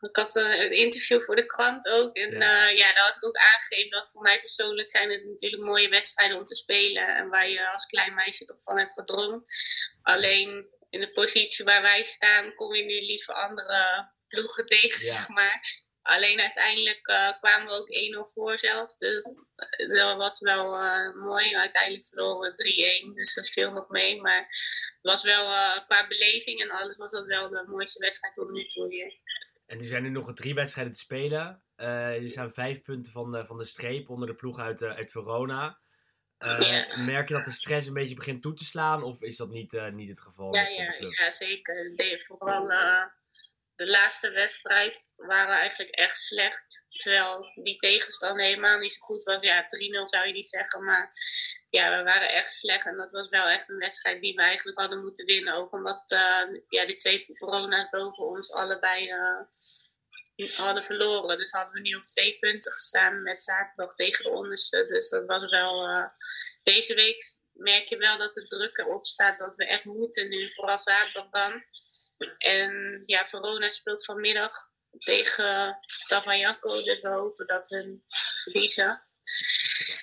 Ik 0.00 0.16
had 0.16 0.34
een, 0.34 0.72
interview 0.72 1.20
voor 1.20 1.36
de 1.36 1.46
krant 1.46 1.88
ook. 1.88 2.16
En 2.16 2.30
ja. 2.30 2.68
Uh, 2.68 2.76
ja, 2.76 2.92
daar 2.92 3.04
had 3.04 3.16
ik 3.16 3.24
ook 3.24 3.36
aangegeven 3.36 3.90
dat 3.90 4.10
voor 4.10 4.22
mij 4.22 4.40
persoonlijk 4.40 4.90
zijn 4.90 5.10
het 5.10 5.24
natuurlijk 5.24 5.62
mooie 5.62 5.88
wedstrijden 5.88 6.38
om 6.38 6.44
te 6.44 6.54
spelen. 6.54 7.16
En 7.16 7.28
waar 7.28 7.48
je 7.48 7.70
als 7.70 7.86
klein 7.86 8.14
meisje 8.14 8.44
toch 8.44 8.62
van 8.62 8.78
hebt 8.78 8.92
gedroomd. 8.92 9.50
Alleen 10.02 10.68
in 10.90 11.00
de 11.00 11.10
positie 11.10 11.64
waar 11.64 11.82
wij 11.82 12.02
staan, 12.02 12.54
kom 12.54 12.74
je 12.74 12.84
nu 12.84 12.98
liever 12.98 13.34
andere 13.34 14.12
ploegen 14.26 14.66
tegen, 14.66 15.04
ja. 15.04 15.12
zeg 15.12 15.28
maar. 15.28 15.83
Alleen 16.04 16.40
uiteindelijk 16.40 17.08
uh, 17.08 17.32
kwamen 17.40 17.66
we 17.66 17.72
ook 17.72 18.26
1-0 18.28 18.32
voor 18.32 18.58
zelfs. 18.58 18.96
Dus 18.96 19.34
dat 19.76 20.16
was 20.16 20.40
wel 20.40 20.82
uh, 20.82 21.14
mooi. 21.14 21.56
Uiteindelijk 21.56 22.04
verloren 22.04 22.40
we 22.40 23.08
3-1. 23.10 23.14
Dus 23.14 23.34
dat 23.34 23.48
viel 23.48 23.72
nog 23.72 23.88
mee. 23.88 24.20
Maar 24.20 24.38
het 24.38 24.98
was 25.02 25.22
wel 25.22 25.50
uh, 25.50 25.86
qua 25.86 26.06
beleving 26.06 26.60
en 26.60 26.70
alles 26.70 26.96
was 26.96 27.12
dat 27.12 27.26
wel 27.26 27.48
de 27.48 27.64
mooiste 27.66 27.98
wedstrijd 27.98 28.34
tot 28.34 28.50
nu 28.50 28.66
toe 28.66 28.88
hier. 28.88 29.18
En 29.66 29.78
er 29.78 29.84
zijn 29.84 30.02
nu 30.02 30.08
nog 30.08 30.34
drie 30.34 30.54
wedstrijden 30.54 30.92
te 30.92 30.98
spelen. 30.98 31.62
er 31.76 32.30
zijn 32.30 32.52
vijf 32.52 32.82
punten 32.82 33.12
van 33.12 33.32
de, 33.32 33.46
van 33.46 33.58
de 33.58 33.64
streep 33.64 34.08
onder 34.08 34.28
de 34.28 34.34
ploeg 34.34 34.58
uit, 34.58 34.82
uit 34.82 35.10
Verona. 35.10 35.78
Merk 37.06 37.28
je 37.28 37.34
dat 37.34 37.44
de 37.44 37.50
stress 37.50 37.86
een 37.86 37.94
beetje 37.94 38.14
begint 38.14 38.42
toe 38.42 38.54
te 38.54 38.64
slaan? 38.64 39.02
Of 39.02 39.22
is 39.22 39.36
dat 39.36 39.50
niet, 39.50 39.90
niet 39.92 40.08
het 40.08 40.20
geval? 40.20 40.54
Ja, 40.54 40.68
ja, 40.68 40.94
ja 40.98 41.30
zeker. 41.30 41.92
Nee, 41.96 42.20
vooral 42.20 42.66
de 43.74 43.90
laatste 43.90 44.30
wedstrijd 44.30 45.12
waren 45.16 45.54
we 45.54 45.60
eigenlijk 45.60 45.90
echt 45.90 46.16
slecht. 46.16 46.84
Terwijl 46.88 47.52
die 47.62 47.76
tegenstander 47.76 48.44
helemaal 48.44 48.78
niet 48.78 48.92
zo 48.92 49.00
goed 49.00 49.24
was. 49.24 49.42
Ja, 49.42 49.62
3-0 49.62 49.66
zou 50.02 50.26
je 50.26 50.32
niet 50.32 50.46
zeggen. 50.46 50.84
Maar 50.84 51.12
ja, 51.70 51.96
we 51.96 52.02
waren 52.02 52.32
echt 52.32 52.54
slecht. 52.54 52.86
En 52.86 52.96
dat 52.96 53.12
was 53.12 53.28
wel 53.28 53.46
echt 53.46 53.68
een 53.68 53.78
wedstrijd 53.78 54.20
die 54.20 54.34
we 54.34 54.42
eigenlijk 54.42 54.78
hadden 54.78 55.00
moeten 55.00 55.26
winnen. 55.26 55.54
Ook 55.54 55.72
omdat 55.72 56.10
uh, 56.12 56.60
ja, 56.68 56.84
die 56.86 56.94
twee 56.94 57.32
corona's 57.32 57.88
boven 57.90 58.24
ons 58.24 58.52
allebei 58.52 59.12
uh, 59.12 60.56
hadden 60.56 60.84
verloren. 60.84 61.36
Dus 61.36 61.50
hadden 61.50 61.72
we 61.72 61.80
nu 61.80 61.94
op 61.94 62.06
twee 62.06 62.38
punten 62.38 62.72
gestaan 62.72 63.22
met 63.22 63.42
zaterdag 63.42 63.94
tegen 63.94 64.24
de 64.24 64.30
onderste. 64.30 64.84
Dus 64.84 65.08
dat 65.08 65.26
was 65.26 65.44
wel... 65.44 65.88
Uh, 65.88 66.08
deze 66.62 66.94
week 66.94 67.22
merk 67.52 67.88
je 67.88 67.96
wel 67.96 68.18
dat 68.18 68.34
de 68.34 68.46
druk 68.46 68.78
erop 68.78 69.06
staat. 69.06 69.38
Dat 69.38 69.56
we 69.56 69.66
echt 69.66 69.84
moeten 69.84 70.28
nu. 70.28 70.52
Vooral 70.52 70.78
zaterdag 70.78 71.30
dan. 71.30 71.64
En 72.38 73.02
ja, 73.06 73.24
Verona 73.24 73.68
speelt 73.68 74.04
vanmiddag 74.04 74.54
tegen 74.98 75.76
Tavajanko. 76.08 76.68
Dus 76.68 77.00
we 77.00 77.08
hopen 77.08 77.46
dat 77.46 77.68
we 77.68 77.98
verliezen. 78.42 79.02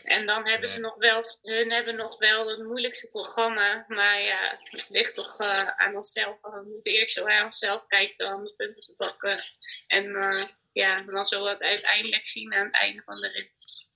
En 0.04 0.26
dan 0.26 0.48
hebben 0.48 0.70
ze 0.70 0.80
nog 0.80 0.98
wel, 0.98 1.24
hun 1.42 1.72
hebben 1.72 1.96
nog 1.96 2.20
wel 2.20 2.50
het 2.50 2.68
moeilijkste 2.68 3.08
programma. 3.08 3.86
Maar 3.88 4.22
ja, 4.22 4.40
het 4.50 4.86
ligt 4.90 5.16
toch 5.16 5.40
uh, 5.40 5.68
aan 5.68 5.96
onszelf. 5.96 6.38
We 6.42 6.62
moeten 6.64 6.92
eerst 6.92 7.14
zo 7.14 7.28
aan 7.28 7.46
onszelf 7.46 7.88
kijken 7.88 8.34
om 8.34 8.44
de 8.44 8.54
punten 8.58 8.84
te 8.84 8.94
pakken. 8.98 9.40
En 9.88 10.06
uh, 10.06 10.48
ja, 10.72 11.02
dan 11.02 11.26
zullen 11.26 11.44
we 11.44 11.50
het 11.50 11.62
uiteindelijk 11.62 12.26
zien 12.26 12.54
aan 12.54 12.66
het 12.66 12.76
einde 12.76 13.02
van 13.02 13.22
de 13.22 13.28
rit. 13.28 13.90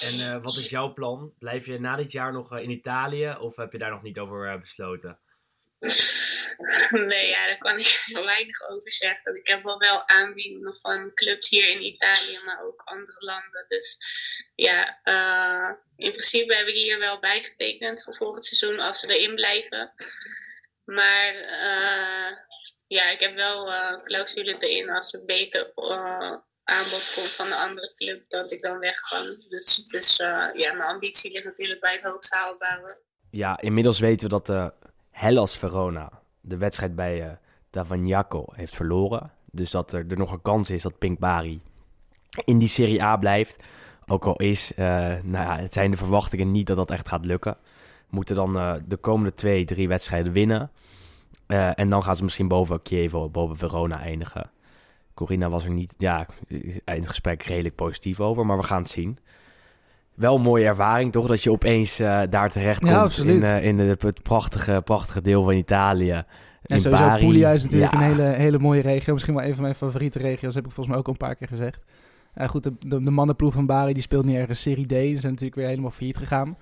En 0.00 0.14
uh, 0.14 0.42
wat 0.42 0.56
is 0.56 0.70
jouw 0.70 0.92
plan? 0.92 1.34
Blijf 1.38 1.66
je 1.66 1.80
na 1.80 1.96
dit 1.96 2.12
jaar 2.12 2.32
nog 2.32 2.58
in 2.58 2.70
Italië 2.70 3.36
of 3.40 3.56
heb 3.56 3.72
je 3.72 3.78
daar 3.78 3.90
nog 3.90 4.02
niet 4.02 4.18
over 4.18 4.60
besloten? 4.60 5.20
Nee, 7.10 7.28
ja, 7.28 7.46
daar 7.46 7.58
kan 7.58 7.78
ik 7.78 8.08
weinig 8.34 8.68
over 8.68 8.92
zeggen. 8.92 9.34
Ik 9.34 9.46
heb 9.46 9.62
wel 9.62 9.78
wel 9.78 10.08
aanbiedingen 10.08 10.74
van 10.74 11.14
clubs 11.14 11.50
hier 11.50 11.68
in 11.68 11.84
Italië, 11.84 12.38
maar 12.44 12.64
ook 12.64 12.82
andere 12.84 13.24
landen. 13.24 13.64
Dus 13.66 13.98
ja, 14.54 15.00
uh, 15.04 15.76
in 15.96 16.10
principe 16.10 16.54
heb 16.54 16.66
ik 16.66 16.74
hier 16.74 16.98
wel 16.98 17.18
bijgetekend 17.18 18.02
voor 18.02 18.14
volgend 18.14 18.44
seizoen 18.44 18.80
als 18.80 19.04
we 19.04 19.18
erin 19.18 19.34
blijven. 19.34 19.92
Maar 20.84 21.34
uh, 21.34 22.36
ja, 22.86 23.10
ik 23.10 23.20
heb 23.20 23.34
wel 23.34 23.68
uh, 23.72 24.00
clausules 24.00 24.60
erin 24.60 24.90
als 24.90 25.14
er 25.14 25.24
beter 25.24 25.72
aanbod 26.64 27.12
komt 27.14 27.30
van 27.30 27.46
een 27.46 27.52
andere 27.52 27.94
club, 27.96 28.28
dat 28.28 28.52
ik 28.52 28.62
dan 28.62 28.78
weg 28.78 29.00
kan. 29.00 29.44
Dus, 29.48 29.74
dus 29.74 30.16
ja, 30.16 30.52
mijn 30.54 30.80
ambitie 30.80 31.32
ligt 31.32 31.44
natuurlijk 31.44 31.80
bij 31.80 31.92
het 31.92 32.02
hoogst 32.02 32.32
haalbare. 32.32 33.02
Ja, 33.30 33.60
inmiddels 33.60 33.98
weten 33.98 34.28
we 34.28 34.28
dat 34.28 34.46
de 34.46 34.72
Hellas 35.10 35.58
Verona 35.58 36.24
de 36.46 36.56
wedstrijd 36.56 36.94
bij 36.94 37.26
uh, 37.26 37.30
Davagnaco 37.70 38.44
heeft 38.52 38.74
verloren. 38.74 39.30
Dus 39.50 39.70
dat 39.70 39.92
er, 39.92 40.04
er 40.08 40.18
nog 40.18 40.32
een 40.32 40.42
kans 40.42 40.70
is 40.70 40.82
dat 40.82 40.98
Pink 40.98 41.18
Bari 41.18 41.60
in 42.44 42.58
die 42.58 42.68
Serie 42.68 43.02
A 43.02 43.16
blijft. 43.16 43.62
Ook 44.06 44.24
al 44.24 44.36
is, 44.36 44.72
uh, 44.72 44.86
nou 45.22 45.46
ja, 45.46 45.58
het 45.58 45.72
zijn 45.72 45.90
de 45.90 45.96
verwachtingen 45.96 46.50
niet 46.50 46.66
dat 46.66 46.76
dat 46.76 46.90
echt 46.90 47.08
gaat 47.08 47.24
lukken. 47.24 47.56
Moeten 48.10 48.36
dan 48.36 48.56
uh, 48.56 48.74
de 48.86 48.96
komende 48.96 49.34
twee, 49.34 49.64
drie 49.64 49.88
wedstrijden 49.88 50.32
winnen. 50.32 50.70
En 51.46 51.88
dan 51.88 52.02
gaan 52.02 52.16
ze 52.16 52.24
misschien 52.24 52.48
boven 52.48 52.80
Chievo, 52.82 53.28
boven 53.28 53.56
Verona 53.56 54.00
eindigen. 54.00 54.50
Corina 55.14 55.48
was 55.48 55.64
er 55.64 55.70
niet, 55.70 55.94
ja, 55.98 56.26
in 56.48 56.80
het 56.84 57.08
gesprek 57.08 57.42
redelijk 57.42 57.74
positief 57.74 58.20
over, 58.20 58.46
maar 58.46 58.56
we 58.56 58.62
gaan 58.62 58.82
het 58.82 58.90
zien. 58.90 59.18
Wel 60.16 60.34
een 60.34 60.42
mooie 60.42 60.64
ervaring, 60.64 61.12
toch? 61.12 61.26
Dat 61.26 61.42
je 61.42 61.50
opeens 61.50 62.00
uh, 62.00 62.20
daar 62.30 62.50
terecht 62.50 62.80
komt 62.80 63.14
ja, 63.16 63.22
in, 63.22 63.36
uh, 63.36 63.64
in 63.64 63.78
het 63.78 64.22
prachtige, 64.22 64.80
prachtige 64.84 65.20
deel 65.20 65.44
van 65.44 65.54
Italië. 65.54 66.24
En 66.62 66.80
sowieso 66.80 67.16
Puglia 67.16 67.50
is 67.50 67.62
natuurlijk 67.62 67.92
ja. 67.92 67.98
een 67.98 68.04
hele, 68.04 68.22
hele 68.22 68.58
mooie 68.58 68.80
regio. 68.80 69.12
Misschien 69.12 69.34
wel 69.34 69.44
een 69.44 69.54
van 69.54 69.62
mijn 69.62 69.74
favoriete 69.74 70.18
regio's, 70.18 70.54
heb 70.54 70.66
ik 70.66 70.72
volgens 70.72 70.88
mij 70.88 70.96
ook 70.96 71.06
al 71.06 71.12
een 71.12 71.26
paar 71.26 71.36
keer 71.36 71.48
gezegd. 71.48 71.84
Uh, 72.34 72.48
goed, 72.48 72.62
de, 72.62 72.72
de, 72.78 73.02
de 73.02 73.10
mannenploeg 73.10 73.52
van 73.52 73.66
Bari 73.66 73.92
die 73.92 74.02
speelt 74.02 74.24
niet 74.24 74.36
ergens 74.36 74.60
Serie 74.60 74.86
D. 74.86 74.90
Ze 74.90 74.96
zijn 74.96 75.32
natuurlijk 75.32 75.54
weer 75.54 75.66
helemaal 75.66 75.90
failliet 75.90 76.16
gegaan. 76.16 76.56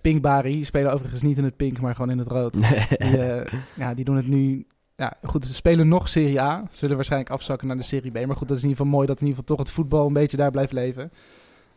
Pink 0.00 0.22
Bari 0.22 0.64
spelen 0.64 0.92
overigens 0.92 1.22
niet 1.22 1.38
in 1.38 1.44
het 1.44 1.56
pink, 1.56 1.80
maar 1.80 1.94
gewoon 1.94 2.10
in 2.10 2.18
het 2.18 2.28
rood. 2.28 2.52
die, 2.98 3.18
ja, 3.74 3.94
die 3.94 4.04
doen 4.04 4.16
het 4.16 4.28
nu... 4.28 4.66
Ja, 4.96 5.16
goed, 5.22 5.44
ze 5.44 5.54
spelen 5.54 5.88
nog 5.88 6.08
Serie 6.08 6.40
A. 6.40 6.64
Zullen 6.70 6.96
waarschijnlijk 6.96 7.32
afzakken 7.32 7.66
naar 7.66 7.76
de 7.76 7.82
Serie 7.82 8.10
B. 8.10 8.26
Maar 8.26 8.36
goed, 8.36 8.48
dat 8.48 8.56
is 8.56 8.62
in 8.62 8.68
ieder 8.68 8.84
geval 8.84 8.86
mooi 8.86 9.06
dat 9.06 9.20
in 9.20 9.26
ieder 9.26 9.40
geval 9.40 9.56
toch 9.56 9.66
het 9.66 9.74
voetbal 9.74 10.06
een 10.06 10.12
beetje 10.12 10.36
daar 10.36 10.50
blijft 10.50 10.72
leven. 10.72 11.10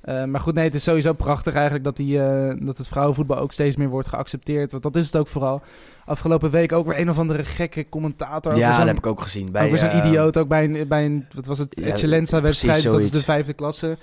Uh, 0.06 0.24
maar 0.24 0.42
goed, 0.42 0.54
nee, 0.54 0.64
het 0.64 0.76
is 0.76 0.84
sowieso 0.84 1.14
prachtig 1.14 1.54
eigenlijk 1.54 1.84
dat, 1.84 1.98
die, 1.98 2.18
uh, 2.18 2.54
dat 2.60 2.78
het 2.78 2.88
vrouwenvoetbal 2.88 3.38
ook 3.38 3.52
steeds 3.52 3.76
meer 3.76 3.90
wordt 3.90 4.08
geaccepteerd. 4.08 4.72
Want 4.72 4.84
dat 4.84 4.96
is 4.96 5.06
het 5.06 5.18
ook 5.18 5.28
vooral. 5.28 5.62
Afgelopen 6.06 6.52
week 6.52 6.72
ook 6.72 6.86
weer 6.88 7.00
een 7.00 7.10
of 7.10 7.20
andere 7.20 7.46
gekke 7.46 7.90
commentator. 7.90 8.58
Ja, 8.58 8.78
dat 8.78 8.88
heb 8.88 8.98
ik 8.98 9.06
ook 9.06 9.22
gezien. 9.22 9.52
Bij, 9.52 9.66
over 9.66 9.78
zo'n 9.78 9.90
uh, 9.90 9.98
idioot, 9.98 10.38
ook 10.38 10.48
bij 10.48 10.64
een, 10.64 10.88
bij 10.88 11.06
een 11.06 11.26
wat 11.36 11.46
was 11.46 11.58
het, 11.58 11.76
ja, 11.80 11.86
Excellenza-wedstrijd. 11.86 12.82
Dus 12.82 12.92
dat 12.92 13.02
is 13.02 13.12
de 13.12 13.24
vijfde 13.24 13.54
klasse. 13.54 13.98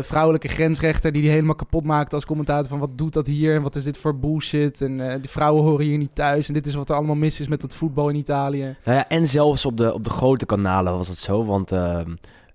vrouwelijke 0.00 0.48
grensrechter 0.48 1.12
die 1.12 1.22
die 1.22 1.30
helemaal 1.30 1.54
kapot 1.54 1.84
maakt 1.84 2.14
als 2.14 2.26
commentator 2.26 2.68
van 2.68 2.78
wat 2.78 2.98
doet 2.98 3.12
dat 3.12 3.26
hier 3.26 3.54
en 3.54 3.62
wat 3.62 3.76
is 3.76 3.84
dit 3.84 3.98
voor 3.98 4.18
bullshit. 4.18 4.80
En 4.80 5.20
die 5.20 5.30
vrouwen 5.30 5.62
horen 5.62 5.84
hier 5.84 5.98
niet 5.98 6.14
thuis 6.14 6.48
en 6.48 6.54
dit 6.54 6.66
is 6.66 6.74
wat 6.74 6.88
er 6.88 6.94
allemaal 6.94 7.14
mis 7.14 7.40
is 7.40 7.48
met 7.48 7.62
het 7.62 7.74
voetbal 7.74 8.08
in 8.08 8.16
Italië. 8.16 8.76
Nou 8.84 8.96
ja, 8.96 9.08
en 9.08 9.26
zelfs 9.26 9.64
op 9.64 9.76
de, 9.76 9.94
op 9.94 10.04
de 10.04 10.10
grote 10.10 10.46
kanalen 10.46 10.92
was 10.92 11.08
het 11.08 11.18
zo, 11.18 11.44
want... 11.44 11.72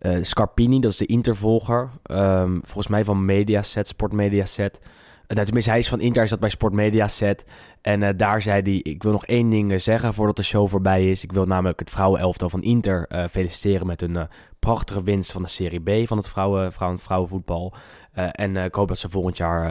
Uh, 0.02 0.18
Scarpini, 0.22 0.80
dat 0.80 0.92
is 0.92 0.98
de 0.98 1.06
Intervolger. 1.06 1.90
Um, 2.12 2.60
volgens 2.64 2.88
mij 2.88 3.04
van 3.04 3.26
Mediaset, 3.26 3.88
Sport 3.88 4.12
Mediaset. 4.14 4.80
Uh, 4.82 4.88
nou, 5.28 5.44
tenminste, 5.46 5.70
hij 5.72 5.80
is 5.80 5.90
van 5.90 6.00
Inter, 6.00 6.20
hij 6.20 6.28
zat 6.28 6.40
bij 6.40 6.50
Sport 6.50 6.74
Mediaset. 6.74 7.46
En 7.82 8.02
uh, 8.02 8.10
daar 8.16 8.42
zei 8.42 8.62
hij, 8.62 8.74
ik 8.74 9.04
wil 9.04 9.12
nog 9.12 9.26
één 9.26 9.50
ding 9.50 9.82
zeggen 9.82 10.14
voordat 10.14 10.36
de 10.36 10.44
show 10.44 10.68
voorbij 10.68 11.10
is. 11.10 11.24
Ik 11.24 11.32
wil 11.32 11.46
namelijk 11.46 11.80
het 11.80 11.90
vrouwenelftal 11.90 12.50
van 12.50 12.64
Inter 12.64 13.28
feliciteren 13.32 13.88
met 13.88 14.02
hun 14.02 14.28
prachtige 14.60 15.04
winst 15.04 15.32
van 15.32 15.42
de 15.42 15.50
Serie 15.50 16.04
B 16.04 16.08
van 16.08 16.18
het 16.18 16.30
vrouwen, 16.30 16.74
vrouwen, 16.74 17.00
vrouwenvoetbal. 17.00 17.74
en 18.14 18.56
ik 18.56 18.76
hoop 18.76 18.88
dat 18.88 18.98
ze, 18.98 19.10
volgend 19.10 19.38
jaar, 19.38 19.68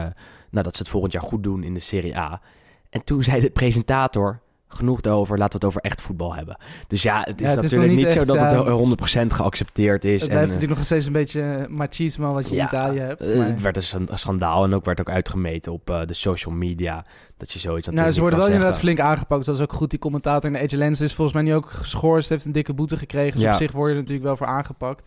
nou, 0.49 0.63
dat 0.63 0.75
ze 0.75 0.81
het 0.81 0.91
volgend 0.91 1.13
jaar 1.13 1.21
goed 1.21 1.43
doen 1.43 1.63
in 1.63 1.73
de 1.73 1.79
Serie 1.79 2.17
A. 2.17 2.41
En 2.89 3.03
toen 3.03 3.23
zei 3.23 3.41
de 3.41 3.49
presentator, 3.49 4.39
genoeg 4.73 5.03
over. 5.03 5.37
Laten 5.37 5.59
we 5.59 5.65
het 5.65 5.75
over 5.75 5.81
echt 5.81 6.01
voetbal 6.01 6.35
hebben. 6.35 6.57
Dus 6.87 7.01
ja, 7.01 7.19
het 7.19 7.41
is 7.41 7.47
ja, 7.47 7.53
het 7.53 7.61
natuurlijk 7.61 7.91
is 7.91 7.97
niet, 7.97 8.05
niet 8.05 8.15
zo 8.15 8.25
dat 8.25 8.39
het 8.39 9.29
100% 9.29 9.33
geaccepteerd 9.33 10.05
is. 10.05 10.21
Het 10.21 10.29
blijft 10.29 10.47
en, 10.47 10.53
natuurlijk 10.53 10.77
nog 10.77 10.85
steeds 10.85 11.05
een 11.05 11.11
beetje 11.11 11.65
machismo 11.69 12.33
wat 12.33 12.49
je 12.49 12.55
ja, 12.55 12.61
in 12.61 12.67
Italië 12.67 12.99
hebt. 12.99 13.35
Maar... 13.35 13.45
Het 13.47 13.61
werd 13.61 13.75
dus 13.75 13.93
een 13.93 14.07
schandaal 14.13 14.63
en 14.63 14.73
ook 14.73 14.85
werd 14.85 14.99
ook 14.99 15.09
uitgemeten 15.09 15.71
op 15.71 15.89
uh, 15.89 16.01
de 16.05 16.13
social 16.13 16.53
media. 16.53 17.05
Dat 17.37 17.51
je 17.51 17.59
zoiets 17.59 17.87
Nou, 17.87 18.11
ze 18.11 18.19
worden 18.19 18.39
wel 18.39 18.47
zeggen. 18.47 18.65
inderdaad 18.65 18.79
flink 18.79 18.99
aangepakt. 18.99 19.45
Dat 19.45 19.55
is 19.55 19.61
ook 19.61 19.73
goed. 19.73 19.89
Die 19.89 19.99
commentator 19.99 20.49
in 20.49 20.55
de 20.55 20.63
Age 20.63 20.77
Lens 20.77 21.01
is 21.01 21.13
volgens 21.13 21.35
mij 21.35 21.45
nu 21.45 21.55
ook 21.55 21.69
geschorst. 21.69 22.29
Heeft 22.29 22.45
een 22.45 22.51
dikke 22.51 22.73
boete 22.73 22.97
gekregen. 22.97 23.39
Dus 23.39 23.49
op 23.49 23.55
zich 23.55 23.71
word 23.71 23.87
je 23.87 23.93
er 23.93 23.99
natuurlijk 23.99 24.27
wel 24.27 24.37
voor 24.37 24.47
aangepakt. 24.47 25.03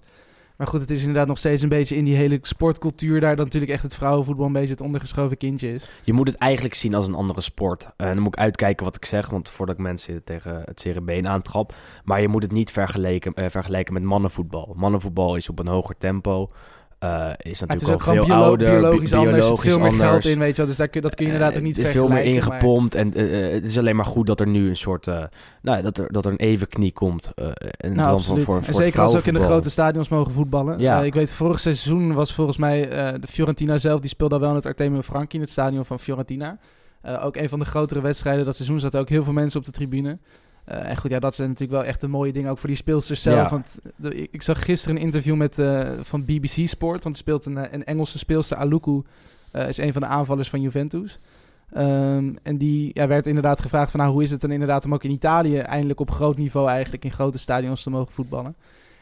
Maar 0.56 0.66
goed, 0.66 0.80
het 0.80 0.90
is 0.90 1.00
inderdaad 1.00 1.26
nog 1.26 1.38
steeds 1.38 1.62
een 1.62 1.68
beetje 1.68 1.96
in 1.96 2.04
die 2.04 2.16
hele 2.16 2.38
sportcultuur 2.42 3.20
daar... 3.20 3.36
dat 3.36 3.44
natuurlijk 3.44 3.72
echt 3.72 3.82
het 3.82 3.94
vrouwenvoetbal 3.94 4.46
een 4.46 4.52
beetje 4.52 4.70
het 4.70 4.80
ondergeschoven 4.80 5.36
kindje 5.36 5.74
is. 5.74 5.90
Je 6.02 6.12
moet 6.12 6.26
het 6.26 6.36
eigenlijk 6.36 6.74
zien 6.74 6.94
als 6.94 7.06
een 7.06 7.14
andere 7.14 7.40
sport. 7.40 7.88
En 7.96 8.14
dan 8.14 8.18
moet 8.18 8.34
ik 8.34 8.40
uitkijken 8.40 8.84
wat 8.84 8.96
ik 8.96 9.04
zeg, 9.04 9.30
want 9.30 9.50
voordat 9.50 9.74
ik 9.74 9.80
mensen 9.82 10.24
tegen 10.24 10.62
het 10.64 10.80
cerebeen 10.80 11.28
aantrap. 11.28 11.74
Maar 12.04 12.20
je 12.20 12.28
moet 12.28 12.42
het 12.42 12.52
niet 12.52 12.70
vergelijken, 12.70 13.34
eh, 13.34 13.50
vergelijken 13.50 13.94
met 13.94 14.02
mannenvoetbal. 14.02 14.72
Mannenvoetbal 14.76 15.36
is 15.36 15.48
op 15.48 15.58
een 15.58 15.66
hoger 15.66 15.98
tempo. 15.98 16.50
Eh, 17.04 17.50
is 17.52 17.60
Maar 17.60 17.68
het 17.68 17.68
natuurlijk 17.68 17.80
is 17.80 17.88
ook 17.88 17.92
ook 17.94 18.02
veel 18.02 18.24
biolo- 18.24 18.42
ouder, 18.42 18.66
bi- 18.68 18.72
biologisch, 18.72 19.12
anders. 19.12 19.12
Er 19.12 19.32
zit 19.32 19.40
biologisch 19.40 19.70
veel 19.70 19.78
meer 19.78 19.90
anders. 19.90 20.08
geld 20.10 20.24
in, 20.24 20.38
weet 20.38 20.50
je 20.50 20.56
wel. 20.56 20.66
Dus 20.66 20.76
daar 20.76 20.88
kun, 20.88 21.02
dat 21.02 21.14
kun 21.14 21.26
je 21.26 21.32
inderdaad 21.32 21.56
ook 21.58 21.62
niet 21.64 21.78
Eh, 21.78 21.84
veel 21.84 21.92
vergelijken. 22.06 22.32
meer 22.32 22.44
maar- 22.44 22.54
ingepompt. 22.56 22.94
En 22.94 23.14
eh, 23.14 23.46
eh, 23.46 23.52
het 23.52 23.64
is 23.64 23.78
alleen 23.78 23.96
maar 23.96 24.04
goed 24.04 24.26
dat 24.26 24.40
er 24.40 24.46
nu 24.46 24.68
een 24.68 24.76
soort... 24.76 25.06
eh, 25.06 25.24
nou, 25.62 25.82
dat 25.82 25.98
er, 25.98 26.12
dat 26.12 26.24
er 26.26 26.30
een 26.32 26.38
evenknie 26.38 26.92
komt. 26.92 27.32
eh, 27.34 27.46
en 27.76 27.92
Nou, 27.94 28.20
voor, 28.22 28.40
voor 28.40 28.60
en 28.66 28.74
zeker 28.74 29.00
als 29.00 29.10
ze 29.12 29.16
ook 29.18 29.24
in 29.24 29.34
de 29.34 29.40
grote 29.40 29.70
stadions 29.70 30.08
mogen 30.08 30.32
voetballen. 30.32 30.78
Ja. 30.78 31.00
Eh, 31.00 31.06
ik 31.06 31.14
weet, 31.14 31.32
vorig 31.32 31.60
seizoen 31.60 32.12
was 32.14 32.32
volgens 32.34 32.56
mij 32.56 32.88
eh, 32.88 33.20
de 33.20 33.26
Fiorentina 33.26 33.78
zelf... 33.78 34.00
die 34.00 34.10
speelde 34.10 34.34
al 34.34 34.40
wel 34.40 34.50
in 34.50 34.56
het 34.56 34.66
Artemio 34.66 35.02
Franchi, 35.02 35.34
in 35.36 35.40
het 35.40 35.50
stadion 35.50 35.84
van 35.84 35.98
Fiorentina. 35.98 36.58
Eh, 37.00 37.24
ook 37.24 37.36
een 37.36 37.48
van 37.48 37.58
de 37.58 37.64
grotere 37.64 38.00
wedstrijden 38.00 38.44
dat 38.44 38.56
seizoen 38.56 38.80
zaten 38.80 39.00
ook 39.00 39.08
heel 39.08 39.24
veel 39.24 39.32
mensen 39.32 39.58
op 39.58 39.64
de 39.66 39.72
tribune. 39.72 40.18
Eh, 40.64 40.88
en 40.88 40.96
goed, 40.96 41.10
ja, 41.10 41.18
dat 41.18 41.34
zijn 41.34 41.48
natuurlijk 41.48 41.78
wel 41.80 41.88
echt 41.88 42.02
een 42.02 42.10
mooie 42.10 42.32
dingen, 42.32 42.50
ook 42.50 42.58
voor 42.58 42.68
die 42.68 42.76
speelsters 42.78 43.22
zelf. 43.22 43.36
Ja. 43.36 43.50
Want 43.50 43.78
de- 43.96 44.28
ik, 44.30 44.42
zag 44.42 44.64
gisteren 44.64 44.96
een 44.96 45.02
interview 45.02 45.36
met, 45.36 45.58
eh, 45.58 45.90
van 46.00 46.24
BBC 46.24 46.66
Sport, 46.68 47.02
want 47.02 47.16
er 47.16 47.22
speelt 47.22 47.44
een, 47.44 47.58
eh, 47.58 47.72
een 47.72 47.84
Engelse 47.84 48.18
speelster, 48.18 48.56
Aluku, 48.56 49.02
eh, 49.50 49.68
is 49.68 49.78
een 49.78 49.92
van 49.92 50.02
de 50.02 50.08
aanvallers 50.08 50.48
van 50.48 50.60
Juventus. 50.60 51.18
Ehm, 51.72 52.32
en 52.42 52.58
die 52.58 52.90
ja, 52.92 53.06
werd 53.06 53.26
inderdaad 53.26 53.60
gevraagd 53.60 53.90
van, 53.90 54.00
nou, 54.00 54.12
hoe 54.12 54.22
is 54.22 54.30
het 54.30 54.40
dan 54.40 54.50
inderdaad 54.50 54.84
om 54.84 54.94
ook 54.94 55.04
in 55.04 55.10
Italië 55.10 55.58
eindelijk 55.58 56.00
op 56.00 56.10
groot 56.10 56.36
niveau 56.36 56.68
eigenlijk 56.68 57.04
in 57.04 57.12
grote 57.12 57.38
stadions 57.38 57.82
te 57.82 57.90
mogen 57.90 58.12
voetballen. 58.12 58.54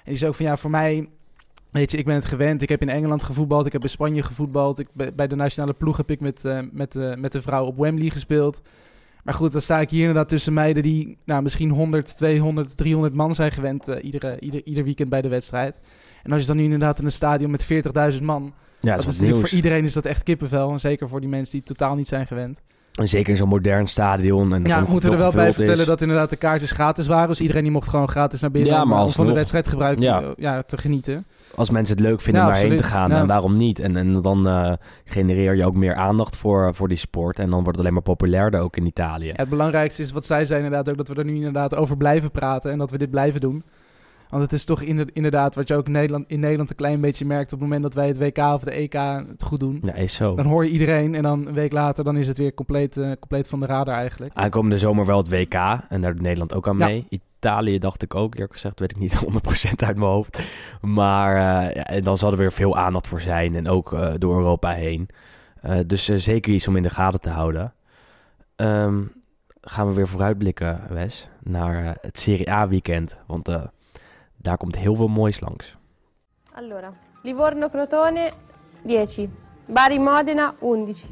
En 0.04 0.10
die 0.10 0.16
zei 0.16 0.30
ook 0.30 0.36
van, 0.36 0.46
ja, 0.46 0.56
voor 0.56 0.70
mij, 0.70 1.08
weet 1.70 1.90
je, 1.90 1.96
ik 1.96 2.04
ben 2.04 2.14
het 2.14 2.24
gewend. 2.24 2.62
Ik 2.62 2.68
heb 2.68 2.82
in 2.82 2.88
Engeland 2.88 3.22
gevoetbald, 3.22 3.66
ik 3.66 3.72
heb 3.72 3.82
in 3.82 3.90
Spanje 3.90 4.22
gevoetbald. 4.22 4.78
Ik, 4.78 4.88
bij 5.16 5.26
de 5.26 5.36
nationale 5.36 5.72
ploeg 5.72 5.96
heb 5.96 6.10
ik 6.10 6.20
met, 6.20 6.44
eh, 6.44 6.58
met, 6.72 6.96
eh, 6.96 7.14
met 7.14 7.32
de 7.32 7.42
vrouw 7.42 7.64
op 7.64 7.78
Wembley 7.78 8.10
gespeeld. 8.10 8.60
Maar 9.22 9.34
goed, 9.34 9.52
dan 9.52 9.60
sta 9.60 9.80
ik 9.80 9.90
hier 9.90 10.00
inderdaad 10.00 10.28
tussen 10.28 10.52
meiden 10.52 10.82
die 10.82 11.18
nou, 11.24 11.42
misschien 11.42 11.70
100, 11.70 12.16
200, 12.16 12.76
300 12.76 13.14
man 13.14 13.34
zijn 13.34 13.52
gewend 13.52 13.88
eh, 13.88 14.04
iedere, 14.04 14.40
ieder, 14.40 14.60
ieder 14.64 14.84
weekend 14.84 15.08
bij 15.08 15.22
de 15.22 15.28
wedstrijd. 15.28 15.74
En 16.22 16.32
als 16.32 16.40
je 16.40 16.46
dan 16.46 16.56
nu 16.56 16.62
inderdaad 16.62 16.98
in 16.98 17.04
een 17.04 17.12
stadion 17.12 17.50
met 17.50 17.64
40.000 18.14 18.22
man, 18.22 18.42
Ja, 18.80 18.94
dat 18.94 19.04
dat 19.04 19.12
is 19.12 19.20
natuurlijk 19.20 19.48
voor 19.48 19.56
iedereen 19.56 19.84
is 19.84 19.92
dat 19.92 20.04
echt 20.04 20.22
kippenvel. 20.22 20.70
En 20.70 20.80
zeker 20.80 21.08
voor 21.08 21.20
die 21.20 21.28
mensen 21.28 21.52
die 21.52 21.62
totaal 21.62 21.94
niet 21.94 22.08
zijn 22.08 22.26
gewend. 22.26 22.60
En 22.92 23.08
zeker 23.08 23.30
in 23.30 23.36
zo'n 23.36 23.48
modern 23.48 23.86
stadion. 23.86 24.54
En 24.54 24.64
Ja, 24.64 24.76
dat 24.76 24.84
we 24.86 24.92
moeten 24.92 25.12
er 25.12 25.18
wel 25.18 25.32
bij 25.32 25.52
vertellen 25.52 25.80
is. 25.80 25.86
dat 25.86 26.00
inderdaad 26.00 26.30
de 26.30 26.36
kaartjes 26.36 26.70
gratis 26.70 27.06
waren. 27.06 27.28
Dus 27.28 27.40
iedereen 27.40 27.62
die 27.62 27.72
mocht 27.72 27.88
gewoon 27.88 28.08
gratis 28.08 28.40
naar 28.40 28.50
binnen 28.50 28.72
Ja, 28.72 28.82
om, 28.82 28.88
maar 28.88 29.04
om 29.04 29.10
van 29.12 29.26
de 29.26 29.32
wedstrijd 29.32 29.68
gebruik 29.68 29.98
te, 29.98 30.06
Ja. 30.06 30.34
ja, 30.36 30.62
te 30.62 30.76
genieten. 30.78 31.24
Als 31.54 31.70
mensen 31.70 31.96
het 31.96 32.04
leuk 32.04 32.20
vinden 32.20 32.42
Ja, 32.42 32.48
om 32.48 32.54
daarheen 32.54 32.76
te 32.76 32.82
gaan, 32.82 33.10
Ja. 33.10 33.16
en 33.20 33.26
waarom 33.26 33.56
niet? 33.56 33.78
En, 33.78 33.96
en 33.96 34.12
dan 34.12 34.48
eh, 34.48 34.72
genereer 35.04 35.54
je 35.56 35.66
ook 35.66 35.74
meer 35.74 35.94
aandacht 35.94 36.36
voor, 36.36 36.74
voor 36.74 36.88
die 36.88 36.96
sport. 36.96 37.38
En 37.38 37.44
dan 37.44 37.52
wordt 37.54 37.68
het 37.68 37.78
alleen 37.78 37.92
maar 37.92 38.02
populairder 38.02 38.60
ook 38.60 38.76
in 38.76 38.86
Italië. 38.86 39.26
Ja, 39.26 39.32
het 39.36 39.48
belangrijkste 39.48 40.02
is 40.02 40.12
wat 40.12 40.26
zij 40.26 40.44
zei 40.44 40.62
inderdaad 40.62 40.90
ook, 40.90 40.96
dat 40.96 41.08
we 41.08 41.14
er 41.14 41.24
nu 41.24 41.34
inderdaad 41.34 41.74
over 41.76 41.96
blijven 41.96 42.30
praten 42.30 42.70
en 42.70 42.78
dat 42.78 42.90
we 42.90 42.98
dit 42.98 43.10
blijven 43.10 43.40
doen. 43.40 43.62
Want 44.30 44.44
het 44.44 44.52
is 44.52 44.64
toch 44.64 44.82
inder- 44.82 45.08
inderdaad 45.12 45.54
wat 45.54 45.68
je 45.68 45.74
ook 45.76 45.86
in 45.86 45.92
Nederland, 45.92 46.24
in 46.28 46.40
Nederland 46.40 46.70
een 46.70 46.76
klein 46.76 47.00
beetje 47.00 47.24
merkt 47.24 47.52
op 47.52 47.60
het 47.60 47.68
moment 47.68 47.82
dat 47.82 47.94
wij 47.94 48.06
het 48.06 48.18
WK 48.18 48.38
of 48.38 48.62
de 48.62 48.70
EK 48.70 48.92
het 49.28 49.42
goed 49.42 49.60
doen. 49.60 49.78
Ja, 49.84 49.94
is 49.94 50.14
zo. 50.14 50.34
Dan 50.34 50.46
hoor 50.46 50.64
je 50.64 50.70
iedereen 50.70 51.14
en 51.14 51.22
dan 51.22 51.46
een 51.46 51.54
week 51.54 51.72
later 51.72 52.04
dan 52.04 52.16
is 52.16 52.26
het 52.26 52.38
weer 52.38 52.54
compleet, 52.54 52.96
eh, 52.96 53.10
compleet 53.20 53.48
van 53.48 53.60
de 53.60 53.66
radar 53.66 53.94
eigenlijk. 53.94 54.34
Aankomende 54.34 54.78
zomer 54.78 55.06
wel 55.06 55.16
het 55.16 55.28
WK. 55.30 55.54
En 55.88 56.00
daar 56.00 56.12
doet 56.12 56.22
Nederland 56.22 56.54
ook 56.54 56.68
aan 56.68 56.78
Ja. 56.78 56.86
mee. 56.86 57.06
Italië 57.44 57.78
dacht 57.78 58.02
ik 58.02 58.14
ook, 58.14 58.34
eerlijk 58.34 58.52
gezegd, 58.52 58.80
weet 58.80 58.90
ik 58.90 58.98
niet 58.98 59.14
100% 59.24 59.86
uit 59.86 59.96
mijn 59.96 60.10
hoofd. 60.10 60.42
Maar 60.80 61.34
eh, 61.36 61.74
ja, 61.74 61.84
en 61.86 62.04
dan 62.04 62.18
zal 62.18 62.30
er 62.30 62.38
weer 62.38 62.52
veel 62.52 62.76
aandacht 62.76 63.06
voor 63.08 63.20
zijn. 63.20 63.54
En 63.54 63.68
ook 63.68 63.92
eh, 63.92 64.12
door 64.18 64.36
Europa 64.36 64.70
heen. 64.72 65.08
Eh, 65.62 65.78
dus 65.86 66.04
zeker 66.04 66.52
iets 66.52 66.68
om 66.68 66.76
in 66.76 66.82
de 66.82 66.90
gaten 66.90 67.20
te 67.20 67.30
houden. 67.30 67.74
Ehm, 68.56 69.02
gaan 69.60 69.86
we 69.86 69.94
weer 69.94 70.08
vooruitblikken, 70.08 70.80
Wes, 70.88 71.28
naar 71.42 71.84
eh, 71.84 71.90
het 72.00 72.18
Serie 72.18 72.50
A 72.50 72.68
weekend. 72.68 73.18
Want 73.26 73.48
eh, 73.48 73.62
daar 74.36 74.56
komt 74.56 74.76
heel 74.76 74.94
veel 74.94 75.08
moois 75.08 75.40
langs. 75.40 75.76
Allora, 76.52 76.92
Livorno-Crotone 77.22 78.30
10, 78.86 79.34
Bari-Modena 79.66 80.54
11. 80.60 81.06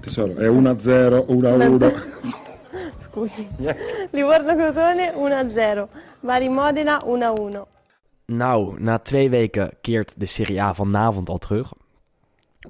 Tesoro, 0.00 0.34
è 0.34 0.48
1-0, 0.48 1.24
1-1. 1.26 2.34
Scusi. 3.04 3.46
Livorno-Crotone 4.10 5.86
1-0, 5.86 5.98
Bari-Modena 6.20 7.00
1-1. 7.04 7.72
Nou, 8.26 8.80
na 8.80 8.98
twee 8.98 9.30
weken 9.30 9.70
keert 9.80 10.14
de 10.16 10.26
Serie 10.26 10.62
A 10.62 10.74
vanavond 10.74 11.28
al 11.28 11.38
terug. 11.38 11.72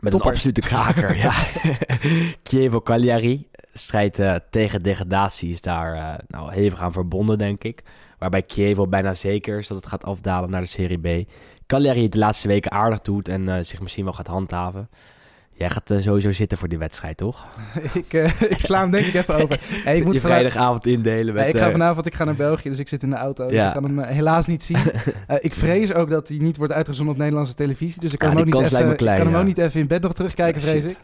Met 0.01 0.13
Topper. 0.13 0.29
een 0.29 0.35
absolute 0.35 0.61
kraker, 0.61 1.17
ja. 1.17 1.33
Chievo 2.49 2.81
Cagliari 2.81 3.49
strijdt 3.73 4.19
eh, 4.19 4.35
tegen 4.51 4.83
degradatie 4.83 5.51
is 5.51 5.61
daar 5.61 5.95
eh, 5.95 6.15
nou, 6.29 6.53
hevig 6.53 6.81
aan 6.81 6.93
verbonden, 6.93 7.39
denk 7.39 7.65
ik. 7.65 7.83
Waarbij 8.19 8.45
Chievo 8.47 8.87
bijna 8.87 9.15
zeker 9.15 9.59
is 9.59 9.67
dat 9.67 9.77
het 9.77 9.87
gaat 9.87 10.05
afdalen 10.05 10.51
naar 10.51 10.61
de 10.61 10.67
Serie 10.67 11.25
B. 11.25 11.29
Cagliari 11.67 12.03
het 12.03 12.13
de 12.13 12.19
laatste 12.19 12.49
weken 12.49 12.71
aardig 12.71 13.01
doet 13.01 13.29
en 13.29 13.49
eh, 13.49 13.65
zich 13.65 13.81
misschien 13.81 14.05
wel 14.05 14.13
gaat 14.13 14.27
handhaven. 14.27 14.89
Jij 15.57 15.71
gaat 15.71 15.91
eh, 15.91 15.99
sowieso 16.01 16.33
zitten 16.33 16.59
voor 16.59 16.69
die 16.69 16.79
wedstrijd, 16.79 17.17
toch? 17.17 17.47
ik, 17.93 18.13
eh, 18.13 18.41
ik 18.41 18.59
sla 18.59 18.81
hem 18.81 18.91
denk 18.91 19.07
ik 19.07 19.15
even 19.15 19.35
over. 19.35 19.61
Hey, 19.85 19.97
ik 19.97 20.05
moet 20.05 20.15
je 20.15 20.21
vrijdagavond 20.21 20.87
indelen 20.87 21.35
met... 21.35 21.49
Ik 21.49 21.57
ga 21.57 21.67
eh, 21.67 21.71
vanavond 21.73 22.07
ik 22.07 22.15
ga 22.15 22.25
naar 22.25 22.35
België, 22.35 22.69
dus 22.69 22.79
ik 22.79 22.89
zit 22.89 23.03
in 23.03 23.11
de 23.11 23.17
auto. 23.17 23.47
Dus 23.47 23.55
Ja. 23.55 23.67
ik 23.67 23.73
kan 23.73 23.85
hem 23.85 23.99
helaas 23.99 24.47
niet 24.47 24.63
zien. 24.63 24.79
Ik 25.41 25.53
vrees 25.53 25.93
ook 25.93 26.11
dat 26.11 26.29
hij 26.29 26.37
niet 26.37 26.57
wordt 26.57 26.73
uitgezonden 26.73 27.15
op 27.15 27.21
Nederlandse 27.21 27.55
televisie. 27.55 28.01
Dus 28.01 28.13
ik 28.13 28.19
kan, 28.19 28.29
Ja, 28.29 28.35
hem, 28.35 28.47
ook 28.47 28.53
niet 28.53 28.63
even, 28.63 28.73
lijkt 28.73 28.89
me 28.89 28.95
klein, 28.95 29.17
ik 29.19 29.23
kan 29.25 29.33
hem 29.33 29.41
ook 29.41 29.47
niet 29.47 29.59
even 29.59 29.81
in 29.81 29.87
bed 29.87 30.03
nog 30.03 30.15
terugkijken, 30.15 30.61
vrees 30.61 30.85
ik. 30.85 30.97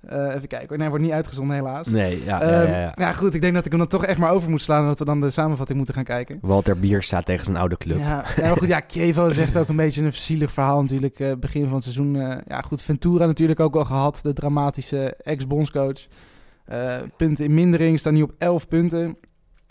Eh, 0.00 0.34
even 0.34 0.48
kijken. 0.48 0.68
Nee, 0.68 0.78
hij 0.78 0.88
wordt 0.88 1.04
niet 1.04 1.12
uitgezonden 1.12 1.56
helaas. 1.56 1.86
Nee, 1.86 2.24
ja, 2.24 2.40
ja, 2.40 2.62
Ehm, 2.62 2.70
ja, 2.70 2.92
ja. 2.94 3.12
goed, 3.12 3.34
ik 3.34 3.40
denk 3.40 3.54
dat 3.54 3.64
ik 3.64 3.70
hem 3.70 3.80
dan 3.80 3.88
toch 3.88 4.04
echt 4.04 4.18
maar 4.18 4.30
over 4.30 4.50
moet 4.50 4.62
slaan... 4.62 4.80
en 4.82 4.86
dat 4.86 4.98
we 4.98 5.04
dan 5.04 5.20
de 5.20 5.30
samenvatting 5.30 5.76
moeten 5.76 5.94
gaan 5.94 6.04
kijken. 6.04 6.38
Walter 6.42 6.78
Bier 6.78 7.02
staat 7.02 7.24
tegen 7.24 7.44
zijn 7.44 7.56
oude 7.56 7.76
club. 7.76 7.98
Ja, 7.98 8.24
maar 8.40 8.56
goed, 8.56 8.68
ja, 8.68 8.80
Kievo 8.92 9.26
is 9.26 9.38
echt 9.38 9.56
ook 9.56 9.68
een 9.68 9.76
beetje 9.76 10.02
een 10.02 10.12
zielig 10.12 10.52
verhaal 10.52 10.80
natuurlijk. 10.80 11.20
eh, 11.20 11.32
begin 11.40 11.64
van 11.64 11.74
het 11.74 11.82
seizoen, 11.82 12.16
eh, 12.16 12.36
ja 12.46 12.60
goed, 12.60 12.82
Ventura 12.82 13.26
natuurlijk 13.26 13.60
ook 13.60 13.76
al 13.76 13.84
gehad. 13.84 14.18
De 14.22 14.32
dramatische 14.32 15.14
ex-bondscoach. 15.22 16.06
Eh, 16.64 16.96
punten 17.16 17.44
in 17.44 17.54
mindering, 17.54 17.98
staan 17.98 18.14
nu 18.14 18.22
op 18.22 18.32
11 18.38 18.68
punten. 18.68 19.16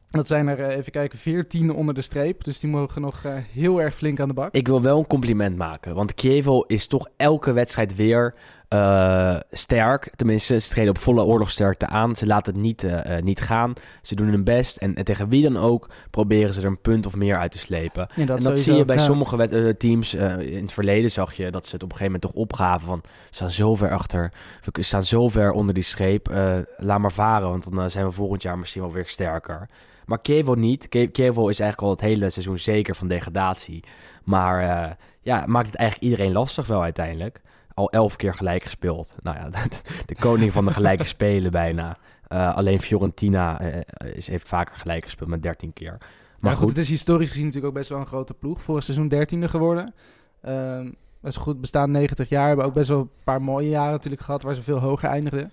Dat 0.09 0.27
zijn 0.27 0.47
er, 0.47 0.65
even 0.65 0.91
kijken, 0.91 1.19
14 1.19 1.73
onder 1.73 1.93
de 1.93 2.01
streep. 2.01 2.43
Dus 2.43 2.59
die 2.59 2.69
mogen 2.69 3.01
nog 3.01 3.23
heel 3.53 3.81
erg 3.81 3.95
flink 3.95 4.19
aan 4.19 4.27
de 4.27 4.33
bak. 4.33 4.53
Ik 4.53 4.67
wil 4.67 4.81
wel 4.81 4.97
een 4.99 5.07
compliment 5.07 5.57
maken. 5.57 5.95
Want 5.95 6.13
Kievo 6.13 6.61
is 6.61 6.87
toch 6.87 7.07
elke 7.17 7.51
wedstrijd 7.51 7.95
weer 7.95 8.35
eh, 8.67 9.35
sterk. 9.51 10.11
Tenminste, 10.15 10.59
ze 10.59 10.69
treden 10.69 10.89
op 10.89 10.97
volle 10.97 11.23
oorlogsterkte 11.23 11.87
aan. 11.87 12.15
Ze 12.15 12.25
laten 12.25 12.53
het 12.53 12.61
niet, 12.61 12.83
eh, 12.83 13.17
eh, 13.17 13.23
niet 13.23 13.41
gaan. 13.41 13.73
Ze 14.01 14.15
doen 14.15 14.27
hun 14.27 14.43
best. 14.43 14.77
En, 14.77 14.95
en 14.95 15.03
tegen 15.03 15.29
wie 15.29 15.43
dan 15.43 15.57
ook 15.57 15.89
proberen 16.09 16.53
ze 16.53 16.59
er 16.59 16.65
een 16.65 16.81
punt 16.81 17.05
of 17.05 17.15
meer 17.15 17.37
uit 17.37 17.51
te 17.51 17.57
slepen. 17.57 18.07
Ja, 18.15 18.27
en 18.27 18.43
dat 18.43 18.59
zie 18.59 18.73
je 18.73 18.85
bij 18.85 18.95
ja. 18.95 19.01
sommige 19.01 19.75
teams. 19.77 20.13
in 20.13 20.61
het 20.61 20.71
verleden 20.71 21.11
zag 21.11 21.33
je 21.33 21.51
dat 21.51 21.65
ze 21.65 21.73
het 21.73 21.83
op 21.83 21.91
een 21.91 21.97
gegeven 21.97 22.19
moment 22.19 22.33
toch 22.33 22.43
opgaven. 22.43 22.87
Van, 22.87 22.99
we 23.03 23.09
staan 23.35 23.49
zo 23.49 23.75
ver 23.75 23.91
achter. 23.91 24.31
We 24.71 24.81
staan 24.81 25.03
zo 25.03 25.27
ver 25.27 25.51
onder 25.51 25.73
die 25.73 25.83
streep. 25.83 26.27
laat 26.77 26.99
maar 26.99 27.11
varen, 27.11 27.49
want 27.49 27.75
dan 27.75 27.91
zijn 27.91 28.05
we 28.05 28.11
volgend 28.11 28.41
jaar 28.41 28.59
misschien 28.59 28.81
wel 28.81 28.91
weer 28.93 29.07
sterker. 29.07 29.69
Maar 30.05 30.21
Kievo 30.21 30.53
niet. 30.53 30.89
Kie- 30.89 31.07
Kievo 31.07 31.47
is 31.47 31.59
eigenlijk 31.59 31.81
al 31.81 31.89
het 31.89 32.01
hele 32.01 32.29
seizoen 32.29 32.59
zeker 32.59 32.95
van 32.95 33.07
degradatie. 33.07 33.83
Maar 34.23 34.97
ja, 35.21 35.43
maakt 35.45 35.67
het 35.67 35.75
eigenlijk 35.75 36.11
iedereen 36.11 36.33
lastig 36.33 36.67
wel 36.67 36.81
uiteindelijk. 36.81 37.41
Al 37.77 37.91
elf 37.91 38.15
keer 38.15 38.33
gelijk 38.33 38.63
gespeeld. 38.63 39.15
Nou 39.23 39.37
ja, 39.37 39.49
de 40.05 40.15
koning 40.19 40.51
van 40.51 40.65
de 40.65 40.73
gelijke 40.73 41.03
spelen 41.17 41.51
bijna. 41.51 41.97
Eh, 42.27 42.55
alleen 42.55 42.79
Fiorentina 42.79 43.59
eh, 43.59 44.15
is, 44.15 44.27
heeft 44.27 44.47
vaker 44.47 44.75
gelijk 44.75 45.03
gespeeld 45.03 45.29
met 45.29 45.43
13 45.43 45.73
keer. 45.73 45.97
Maar 46.39 46.51
goed, 46.51 46.61
goed, 46.61 46.69
het 46.69 46.77
is 46.77 46.89
historisch 46.89 47.29
gezien 47.29 47.45
natuurlijk 47.45 47.73
ook 47.73 47.79
best 47.79 47.89
wel 47.89 47.99
een 47.99 48.07
grote 48.07 48.33
ploeg. 48.33 48.61
Vorig 48.61 48.83
seizoen 48.83 49.13
13e 49.13 49.49
geworden. 49.49 49.93
Ehm 50.41 50.89
dat 51.21 51.31
is 51.31 51.37
goed, 51.37 51.61
bestaan 51.61 51.91
90 51.91 52.29
jaar. 52.29 52.47
Hebben 52.47 52.65
ook 52.65 52.73
best 52.73 52.87
wel 52.87 52.99
een 52.99 53.09
paar 53.23 53.41
mooie 53.41 53.69
jaren 53.69 53.91
natuurlijk 53.91 54.23
gehad 54.23 54.43
waar 54.43 54.55
ze 54.55 54.63
veel 54.63 54.79
hoger 54.79 55.09
eindigden. 55.09 55.51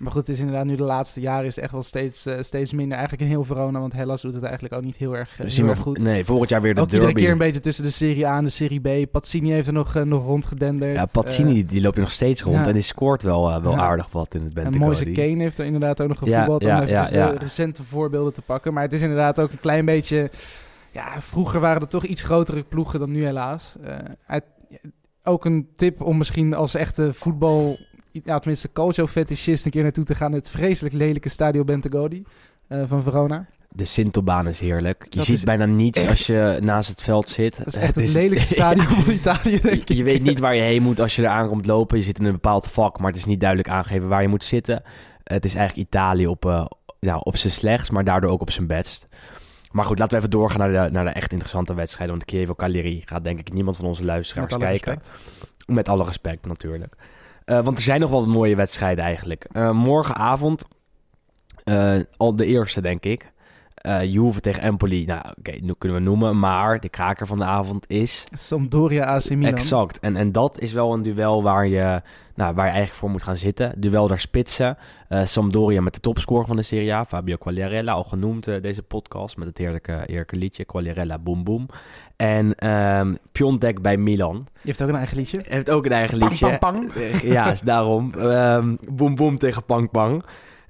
Maar 0.00 0.12
goed, 0.12 0.20
het 0.26 0.28
is 0.28 0.38
inderdaad 0.38 0.64
nu 0.64 0.76
de 0.76 0.82
laatste 0.82 1.20
jaren 1.20 1.46
is 1.46 1.58
echt 1.58 1.72
wel 1.72 1.82
steeds, 1.82 2.26
eh, 2.26 2.34
steeds 2.40 2.72
minder. 2.72 2.96
Eigenlijk 2.98 3.22
in 3.22 3.28
heel 3.28 3.44
Verona, 3.44 3.80
want 3.80 3.92
Hellas 3.92 4.22
doet 4.22 4.34
het 4.34 4.42
eigenlijk 4.42 4.74
ook 4.74 4.82
niet 4.82 4.96
heel 4.96 5.16
erg, 5.16 5.36
we 5.36 5.50
zien 5.50 5.64
heel 5.64 5.72
erg 5.74 5.82
goed. 5.82 5.98
Nee, 5.98 6.24
volgend 6.24 6.50
jaar 6.50 6.62
weer 6.62 6.74
de 6.74 6.80
ook 6.80 6.90
derby. 6.90 7.06
iedere 7.06 7.24
keer 7.24 7.32
een 7.32 7.38
beetje 7.38 7.60
tussen 7.60 7.84
de 7.84 7.90
Serie 7.90 8.26
A 8.26 8.36
en 8.36 8.44
de 8.44 8.50
Serie 8.50 8.80
B. 9.06 9.10
Pazzini 9.10 9.50
heeft 9.50 9.66
er 9.66 9.72
nog, 9.72 9.96
eh, 9.96 10.02
nog 10.02 10.24
rondgedenderd. 10.24 10.94
Ja, 10.96 11.06
Pazzini 11.06 11.66
die, 11.66 11.80
loopt 11.80 11.96
er 11.96 12.02
nog 12.02 12.10
steeds 12.10 12.42
rond 12.42 12.56
ja. 12.56 12.66
en 12.66 12.72
die 12.72 12.82
scoort 12.82 13.22
wel, 13.22 13.62
wel 13.62 13.72
Ja. 13.72 13.78
aardig 13.78 14.10
wat 14.10 14.34
in 14.34 14.44
het 14.44 14.54
En 14.56 14.62
Bente 14.62 14.78
Moise. 14.78 15.04
Kane 15.04 15.42
heeft 15.42 15.58
er 15.58 15.64
inderdaad 15.64 16.00
ook 16.00 16.08
nog 16.08 16.18
gevoetbald. 16.18 16.62
ja, 16.62 16.76
om 16.76 16.82
even 16.82 16.94
ja, 16.94 17.06
de 17.08 17.14
ja. 17.16 17.30
recente 17.30 17.82
voorbeelden 17.82 18.32
te 18.32 18.42
pakken. 18.42 18.72
Maar 18.72 18.82
het 18.82 18.92
is 18.92 19.00
inderdaad 19.00 19.40
ook 19.40 19.52
een 19.52 19.60
klein 19.60 19.84
beetje... 19.84 20.30
Ja, 20.90 21.20
vroeger 21.20 21.60
waren 21.60 21.82
er 21.82 21.88
toch 21.88 22.04
iets 22.04 22.22
grotere 22.22 22.62
ploegen 22.62 22.98
dan 23.00 23.10
nu 23.10 23.24
helaas. 23.24 23.76
Uit- 24.26 24.44
ook 25.24 25.44
een 25.44 25.68
tip 25.76 26.00
om 26.02 26.18
misschien 26.18 26.54
als 26.54 26.74
echte 26.74 27.14
voetbal... 27.14 27.78
Ja, 28.12 28.38
tenminste 28.38 28.72
calcio-fetischist 28.72 29.64
een 29.64 29.70
keer 29.70 29.82
naartoe 29.82 30.04
te 30.04 30.14
gaan. 30.14 30.32
Het 30.32 30.50
vreselijk 30.50 30.94
lelijke 30.94 31.28
Stadio 31.28 31.64
Bentegodi 31.64 32.22
eh 32.68 32.82
van 32.86 33.02
Verona. 33.02 33.46
De 33.72 33.84
Sintelbaan 33.84 34.48
is 34.48 34.60
heerlijk. 34.60 35.06
Je 35.10 35.16
Dat 35.16 35.24
ziet 35.26 35.44
bijna 35.44 35.64
niets 35.64 36.00
echt- 36.00 36.10
als 36.10 36.26
je 36.26 36.58
naast 36.62 36.88
het 36.88 37.02
veld 37.02 37.28
zit. 37.28 37.56
Dat 37.58 37.66
is 37.66 37.74
echt 37.74 37.94
het 38.00 38.12
lelijkste 38.12 38.54
stadion 38.60 38.86
van 38.86 39.12
Italië, 39.12 39.60
denk 39.60 39.88
je, 39.88 39.94
je 39.94 40.00
ik. 40.00 40.04
weet 40.04 40.22
niet 40.22 40.38
waar 40.40 40.54
je 40.54 40.62
heen 40.62 40.82
moet 40.82 41.00
als 41.00 41.16
je 41.16 41.22
eraan 41.22 41.48
komt 41.48 41.66
lopen. 41.66 41.98
Je 41.98 42.04
zit 42.04 42.18
in 42.18 42.24
een 42.24 42.32
bepaald 42.32 42.66
vak, 42.68 42.98
maar 42.98 43.06
het 43.08 43.16
is 43.16 43.24
niet 43.24 43.40
duidelijk 43.40 43.68
aangegeven 43.68 44.08
waar 44.08 44.22
je 44.22 44.28
moet 44.28 44.44
zitten. 44.44 44.82
Het 45.24 45.44
is 45.44 45.54
eigenlijk 45.54 45.88
Italië 45.88 46.26
op, 46.26 46.44
eh, 46.46 46.64
nou, 47.00 47.20
op 47.24 47.36
zijn 47.36 47.52
slechtst, 47.52 47.90
maar 47.92 48.04
daardoor 48.04 48.30
ook 48.30 48.40
op 48.40 48.50
zijn 48.50 48.66
best. 48.66 49.08
Maar 49.72 49.84
goed, 49.84 49.98
laten 49.98 50.12
we 50.12 50.18
even 50.18 50.30
doorgaan 50.38 50.70
naar 50.72 50.84
de, 50.86 50.92
naar 50.92 51.04
de 51.04 51.10
echt 51.10 51.30
interessante 51.32 51.74
wedstrijden. 51.74 52.16
Want 52.16 52.30
Chievo 52.30 52.54
Cagliari 52.54 53.02
gaat 53.04 53.24
denk 53.24 53.38
ik 53.38 53.52
niemand 53.52 53.76
van 53.76 53.84
onze 53.84 54.04
luisteraars 54.04 54.50
Met 54.52 54.62
kijken. 54.62 54.92
respect. 54.94 55.10
Met 55.66 55.88
alle 55.88 56.04
respect 56.04 56.46
natuurlijk. 56.46 56.94
Eh, 57.44 57.64
want 57.64 57.76
er 57.76 57.82
zijn 57.82 58.00
nog 58.00 58.10
wat 58.10 58.26
mooie 58.26 58.56
wedstrijden 58.56 59.04
eigenlijk. 59.04 59.44
Eh, 59.52 59.70
morgenavond, 59.70 60.64
eh, 61.64 61.94
al 62.16 62.36
de 62.36 62.46
eerste 62.46 62.80
denk 62.80 63.04
ik. 63.04 63.32
Eh 63.74 64.12
Juve 64.12 64.40
tegen 64.40 64.62
Empoli. 64.62 65.04
Nou, 65.04 65.22
oké, 65.38 65.50
nu 65.60 65.74
kunnen 65.78 65.98
we 65.98 66.04
noemen. 66.04 66.38
Maar 66.38 66.80
de 66.80 66.88
kraker 66.88 67.26
van 67.26 67.38
de 67.38 67.44
avond 67.44 67.84
is... 67.88 68.24
Sampdoria 68.32 69.04
AC 69.04 69.30
Milan. 69.30 69.54
Exact. 69.54 69.98
En, 69.98 70.16
en 70.16 70.32
dat 70.32 70.58
is 70.58 70.72
wel 70.72 70.92
een 70.92 71.02
duel 71.02 71.42
waar 71.42 71.66
je, 71.66 72.02
nou, 72.34 72.54
waar 72.54 72.64
je 72.64 72.70
eigenlijk 72.70 72.94
voor 72.94 73.10
moet 73.10 73.22
gaan 73.22 73.36
zitten. 73.36 73.80
Duel 73.80 74.08
daar 74.08 74.18
spitsen. 74.18 74.76
Eh, 75.08 75.24
Sampdoria 75.24 75.80
met 75.80 75.94
de 75.94 76.00
topscorer 76.00 76.46
van 76.46 76.56
de 76.56 76.62
Serie 76.62 76.94
A. 76.94 77.04
Fabio 77.04 77.36
Quagliarella, 77.36 77.92
al 77.92 78.04
genoemd 78.04 78.44
deze 78.44 78.82
podcast. 78.82 79.36
Met 79.36 79.46
het 79.46 79.58
heerlijke, 79.58 80.02
heerlijke 80.06 80.36
liedje. 80.36 80.64
Quagliarella, 80.64 81.18
boom 81.18 81.44
boom. 81.44 81.68
En 82.20 82.54
ehm 82.54 83.14
Piontek 83.32 83.82
bij 83.82 83.96
Milan. 83.96 84.34
Die 84.34 84.44
heeft 84.62 84.82
ook 84.82 84.88
een 84.88 84.94
eigen 84.94 85.16
liedje. 85.16 85.40
Heeft 85.44 85.70
ook 85.70 85.84
een 85.84 85.92
eigen 85.92 86.18
liedje. 86.18 86.58
pang, 86.58 86.58
pang. 86.58 86.92
Eh, 86.94 87.22
Ja, 87.22 87.50
is 87.50 87.60
daarom. 87.60 88.12
Ehm 88.18 88.76
boom 88.90 89.14
boom 89.14 89.38
tegen 89.38 89.64
pang 89.64 89.90
pang. 89.90 90.24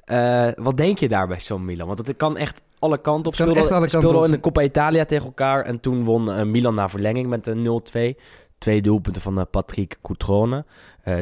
Eh, 0.05 0.49
wat 0.57 0.77
denk 0.77 0.99
je 0.99 1.09
daar 1.09 1.27
bij 1.27 1.41
zo'n 1.41 1.65
Milan? 1.65 1.87
Want 1.87 2.07
het 2.07 2.17
kan 2.17 2.37
echt 2.37 2.61
alle 2.79 2.99
kanten 2.99 3.27
op. 3.27 3.35
Speelde, 3.35 3.61
alle 3.61 3.69
kanten 3.69 3.89
speelde 3.89 4.19
op. 4.19 4.25
in 4.25 4.31
de 4.31 4.41
Coppa 4.41 4.63
Italia 4.63 5.05
tegen 5.05 5.27
elkaar. 5.27 5.65
En 5.65 5.81
toen 5.81 6.05
won 6.05 6.33
eh, 6.33 6.45
Milan 6.45 6.75
na 6.75 6.89
verlenging 6.89 7.29
met 7.29 7.47
een 7.47 7.83
0-2. 8.17 8.21
Twee 8.59 8.83
doelpunten 8.83 9.23
van 9.23 9.47
Patrick 9.51 9.99
Coutrone. 10.03 10.65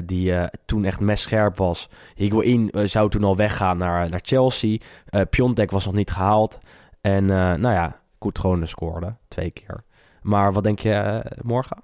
die 0.04 0.34
toen 0.64 0.84
echt 0.84 1.00
messcherp 1.00 1.56
was. 1.56 1.88
Higuain 2.14 2.70
zou 2.84 3.10
toen 3.10 3.24
al 3.24 3.36
weggaan 3.36 3.76
naar, 3.76 4.10
naar 4.10 4.20
Chelsea. 4.22 4.78
Piontek 5.30 5.70
was 5.70 5.84
nog 5.84 5.94
niet 5.94 6.10
gehaald. 6.10 6.58
En 7.00 7.24
nou 7.26 7.70
ja, 7.70 8.00
Coutrone 8.18 8.66
scoorde 8.66 9.14
twee 9.28 9.50
keer. 9.50 9.84
Maar 10.22 10.52
wat 10.52 10.64
denk 10.64 10.78
je 10.78 10.92
eh, 10.92 11.38
morgen? 11.42 11.76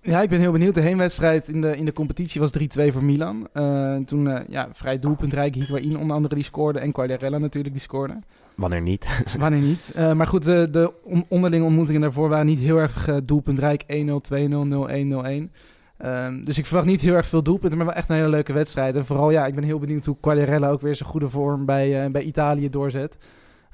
Ja, 0.00 0.22
ik 0.22 0.28
ben 0.28 0.40
heel 0.40 0.52
benieuwd. 0.52 0.74
De 0.74 0.80
heenwedstrijd 0.80 1.48
in 1.48 1.60
de, 1.60 1.76
in 1.76 1.84
de 1.84 1.92
competitie 1.92 2.40
was 2.40 2.50
3-2 2.58 2.92
voor 2.92 3.04
Milan. 3.04 3.48
Eh, 3.52 3.96
toen 3.96 4.28
eh, 4.28 4.48
ja, 4.48 4.68
vrij 4.72 4.98
doelpuntrijk. 4.98 5.54
Higuain 5.54 5.98
onder 5.98 6.16
andere 6.16 6.34
die 6.34 6.44
scoorde. 6.44 6.78
En 6.78 6.92
Quagliarella 6.92 7.38
natuurlijk 7.38 7.74
die 7.74 7.82
scoorde. 7.82 8.18
Wanneer 8.54 8.80
niet? 8.80 9.06
Wanneer 9.38 9.60
niet. 9.60 9.92
Maar 10.14 10.26
goed, 10.26 10.44
de, 10.44 10.68
de 10.70 10.92
on- 11.02 11.24
onderlinge 11.28 11.64
ontmoetingen 11.64 12.00
daarvoor 12.00 12.28
waren 12.28 12.46
niet 12.46 12.58
heel 12.58 12.78
erg 12.78 13.20
doelpuntrijk. 13.24 13.82
1-0, 13.82 13.86
2-0, 13.86 13.88
0-1, 13.88 15.48
0-1. 15.48 15.50
Ehm, 15.98 16.44
dus 16.44 16.58
ik 16.58 16.66
verwacht 16.66 16.86
niet 16.86 17.00
heel 17.00 17.14
erg 17.14 17.26
veel 17.26 17.42
doelpunten, 17.42 17.78
maar 17.78 17.86
wel 17.86 17.96
echt 17.96 18.08
een 18.08 18.16
hele 18.16 18.28
leuke 18.28 18.52
wedstrijd. 18.52 18.96
En 18.96 19.06
vooral, 19.06 19.30
ja, 19.30 19.46
ik 19.46 19.54
ben 19.54 19.64
heel 19.64 19.78
benieuwd 19.78 20.06
hoe 20.06 20.16
Quagliarella 20.20 20.68
ook 20.70 20.80
weer 20.80 20.96
zijn 20.96 21.08
goede 21.08 21.28
vorm 21.28 21.64
bij, 21.64 22.10
bij 22.10 22.22
Italië 22.22 22.68
doorzet. 22.70 23.16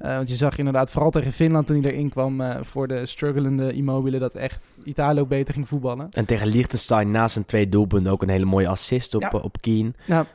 Eh, 0.03 0.17
want 0.17 0.29
je 0.29 0.37
zag 0.37 0.59
inderdaad, 0.59 0.91
vooral 0.91 1.11
tegen 1.11 1.33
Finland 1.33 1.67
toen 1.67 1.83
hij 1.83 1.91
erin 1.93 2.09
kwam 2.11 2.41
eh, 2.41 2.57
voor 2.61 2.89
de 2.89 3.07
strugglende 3.07 3.73
Immobile, 3.73 4.19
dat 4.19 4.35
echt 4.35 4.63
Italië 4.85 5.21
ook 5.21 5.29
beter 5.29 5.55
ging 5.55 5.69
voetballen. 5.69 6.07
En 6.11 6.25
tegen 6.25 6.47
Liechtenstein 6.47 7.11
naast 7.11 7.33
zijn 7.33 7.45
twee 7.45 7.69
doelpunten 7.69 8.13
ook 8.13 8.23
een 8.23 8.29
hele 8.29 8.45
mooie 8.45 8.69
assist 8.69 9.15
op, 9.15 9.21
Ja. 9.21 9.31
eh, 9.31 9.45
op 9.45 9.61
Keen. 9.61 9.95
Ja. 10.05 10.27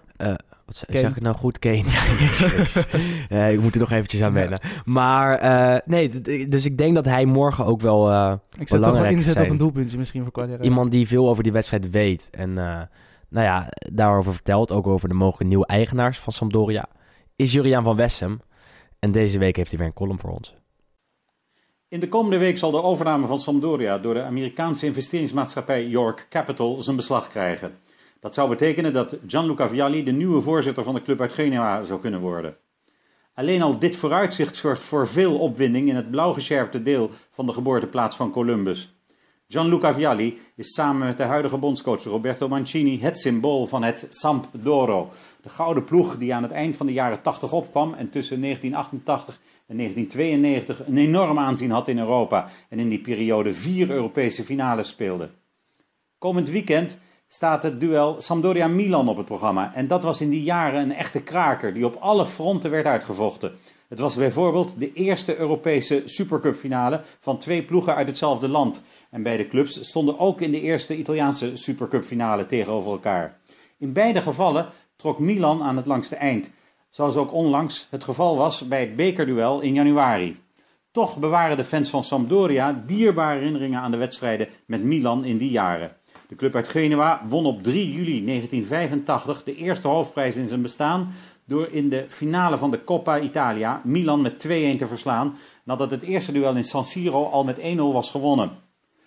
Wat 0.66 0.76
zeg, 0.76 0.86
Kane. 0.88 1.00
zeg 1.00 1.16
ik 1.16 1.22
nou 1.22 1.36
goed? 1.36 1.60
Kane. 1.60 1.84
Ja, 3.38 3.46
ik 3.46 3.62
moet 3.62 3.74
er 3.74 3.80
nog 3.80 3.92
eventjes 3.92 4.22
aan 4.22 4.34
wennen. 4.34 4.60
Maar 4.86 5.82
nee, 5.86 6.22
dus 6.48 6.66
ik 6.66 6.78
denk 6.78 6.96
dat 6.96 7.06
hij 7.06 7.26
morgen 7.26 7.66
ook 7.66 7.82
wel 7.82 8.32
Ik 8.60 8.68
zet 8.68 8.84
toch 8.84 8.94
wel 8.94 9.06
inzet 9.06 9.40
op 9.40 9.50
een 9.50 9.58
doelpuntje 9.58 9.98
misschien 9.98 10.28
voor. 10.34 10.62
Iemand 10.62 10.92
die 10.92 11.08
veel 11.08 11.30
over 11.30 11.44
die 11.44 11.52
wedstrijd 11.52 11.90
weet. 11.90 12.30
En 12.32 12.54
nou 13.30 13.46
ja, 13.46 13.70
daarover 13.92 14.34
vertelt. 14.34 14.72
Ook 14.72 14.88
over 14.88 15.08
de 15.10 15.16
mogelijke 15.16 15.46
nieuwe 15.48 15.66
eigenaars 15.66 16.20
van 16.20 16.34
Sampdoria. 16.34 16.86
Is 17.36 17.52
Juriaan 17.52 17.84
van 17.84 17.96
Wessem. 17.96 18.40
En 19.00 19.12
deze 19.12 19.38
week 19.38 19.56
heeft 19.56 19.70
hij 19.70 19.80
weer 19.80 19.88
een 19.88 19.94
column 19.94 20.20
voor 20.20 20.32
ons. 20.32 20.56
In 21.88 22.00
de 22.00 22.10
komende 22.10 22.38
week 22.38 22.58
zal 22.58 22.72
de 22.72 22.84
overname 22.84 23.28
van 23.28 23.40
Sampdoria 23.40 23.98
door 23.98 24.14
de 24.14 24.24
Amerikaanse 24.24 24.86
investeringsmaatschappij 24.86 25.88
York 25.88 26.28
Capital 26.30 26.82
zijn 26.82 26.96
beslag 26.96 27.28
krijgen. 27.28 27.78
Dat 28.20 28.34
zou 28.34 28.50
betekenen 28.50 28.94
dat 28.94 29.18
Gianluca 29.28 29.68
Vialli 29.68 30.04
de 30.04 30.12
nieuwe 30.12 30.42
voorzitter 30.42 30.84
van 30.84 30.94
de 30.94 31.02
club 31.02 31.22
uit 31.22 31.34
Genua 31.34 31.84
zou 31.84 32.00
kunnen 32.00 32.20
worden. 32.20 32.58
Alleen 33.34 33.62
al 33.62 33.80
dit 33.80 33.96
vooruitzicht 33.96 34.56
zorgt 34.56 34.84
voor 34.84 35.08
veel 35.08 35.40
opwinding 35.40 35.90
in 35.90 35.96
het 35.96 36.12
blauwgescherpte 36.12 36.82
deel 36.82 37.10
van 37.30 37.46
de 37.46 37.54
geboorteplaats 37.54 38.16
van 38.16 38.32
Columbus. 38.32 38.97
Gianluca 39.50 39.94
Vialli 39.94 40.38
is 40.56 40.74
samen 40.74 41.08
met 41.08 41.18
de 41.18 41.24
huidige 41.24 41.58
bondscoach 41.58 42.04
Roberto 42.04 42.48
Mancini 42.48 43.00
het 43.00 43.18
symbool 43.18 43.66
van 43.66 43.84
het 43.84 44.08
Sampdoria, 44.10 45.06
de 45.42 45.50
gouden 45.50 45.84
ploeg 45.84 46.18
die 46.18 46.34
aan 46.34 46.44
het 46.44 46.52
eind 46.52 46.78
van 46.78 46.86
de 46.86 46.94
jaren 46.94 47.22
80 47.22 47.52
opkwam 47.52 47.94
en 47.94 48.10
tussen 48.10 48.42
1988 48.42 49.40
en 49.68 49.78
1992 49.78 50.88
een 50.88 50.98
enorm 50.98 51.40
aanzien 51.40 51.72
had 51.72 51.88
in 51.88 52.00
Europa 52.00 52.50
en 52.70 52.80
in 52.80 52.90
die 52.90 53.00
periode 53.00 53.54
vier 53.54 53.90
Europese 53.90 54.44
finales 54.44 54.88
speelde. 54.88 55.30
Komend 56.18 56.50
weekend 56.50 56.98
staat 57.28 57.64
het 57.64 57.80
duel 57.80 58.16
Sampdoria-Milan 58.18 59.10
op 59.10 59.18
het 59.18 59.26
programma. 59.26 59.74
En 59.74 59.88
dat 59.88 60.04
was 60.04 60.22
in 60.22 60.30
die 60.30 60.44
jaren 60.44 60.82
een 60.82 60.94
echte 60.94 61.24
kraker 61.24 61.74
die 61.74 61.86
op 61.86 61.96
alle 61.96 62.26
fronten 62.26 62.72
werd 62.72 62.86
uitgevochten. 62.86 63.52
Het 63.88 64.00
was 64.00 64.16
bijvoorbeeld 64.16 64.80
de 64.80 64.94
eerste 64.94 65.38
Europese 65.38 66.02
Supercup-finale 66.06 67.02
van 67.20 67.38
twee 67.38 67.64
ploegen 67.64 67.96
uit 67.96 68.08
hetzelfde 68.08 68.48
land. 68.48 68.84
En 69.10 69.24
beide 69.24 69.48
clubs 69.48 69.88
stonden 69.88 70.20
ook 70.20 70.42
in 70.42 70.52
de 70.52 70.62
eerste 70.62 70.98
Italiaanse 70.98 71.58
Supercup-finale 71.58 72.46
tegenover 72.46 72.92
elkaar. 72.92 73.40
In 73.78 73.94
beide 73.94 74.22
gevallen 74.22 74.68
trok 74.96 75.20
Milan 75.20 75.64
aan 75.64 75.78
het 75.78 75.86
langste 75.86 76.16
eind, 76.16 76.50
zoals 76.90 77.16
ook 77.16 77.34
onlangs 77.34 77.88
het 77.90 78.04
geval 78.04 78.38
was 78.38 78.68
bij 78.68 78.80
het 78.80 78.96
bekerduel 78.96 79.62
in 79.62 79.74
januari. 79.74 80.40
Toch 80.92 81.20
bewaren 81.20 81.58
de 81.58 81.64
fans 81.64 81.90
van 81.90 82.04
Sampdoria 82.04 82.84
dierbare 82.86 83.38
herinneringen 83.38 83.82
aan 83.82 83.92
de 83.92 83.98
wedstrijden 83.98 84.48
met 84.66 84.84
Milan 84.84 85.26
in 85.26 85.38
die 85.38 85.52
jaren. 85.52 85.96
De 86.28 86.36
club 86.36 86.56
uit 86.56 86.68
Genua 86.68 87.22
won 87.28 87.46
op 87.46 87.64
3 87.64 87.92
juli 87.92 88.26
1985 88.26 89.44
de 89.44 89.56
eerste 89.56 89.88
hoofdprijs 89.88 90.36
in 90.36 90.48
zijn 90.48 90.62
bestaan 90.62 91.14
door 91.48 91.68
in 91.68 91.90
de 91.90 92.06
finale 92.10 92.58
van 92.58 92.72
de 92.72 92.84
Coppa 92.84 93.20
Italia 93.20 93.82
Milan 93.84 94.22
met 94.22 94.48
2-1 94.48 94.50
te 94.50 94.88
verslaan 94.88 95.38
nadat 95.64 95.92
het 95.92 96.02
eerste 96.02 96.32
duel 96.32 96.56
in 96.56 96.64
San 96.64 96.86
Siro 96.86 97.26
al 97.26 97.44
met 97.44 97.60
1-0 97.60 97.62
was 97.76 98.10
gewonnen. 98.10 98.52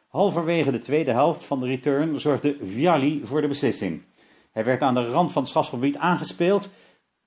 Halverwege 0.09 0.70
de 0.70 0.78
tweede 0.78 1.11
helft 1.11 1.45
van 1.45 1.61
de 1.61 1.66
return 1.66 2.20
zorgde 2.20 2.57
Vialli 2.62 3.20
voor 3.24 3.41
de 3.41 3.49
beslissing. 3.49 4.03
Hij 4.53 4.64
werd 4.64 4.82
aan 4.82 4.95
de 4.95 5.11
rand 5.11 5.32
van 5.32 5.43
het 5.43 5.51
strafgebied 5.51 5.97
aangespeeld, 5.97 6.68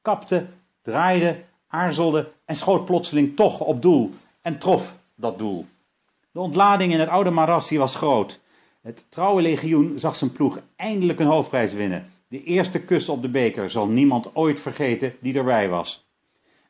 kapte, 0.01 0.45
draaide, 0.81 1.43
aarzelde 1.67 2.31
en 2.45 2.55
schoot 2.55 2.85
plotseling 2.85 3.35
toch 3.35 3.59
op 3.59 3.81
doel 3.81 4.11
en 4.41 4.57
trof 4.57 4.95
dat 5.15 5.37
doel. 5.37 5.65
De 6.31 6.39
ontlading 6.39 6.93
in 6.93 6.99
het 6.99 7.09
oude 7.09 7.29
Marassi 7.29 7.77
was 7.77 7.95
groot. 7.95 8.39
Het 8.81 9.05
trouwe 9.09 9.41
legioen 9.41 9.99
zag 9.99 10.15
zijn 10.15 10.31
ploeg 10.31 10.59
eindelijk 10.75 11.19
een 11.19 11.25
hoofdprijs 11.25 11.73
winnen. 11.73 12.12
De 12.33 12.43
eerste 12.43 12.83
kus 12.83 13.09
op 13.09 13.21
de 13.21 13.29
beker 13.29 13.69
zal 13.69 13.87
niemand 13.87 14.35
ooit 14.35 14.59
vergeten 14.59 15.15
die 15.21 15.37
erbij 15.37 15.69
was. 15.69 16.07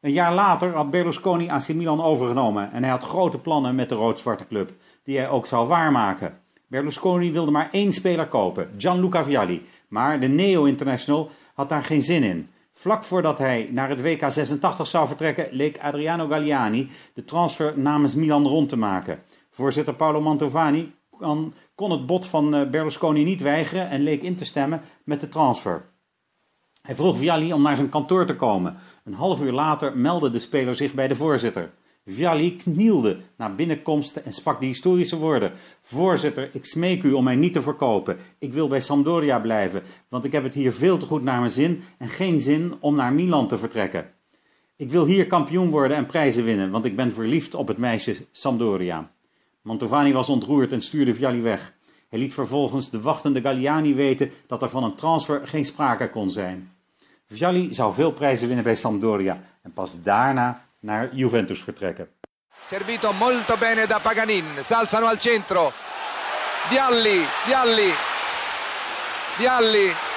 Een 0.02 0.12
jaar 0.12 0.34
later 0.34 0.74
had 0.74 0.90
Berlusconi 0.90 1.50
AC 1.50 1.74
Milan 1.74 2.02
overgenomen 2.02 2.72
en 2.72 2.82
hij 2.82 2.92
had 2.92 3.04
grote 3.04 3.38
plannen 3.38 3.76
met 3.76 3.90
de 3.90 3.96
rood-zwarte 3.96 4.48
club, 4.48 4.74
die 5.04 5.18
hij 5.18 5.30
ook 5.30 5.46
zou 5.46 5.68
waarmaken. 5.68 6.40
Berlusconi 6.68 7.32
wilde 7.32 7.52
maar 7.52 7.70
één 7.72 7.92
speler 7.92 8.28
kopen, 8.28 8.70
Gianluca 8.78 9.24
Vialli, 9.24 9.62
maar 9.88 10.20
de 10.20 10.28
Neo-international 10.28 11.30
had 11.54 11.70
daar 11.70 11.84
geen 11.84 12.02
zin 12.02 12.24
in. 12.24 12.50
Vlak 12.74 13.04
voordat 13.04 13.38
hij 13.38 13.70
naar 13.72 13.90
het 13.90 14.02
WK 14.02 14.32
86 14.32 14.88
zou 14.88 15.08
vertrekken, 15.08 15.48
leek 15.52 15.80
Adriano 15.80 16.28
Galliani 16.28 16.90
de 17.14 17.24
transfer 17.24 17.80
namens 17.80 18.16
Milan 18.16 18.48
rond 18.48 18.70
te 18.70 18.78
maken. 18.78 19.24
Voorzitter 19.50 19.94
Paolo 19.94 20.22
Mantovani 20.22 20.94
kon, 21.24 21.54
kon 21.76 21.92
het 21.92 22.06
bod 22.06 22.28
van 22.28 22.56
eh, 22.56 22.70
Berlusconi 22.70 23.24
niet 23.24 23.42
weigeren 23.42 23.90
en 23.90 24.04
leek 24.04 24.22
in 24.22 24.36
te 24.36 24.46
stemmen 24.46 24.82
met 25.04 25.20
de 25.20 25.28
transfer. 25.28 25.86
Hij 26.82 26.96
vroeg 26.96 27.18
Vialli 27.18 27.54
om 27.54 27.62
naar 27.62 27.76
zijn 27.76 27.90
kantoor 27.90 28.26
te 28.26 28.36
komen. 28.36 28.76
Een 29.04 29.14
half 29.14 29.42
uur 29.42 29.52
later 29.52 29.98
meldde 29.98 30.30
de 30.30 30.40
speler 30.40 30.76
zich 30.76 30.94
bij 30.94 31.08
de 31.08 31.16
voorzitter. 31.16 31.72
Vialli 32.06 32.56
knielde 32.56 33.18
na 33.38 33.50
binnenkomst 33.50 34.16
en 34.16 34.32
sprak 34.32 34.60
de 34.60 34.66
historische 34.66 35.18
woorden. 35.18 35.52
Voorzitter, 35.82 36.50
ik 36.54 36.66
smeek 36.66 37.04
u 37.04 37.12
om 37.12 37.24
mij 37.24 37.36
niet 37.36 37.54
te 37.54 37.62
verkopen. 37.62 38.18
Ik 38.40 38.54
wil 38.54 38.68
bij 38.68 38.82
Sampdoria 38.82 39.40
blijven, 39.40 39.84
want 40.10 40.26
ik 40.26 40.32
heb 40.32 40.44
het 40.44 40.54
hier 40.54 40.74
veel 40.74 40.98
te 40.98 41.06
goed 41.06 41.24
naar 41.24 41.40
mijn 41.40 41.52
zin 41.52 41.84
en 41.98 42.10
geen 42.10 42.42
zin 42.42 42.74
om 42.80 42.96
naar 42.96 43.14
Milan 43.14 43.48
te 43.48 43.58
vertrekken. 43.58 44.12
Ik 44.76 44.90
wil 44.90 45.06
hier 45.06 45.28
kampioen 45.28 45.70
worden 45.70 45.98
en 45.98 46.06
prijzen 46.06 46.44
winnen, 46.44 46.72
want 46.72 46.86
ik 46.86 46.96
ben 46.96 47.14
verliefd 47.14 47.56
op 47.56 47.68
het 47.68 47.78
meisje 47.78 48.16
Sampdoria. 48.32 49.13
Mantovani 49.64 50.14
was 50.14 50.30
ontroerd 50.30 50.72
en 50.72 50.82
stuurde 50.82 51.14
Vialli 51.14 51.42
weg. 51.42 51.74
Hij 52.10 52.20
liet 52.20 52.34
vervolgens 52.34 52.90
de 52.90 53.02
wachtende 53.02 53.42
Galliani 53.42 53.96
weten 53.96 54.32
dat 54.48 54.62
er 54.62 54.70
van 54.70 54.84
een 54.84 54.96
transfer 54.96 55.48
geen 55.48 55.66
sprake 55.66 56.10
kon 56.10 56.32
zijn. 56.32 56.72
Vialli 57.28 57.74
zou 57.74 57.94
veel 57.94 58.12
prijzen 58.12 58.48
winnen 58.48 58.64
bij 58.64 58.76
Sampdoria 58.76 59.42
en 59.62 59.74
pas 59.74 60.02
daarna 60.02 60.66
naar 60.80 61.16
Juventus 61.16 61.64
vertrekken. 61.64 62.10
Servito 62.66 63.14
molto 63.14 63.58
bene 63.58 63.88
da 63.88 64.00
Paganin. 64.00 64.46
S'alzano 64.60 65.06
al 65.06 65.20
centro. 65.20 65.72
Vialli, 66.70 67.26
Vialli. 67.46 67.94
Vialli. 69.36 69.90
2-0. 69.90 69.94
Vialli. 69.94 70.13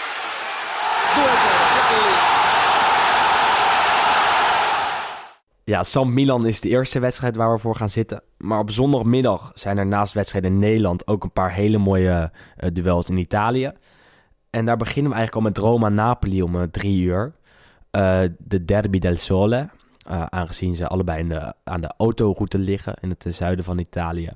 Ja, 5.70 5.82
Sam 5.82 6.14
Milan 6.14 6.46
is 6.46 6.60
de 6.60 6.68
eerste 6.68 6.98
wedstrijd 6.98 7.36
waar 7.36 7.52
we 7.52 7.58
voor 7.58 7.76
gaan 7.76 7.88
zitten. 7.88 8.22
Maar 8.36 8.58
op 8.58 8.70
zondagmiddag 8.70 9.50
zijn 9.54 9.78
er 9.78 9.86
naast 9.86 10.12
wedstrijden 10.12 10.52
in 10.52 10.58
Nederland 10.58 11.06
ook 11.06 11.24
een 11.24 11.32
paar 11.32 11.52
hele 11.52 11.78
mooie 11.78 12.30
uh, 12.60 12.70
duels 12.72 13.08
in 13.08 13.16
Italië. 13.16 13.72
En 14.50 14.64
daar 14.64 14.76
beginnen 14.76 15.10
we 15.10 15.16
eigenlijk 15.16 15.46
al 15.46 15.52
met 15.52 15.70
Roma-Napoli 15.70 16.42
om 16.42 16.54
uh, 16.54 16.62
drie 16.62 17.02
uur. 17.02 17.32
Uh, 17.90 18.20
de 18.38 18.64
Derby 18.64 18.98
del 18.98 19.16
Sole, 19.16 19.68
aangezien 20.28 20.76
ze 20.76 20.86
allebei 20.86 21.18
in 21.18 21.28
de, 21.28 21.54
aan 21.64 21.80
de 21.80 21.94
autoroute 21.96 22.58
liggen 22.58 22.94
in 23.00 23.10
het 23.10 23.24
zuiden 23.28 23.64
van 23.64 23.78
Italië. 23.78 24.30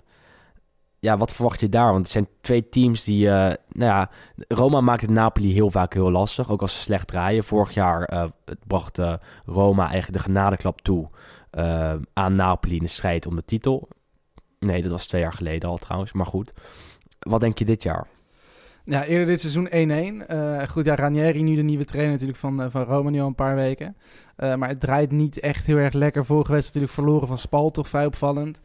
Ja, 1.00 1.16
wat 1.16 1.32
verwacht 1.32 1.60
je 1.60 1.68
daar? 1.68 1.92
Want 1.92 2.02
het 2.02 2.10
zijn 2.10 2.28
twee 2.40 2.68
teams 2.68 3.04
die... 3.04 3.26
nou 3.26 3.56
ja, 3.68 4.10
Roma 4.48 4.80
maakt 4.80 5.02
het 5.02 5.10
Napoli 5.10 5.52
heel 5.52 5.70
vaak 5.70 5.94
heel 5.94 6.10
lastig, 6.10 6.50
ook 6.50 6.60
als 6.60 6.72
ze 6.72 6.78
slecht 6.78 7.06
draaien. 7.06 7.44
Vorig 7.44 7.74
jaar 7.74 8.30
bracht 8.66 9.00
Roma 9.44 9.88
eigenlijk 9.88 10.12
de 10.12 10.30
genadeklap 10.30 10.80
toe 10.80 11.08
uh, 11.52 11.94
aan 12.12 12.34
Napoli 12.34 12.76
in 12.76 12.82
de 12.82 12.88
strijd 12.88 13.26
om 13.26 13.36
de 13.36 13.44
titel. 13.44 13.88
Nee, 14.58 14.82
dat 14.82 14.90
was 14.90 15.06
twee 15.06 15.20
jaar 15.20 15.32
geleden 15.32 15.68
al 15.68 15.78
trouwens, 15.78 16.12
maar 16.12 16.26
goed. 16.26 16.52
Wat 17.18 17.40
denk 17.40 17.58
je 17.58 17.64
dit 17.64 17.82
jaar? 17.82 18.06
Ja, 18.84 19.04
eerder 19.04 19.26
dit 19.26 19.40
seizoen 19.40 19.68
1-1. 20.26 20.30
Uh, 20.32 20.62
goed, 20.62 20.84
ja, 20.84 20.94
Ranieri 20.94 21.42
nu 21.42 21.54
de 21.54 21.62
nieuwe 21.62 21.84
trainer 21.84 22.12
natuurlijk 22.12 22.38
van, 22.38 22.62
uh, 22.62 22.66
van 22.70 22.82
Roma 22.82 23.10
nu 23.10 23.20
al 23.20 23.26
een 23.26 23.34
paar 23.34 23.54
weken. 23.54 23.96
Uh, 24.36 24.54
maar 24.54 24.68
het 24.68 24.80
draait 24.80 25.10
niet 25.10 25.40
echt 25.40 25.66
heel 25.66 25.76
erg 25.76 25.92
lekker. 25.92 26.24
Vorige 26.24 26.52
wedstrijd 26.52 26.74
natuurlijk 26.74 27.08
verloren 27.08 27.28
van 27.28 27.38
Spal, 27.38 27.70
toch 27.70 27.88
vrij 27.88 28.06
opvallend. 28.06 28.60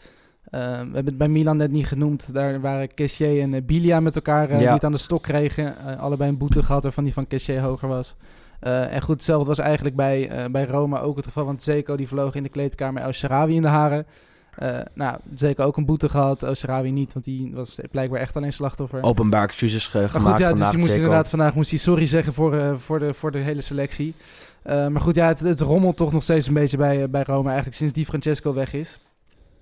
We 0.52 0.58
hebben 0.60 1.06
het 1.06 1.18
bij 1.18 1.28
Milan 1.28 1.58
net 1.58 1.72
niet 1.72 1.88
genoemd. 1.88 2.34
Daar 2.34 2.62
waren 2.62 2.94
Kessier 2.94 3.42
en 3.42 3.66
Bilia 3.66 4.00
met 4.00 4.16
elkaar 4.16 4.62
ja. 4.62 4.74
niet 4.74 4.84
aan 4.84 4.92
de 4.92 4.98
stok 4.98 5.24
kregen. 5.24 5.98
allebei 5.98 6.30
een 6.30 6.38
boete 6.38 6.64
gehad 6.64 6.84
waarvan 6.84 7.04
die 7.04 7.14
van 7.14 7.28
Kessier 7.28 7.62
hoger 7.62 7.88
was. 7.88 8.16
Uh, 8.66 8.94
en 8.94 9.02
goed, 9.02 9.16
hetzelfde 9.16 9.48
was 9.48 9.60
eigenlijk 9.60 9.96
bij, 9.96 10.44
uh, 10.44 10.52
bij 10.52 10.66
Roma 10.66 11.00
ook 11.00 11.16
het 11.16 11.26
geval. 11.26 11.46
Want 11.46 11.64
Zeko 11.64 11.96
die 11.96 12.08
vloog 12.08 12.36
in 12.36 12.44
de 12.44 12.50
kleedkamer 12.50 13.02
El 13.02 13.12
Sharawi 13.12 13.56
in 13.56 13.62
de 13.62 13.68
haren. 13.68 14.06
Uh, 14.64 14.80
nou, 14.94 15.18
Zeko 15.34 15.64
ook 15.64 15.78
een 15.78 15.86
boete 15.86 16.10
gehad, 16.10 16.44
El 16.44 16.56
Sharawi 16.56 16.92
niet. 16.92 17.14
Want 17.14 17.26
die 17.26 17.52
was 17.54 17.80
blijkbaar 17.92 18.20
echt 18.20 18.36
alleen 18.36 18.54
slachtoffer. 18.54 19.04
Openbaar 19.04 19.44
excuses 19.44 19.88
ge 19.88 20.10
gemaakt 20.10 20.14
goed, 20.14 20.38
ja, 20.38 20.50
vandaag. 20.50 20.70
Dus 20.70 20.70
die 20.70 20.80
moest 20.80 20.96
inderdaad 20.96 21.30
vandaag 21.30 21.56
moest 21.56 21.70
hij 21.70 21.80
sorry 21.80 22.06
zeggen 22.06 22.34
voor, 22.34 22.80
voor, 22.80 23.00
de, 23.00 23.14
voor 23.14 23.32
de 23.32 23.38
hele 23.38 23.62
selectie. 23.62 24.16
maar 24.64 25.02
goed, 25.02 25.16
ja, 25.16 25.28
het, 25.28 25.40
het, 25.40 25.62
rommelt 25.62 25.98
toch 25.98 26.12
nog 26.12 26.24
steeds 26.24 26.48
een 26.48 26.54
beetje 26.54 26.78
bij, 26.78 27.10
bij 27.10 27.24
Roma. 27.24 27.48
Eigenlijk 27.48 27.78
sinds 27.78 27.94
die 27.94 28.06
Francesco 28.06 28.54
weg 28.54 28.74
is. 28.74 29.00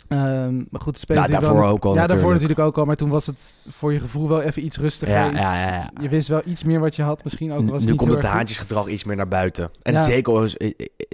Um, 0.07 0.67
maar 0.69 0.81
goed, 0.81 0.97
spelen 0.97 1.21
ja, 1.21 1.27
daarvoor 1.27 1.59
wel, 1.59 1.69
ook 1.69 1.83
al. 1.83 1.89
Ja, 1.89 1.95
natuurlijk. 1.95 2.09
daarvoor 2.09 2.31
natuurlijk 2.31 2.59
ook 2.59 2.77
al. 2.77 2.85
Maar 2.85 2.95
toen 2.95 3.09
was 3.09 3.25
het 3.25 3.63
voor 3.69 3.93
je 3.93 3.99
gevoel 3.99 4.27
wel 4.27 4.41
even 4.41 4.65
iets 4.65 4.77
rustiger. 4.77 5.15
Ja, 5.15 5.29
iets, 5.29 5.39
ja. 5.39 5.91
Je 6.01 6.09
wist 6.09 6.27
wel 6.27 6.41
iets 6.45 6.63
meer 6.63 6.79
wat 6.79 6.95
je 6.95 7.01
had. 7.01 7.23
Misschien 7.23 7.51
ook 7.51 7.69
was 7.69 7.83
nu 7.83 7.89
niet 7.89 7.99
komt 7.99 8.11
het 8.11 8.23
haantjesgedrag 8.23 8.87
iets 8.87 9.03
meer 9.03 9.15
naar 9.15 9.27
buiten. 9.27 9.71
En. 9.81 10.03
Zeko 10.03 10.43
is 10.43 10.57
eh, 10.57 10.71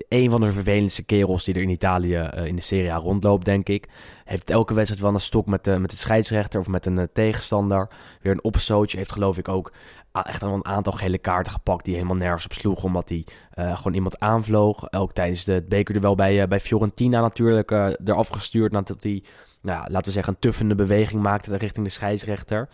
een 0.09 0.29
van 0.29 0.41
de 0.41 0.51
vervelendste 0.51 1.03
kerels 1.03 1.43
die 1.43 1.53
er 1.53 1.61
in 1.61 1.69
Italië 1.69 2.15
eh, 2.15 2.45
in 2.45 2.55
de 2.55 2.61
Serie 2.61 2.91
A 2.91 2.95
rondloopt, 2.95 3.45
denk 3.45 3.69
ik. 3.69 3.87
Heeft 4.25 4.49
elke 4.49 4.73
wedstrijd 4.73 5.03
wel 5.03 5.13
een 5.13 5.19
stok 5.19 5.45
met, 5.45 5.63
de, 5.63 5.79
met 5.79 5.89
de 5.89 5.97
scheidsrechter 5.97 6.59
of 6.59 6.67
met 6.67 6.85
een 6.85 6.97
eh, 6.97 7.05
tegenstander. 7.13 7.87
Weer 8.21 8.31
een 8.31 8.43
opstootje. 8.43 8.97
Heeft 8.97 9.11
geloof 9.11 9.37
ik 9.37 9.47
ook 9.47 9.71
echt 10.11 10.43
al 10.43 10.53
een 10.53 10.65
aantal 10.65 10.93
gele 10.93 11.17
kaarten 11.17 11.51
gepakt 11.51 11.85
die 11.85 11.93
helemaal 11.93 12.15
nergens 12.15 12.45
op 12.45 12.53
sloegen. 12.53 12.83
Omdat 12.83 13.09
hij 13.09 13.25
eh, 13.51 13.77
gewoon 13.77 13.93
iemand 13.93 14.19
aanvloog. 14.19 14.91
Ook 14.91 15.13
tijdens 15.13 15.43
de 15.43 15.65
beker 15.69 16.01
wel 16.01 16.15
bij, 16.15 16.41
eh, 16.41 16.47
bij 16.47 16.59
Fiorentina 16.59 17.21
natuurlijk 17.21 17.71
eh 17.71 17.87
eraf 18.03 18.27
gestuurd. 18.27 18.71
Nadat 18.71 19.03
hij, 19.03 19.23
nou 19.61 19.79
ja, 19.79 19.87
laten 19.89 20.07
we 20.07 20.11
zeggen, 20.11 20.33
een 20.33 20.39
tuffende 20.39 20.75
beweging 20.75 21.21
maakte 21.21 21.57
richting 21.57 21.85
de 21.85 21.91
scheidsrechter. 21.91 22.69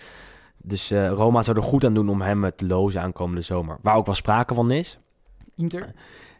Dus 0.58 0.92
Roma 0.92 1.44
zou 1.44 1.58
er 1.58 1.64
goed 1.64 1.86
aan 1.86 1.94
doen 1.94 2.10
om 2.10 2.22
hem 2.22 2.52
te 2.56 2.66
lozen 2.66 3.02
aankomende 3.02 3.42
zomer. 3.42 3.78
Waar 3.82 3.96
ook 3.96 4.06
wel 4.06 4.16
sprake 4.16 4.54
van 4.54 4.72
is. 4.72 5.00
Inter? 5.56 5.94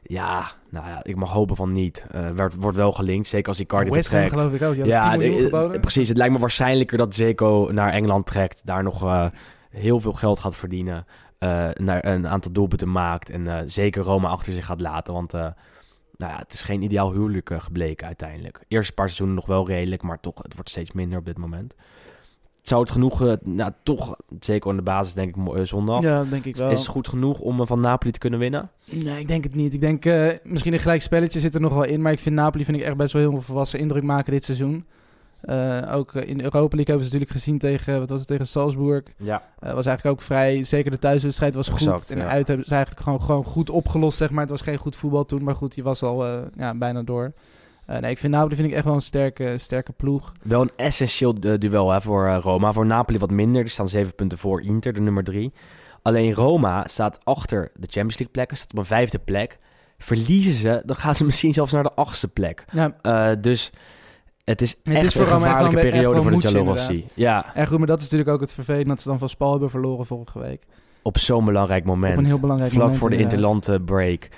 Ja, 0.08 0.52
nou 0.70 0.88
ja, 0.88 1.00
ik 1.04 1.16
mag 1.16 1.32
hopen 1.32 1.56
van 1.56 1.72
niet. 1.72 2.06
Eh 2.12 2.30
wordt, 2.36 2.56
wordt 2.56 2.78
wel 2.78 2.92
gelinkt, 2.92 3.28
zeker 3.28 3.48
als 3.48 3.60
Icardi 3.60 3.90
West 3.90 4.12
Ham 4.12 4.20
vertrekt. 4.20 4.42
geloof 4.42 4.62
ik 4.62 4.80
ook. 4.80 4.86
Die 4.86 4.94
hadden 4.96 5.20
10 5.20 5.30
miljoen 5.30 5.50
geboden. 5.50 5.82
precies. 5.82 6.08
Het 6.08 6.18
lijkt 6.18 6.34
me 6.34 6.40
waarschijnlijker 6.40 6.98
dat 6.98 7.14
Zeko 7.16 7.70
naar 7.72 7.92
Engeland 7.92 8.26
trekt. 8.26 8.66
Daar 8.66 8.84
nog 8.84 9.32
heel 9.76 10.00
veel 10.00 10.14
geld 10.14 10.40
gaat 10.40 10.56
verdienen. 10.56 11.06
eh, 11.38 11.70
naar 11.74 12.06
een 12.06 12.28
aantal 12.28 12.52
doelpunten 12.52 12.92
maakt. 12.92 13.30
En 13.30 13.48
eh, 13.48 13.64
zeker 13.66 14.04
Roma 14.04 14.30
achter 14.30 14.54
zich 14.54 14.66
gaat 14.66 14.82
laten. 14.82 15.14
Want 15.14 15.34
eh, 15.34 15.40
nou 16.18 16.32
ja, 16.32 16.38
het 16.38 16.54
is 16.54 16.62
geen 16.62 16.82
ideaal 16.82 17.12
huwelijk 17.12 17.50
gebleken 17.58 18.08
uiteindelijk. 18.08 18.60
Eerste 18.68 18.94
paar 18.94 19.06
seizoenen 19.06 19.36
nog 19.36 19.46
wel 19.46 19.68
redelijk. 19.68 20.02
Maar 20.02 20.20
toch, 20.20 20.34
het 20.42 20.54
wordt 20.54 20.70
steeds 20.70 20.92
minder 20.92 21.20
op 21.20 21.26
dit 21.26 21.38
moment. 21.38 21.76
Zou 22.62 22.82
het 22.82 22.92
genoeg, 22.92 23.22
eh, 23.26 23.34
nou 23.44 23.72
toch, 23.84 24.16
zeker 24.40 24.70
aan 24.70 24.76
de 24.76 24.82
basis 24.82 25.14
denk 25.14 25.36
ik 25.36 25.66
zondag. 25.68 26.02
Ja, 26.02 26.24
denk 26.24 26.46
ik 26.46 26.56
wel. 26.56 26.72
Is 26.72 26.80
het 26.80 26.88
goed 26.88 27.08
genoeg 27.08 27.40
om 27.40 27.68
van 27.68 27.80
Napoli 27.80 28.12
te 28.12 28.20
kunnen 28.20 28.40
winnen? 28.40 28.70
Nee, 28.86 29.20
ik 29.20 29.28
denk 29.28 29.44
het 29.44 29.56
niet. 29.56 29.74
Ik 29.74 29.82
denk 29.82 30.06
eh, 30.06 30.32
misschien 30.44 30.74
een 30.74 30.80
gelijk 30.80 31.02
spelletje 31.02 31.40
zit 31.40 31.56
er 31.56 31.62
nog 31.62 31.74
wel 31.74 31.84
in. 31.84 32.02
Maar 32.02 32.12
ik 32.12 32.20
vind 32.20 32.36
Napoli 32.36 32.66
vind 32.66 32.78
ik 32.78 32.84
echt 32.84 32.98
best 32.98 33.14
wel 33.14 33.22
heel 33.22 33.32
veel 33.32 33.42
volwassen 33.42 33.80
indruk 33.80 34.04
maken 34.04 34.32
dit 34.32 34.44
seizoen. 34.44 34.86
Eh, 35.46 35.96
ook 35.96 36.14
eh, 36.14 36.28
in 36.28 36.38
de 36.38 36.44
Europa 36.44 36.76
League 36.76 36.96
hebben 36.96 37.06
ze 37.06 37.14
natuurlijk 37.14 37.32
gezien 37.32 37.58
tegen, 37.58 38.00
wat 38.00 38.10
was 38.10 38.20
het, 38.20 38.28
tegen 38.28 38.48
Salzburg. 38.48 39.04
Ja. 39.18 39.44
Eh, 39.60 39.74
was 39.74 39.86
eigenlijk 39.86 40.18
ook 40.18 40.26
vrij, 40.26 40.64
zeker 40.64 40.92
de 40.92 41.00
thuiswedstrijd 41.00 41.56
was 41.56 41.68
goed. 41.68 42.10
En 42.10 42.18
ja. 42.18 42.28
uit 42.28 42.48
hebben 42.48 42.66
ze 42.66 42.74
eigenlijk 42.74 43.04
gewoon, 43.04 43.22
gewoon 43.22 43.44
goed 43.44 43.70
opgelost, 43.70 44.18
zeg 44.18 44.30
maar. 44.30 44.42
Het 44.42 44.50
was 44.50 44.62
geen 44.62 44.78
goed 44.78 44.96
voetbal 44.96 45.26
toen, 45.26 45.44
maar 45.44 45.56
goed, 45.56 45.74
die 45.74 45.84
was 45.84 46.04
al 46.04 46.26
ja, 46.56 46.76
bijna 46.76 47.02
door. 47.02 47.34
Nee, 47.86 48.12
ik 48.12 48.18
vind 48.18 48.34
Napoli 48.34 48.56
vind 48.56 48.68
ik 48.68 48.74
echt 48.74 48.86
wel 48.86 48.94
een 48.94 49.02
sterke, 49.02 49.56
sterke 49.58 49.92
ploeg. 49.92 50.32
Wel 50.44 50.62
een 50.62 50.72
essentieel 50.76 51.40
duel 51.40 51.92
hè, 51.92 52.02
voor 52.02 52.28
Roma. 52.30 52.74
Voor 52.74 52.86
Napoli 52.86 53.18
wat 53.18 53.32
minder. 53.32 53.62
Er 53.62 53.70
staan 53.70 53.90
zeven 53.90 54.16
punten 54.16 54.38
voor 54.38 54.62
Inter, 54.62 54.94
de 54.94 55.02
nummer 55.02 55.24
drie. 55.24 55.54
Alleen 56.02 56.34
Roma 56.34 56.84
staat 56.88 57.20
achter 57.24 57.72
de 57.74 57.88
Champions 57.88 58.18
League 58.18 58.32
plekken. 58.32 58.58
Staat 58.58 58.72
op 58.72 58.78
een 58.78 58.86
vijfde 58.86 59.20
plek. 59.20 59.60
Verliezen 59.98 60.54
ze, 60.54 60.82
dan 60.86 60.96
gaan 60.96 61.16
ze 61.16 61.26
misschien 61.30 61.54
zelfs 61.54 61.72
naar 61.72 61.84
de 61.84 61.94
achtste 61.94 62.28
plek. 62.28 62.66
Ja. 62.72 63.36
Dus 63.36 63.72
het 64.46 64.62
is 64.62 64.76
Het 64.84 64.96
echt 64.96 65.06
is 65.06 65.14
voor 65.14 65.22
een 65.22 65.28
gevaarlijke 65.28 65.78
echt 65.78 65.90
periode 65.90 66.22
voor 66.22 66.40
de 66.40 66.48
inderdaad. 66.48 66.92
Ja, 67.14 67.56
En 67.56 67.68
goed, 67.68 67.78
maar 67.78 67.88
dat 67.88 67.98
is 67.98 68.04
natuurlijk 68.04 68.30
ook 68.30 68.42
het 68.42 68.54
vervelend 68.54 68.88
dat 68.88 69.02
ze 69.02 69.08
dan 69.08 69.20
van 69.20 69.30
Spal 69.30 69.52
hebben 69.52 69.70
verloren 69.70 70.06
vorige 70.06 70.40
week. 70.40 70.64
op 71.02 71.18
zo'n 71.18 71.46
belangrijk 71.46 71.86
moment. 71.86 72.14
Op 72.14 72.20
een 72.20 72.26
heel 72.26 72.40
belangrijk 72.40 72.72
Vlak 72.72 72.84
moment, 72.84 73.00
voor 73.00 73.10
de 73.10 73.18
interlandse 73.18 73.80
break. 73.86 74.30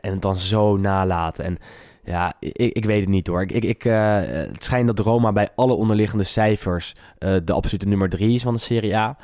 En 0.00 0.12
het 0.12 0.22
dan 0.22 0.36
zo 0.36 0.76
nalaten. 0.76 1.44
En 1.44 1.58
ja, 2.04 2.32
ik, 2.38 2.72
ik 2.72 2.84
weet 2.84 3.00
het 3.00 3.08
niet 3.08 3.26
hoor. 3.26 3.42
Ik, 3.42 3.64
ik, 3.64 3.84
eh, 3.84 4.20
het 4.24 4.64
schijnt 4.64 4.86
dat 4.86 4.98
Roma 4.98 5.32
bij 5.32 5.48
alle 5.54 5.72
onderliggende 5.72 6.24
cijfers 6.24 6.94
eh, 7.18 7.34
de 7.44 7.52
absolute 7.52 7.88
nummer 7.88 8.08
drie 8.08 8.34
is 8.34 8.42
van 8.42 8.54
de 8.54 8.60
Serie 8.60 8.96
A. 8.96 9.16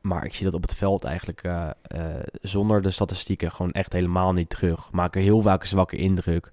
Maar 0.00 0.24
ik 0.24 0.34
zie 0.34 0.44
dat 0.44 0.54
op 0.54 0.62
het 0.62 0.74
veld 0.74 1.04
eigenlijk 1.04 1.42
eh, 1.42 1.68
zonder 2.40 2.82
de 2.82 2.90
statistieken 2.90 3.52
gewoon 3.52 3.72
echt 3.72 3.92
helemaal 3.92 4.32
niet 4.32 4.50
terug. 4.50 4.92
Maken 4.92 5.22
heel 5.22 5.40
vaak 5.40 5.60
een 5.60 5.66
zwakke 5.66 5.96
indruk. 5.96 6.50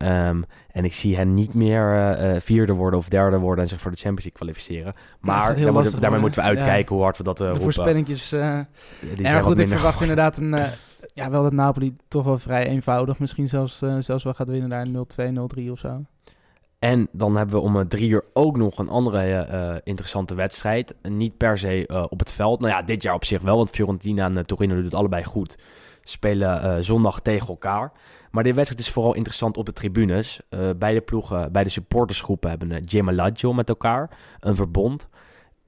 Ehm, 0.00 0.42
en 0.72 0.84
ik 0.84 0.94
zie 0.94 1.16
hen 1.16 1.34
niet 1.34 1.54
meer 1.54 1.94
eh, 1.94 2.34
eh, 2.34 2.40
vierde 2.40 2.72
worden 2.72 2.98
of 2.98 3.08
derde 3.08 3.38
worden 3.38 3.64
en 3.64 3.70
zich 3.70 3.80
voor 3.80 3.90
de 3.90 3.96
Champions 3.96 4.24
League 4.24 4.40
kwalificeren. 4.40 4.94
Maar 5.20 5.56
daar 5.60 5.72
moeten- 5.72 6.00
daarmee 6.00 6.20
moeten 6.20 6.40
we 6.40 6.46
uitkijken 6.48 6.84
Ja. 6.88 6.94
hoe 6.94 7.02
hard 7.02 7.16
we 7.16 7.22
dat 7.22 7.34
eh 7.40 7.46
de 7.46 7.52
roepen. 7.52 7.62
voorspellingjes. 7.62 8.30
ja, 8.30 8.66
maar 9.22 9.32
wat 9.32 9.42
goed, 9.42 9.58
ik 9.58 9.68
verwacht 9.68 9.92
goed. 9.92 10.00
inderdaad 10.02 10.36
een. 10.36 10.54
ja, 11.14 11.30
wel 11.30 11.42
dat 11.42 11.52
Napoli 11.52 11.96
toch 12.08 12.24
wel 12.24 12.38
vrij 12.38 12.66
eenvoudig. 12.66 13.18
Misschien 13.18 13.48
zelfs, 13.48 13.82
zelfs 13.98 14.24
wel 14.24 14.34
gaat 14.34 14.48
winnen 14.48 14.68
daar 14.68 14.86
0-2, 14.86 15.32
0-3 15.32 15.70
of 15.70 15.78
zo. 15.78 16.04
En 16.78 17.08
dan 17.12 17.36
hebben 17.36 17.54
we 17.54 17.60
om 17.62 17.88
drie 17.88 18.08
uur 18.10 18.24
ook 18.32 18.56
nog 18.56 18.78
een 18.78 18.88
andere 18.88 19.80
interessante 19.84 20.34
wedstrijd. 20.34 20.94
Niet 21.02 21.36
per 21.36 21.58
se 21.58 22.06
op 22.10 22.18
het 22.18 22.32
veld. 22.32 22.60
Nou 22.60 22.72
ja, 22.72 22.82
dit 22.82 23.02
jaar 23.02 23.14
op 23.14 23.24
zich 23.24 23.40
wel, 23.42 23.56
want 23.56 23.70
Fiorentina 23.70 24.24
en 24.26 24.46
Torino 24.46 24.74
doen 24.74 24.84
het 24.84 24.94
allebei 24.94 25.24
goed. 25.24 25.58
Spelen 26.02 26.84
zondag 26.84 27.20
tegen 27.20 27.48
elkaar. 27.48 27.92
Maar 28.30 28.42
deze 28.42 28.54
wedstrijd 28.54 28.86
is 28.86 28.92
vooral 28.92 29.14
interessant 29.14 29.56
op 29.56 29.66
de 29.66 29.72
tribunes. 29.72 30.40
Eh, 30.48 30.70
beide 30.76 31.00
ploegen, 31.00 31.52
beide 31.52 31.70
supportersgroepen 31.70 32.50
hebben 32.50 32.70
een 32.70 32.88
Gemelaggio 32.88 33.52
met 33.52 33.68
elkaar. 33.68 34.10
Een 34.40 34.56
verbond. 34.56 35.08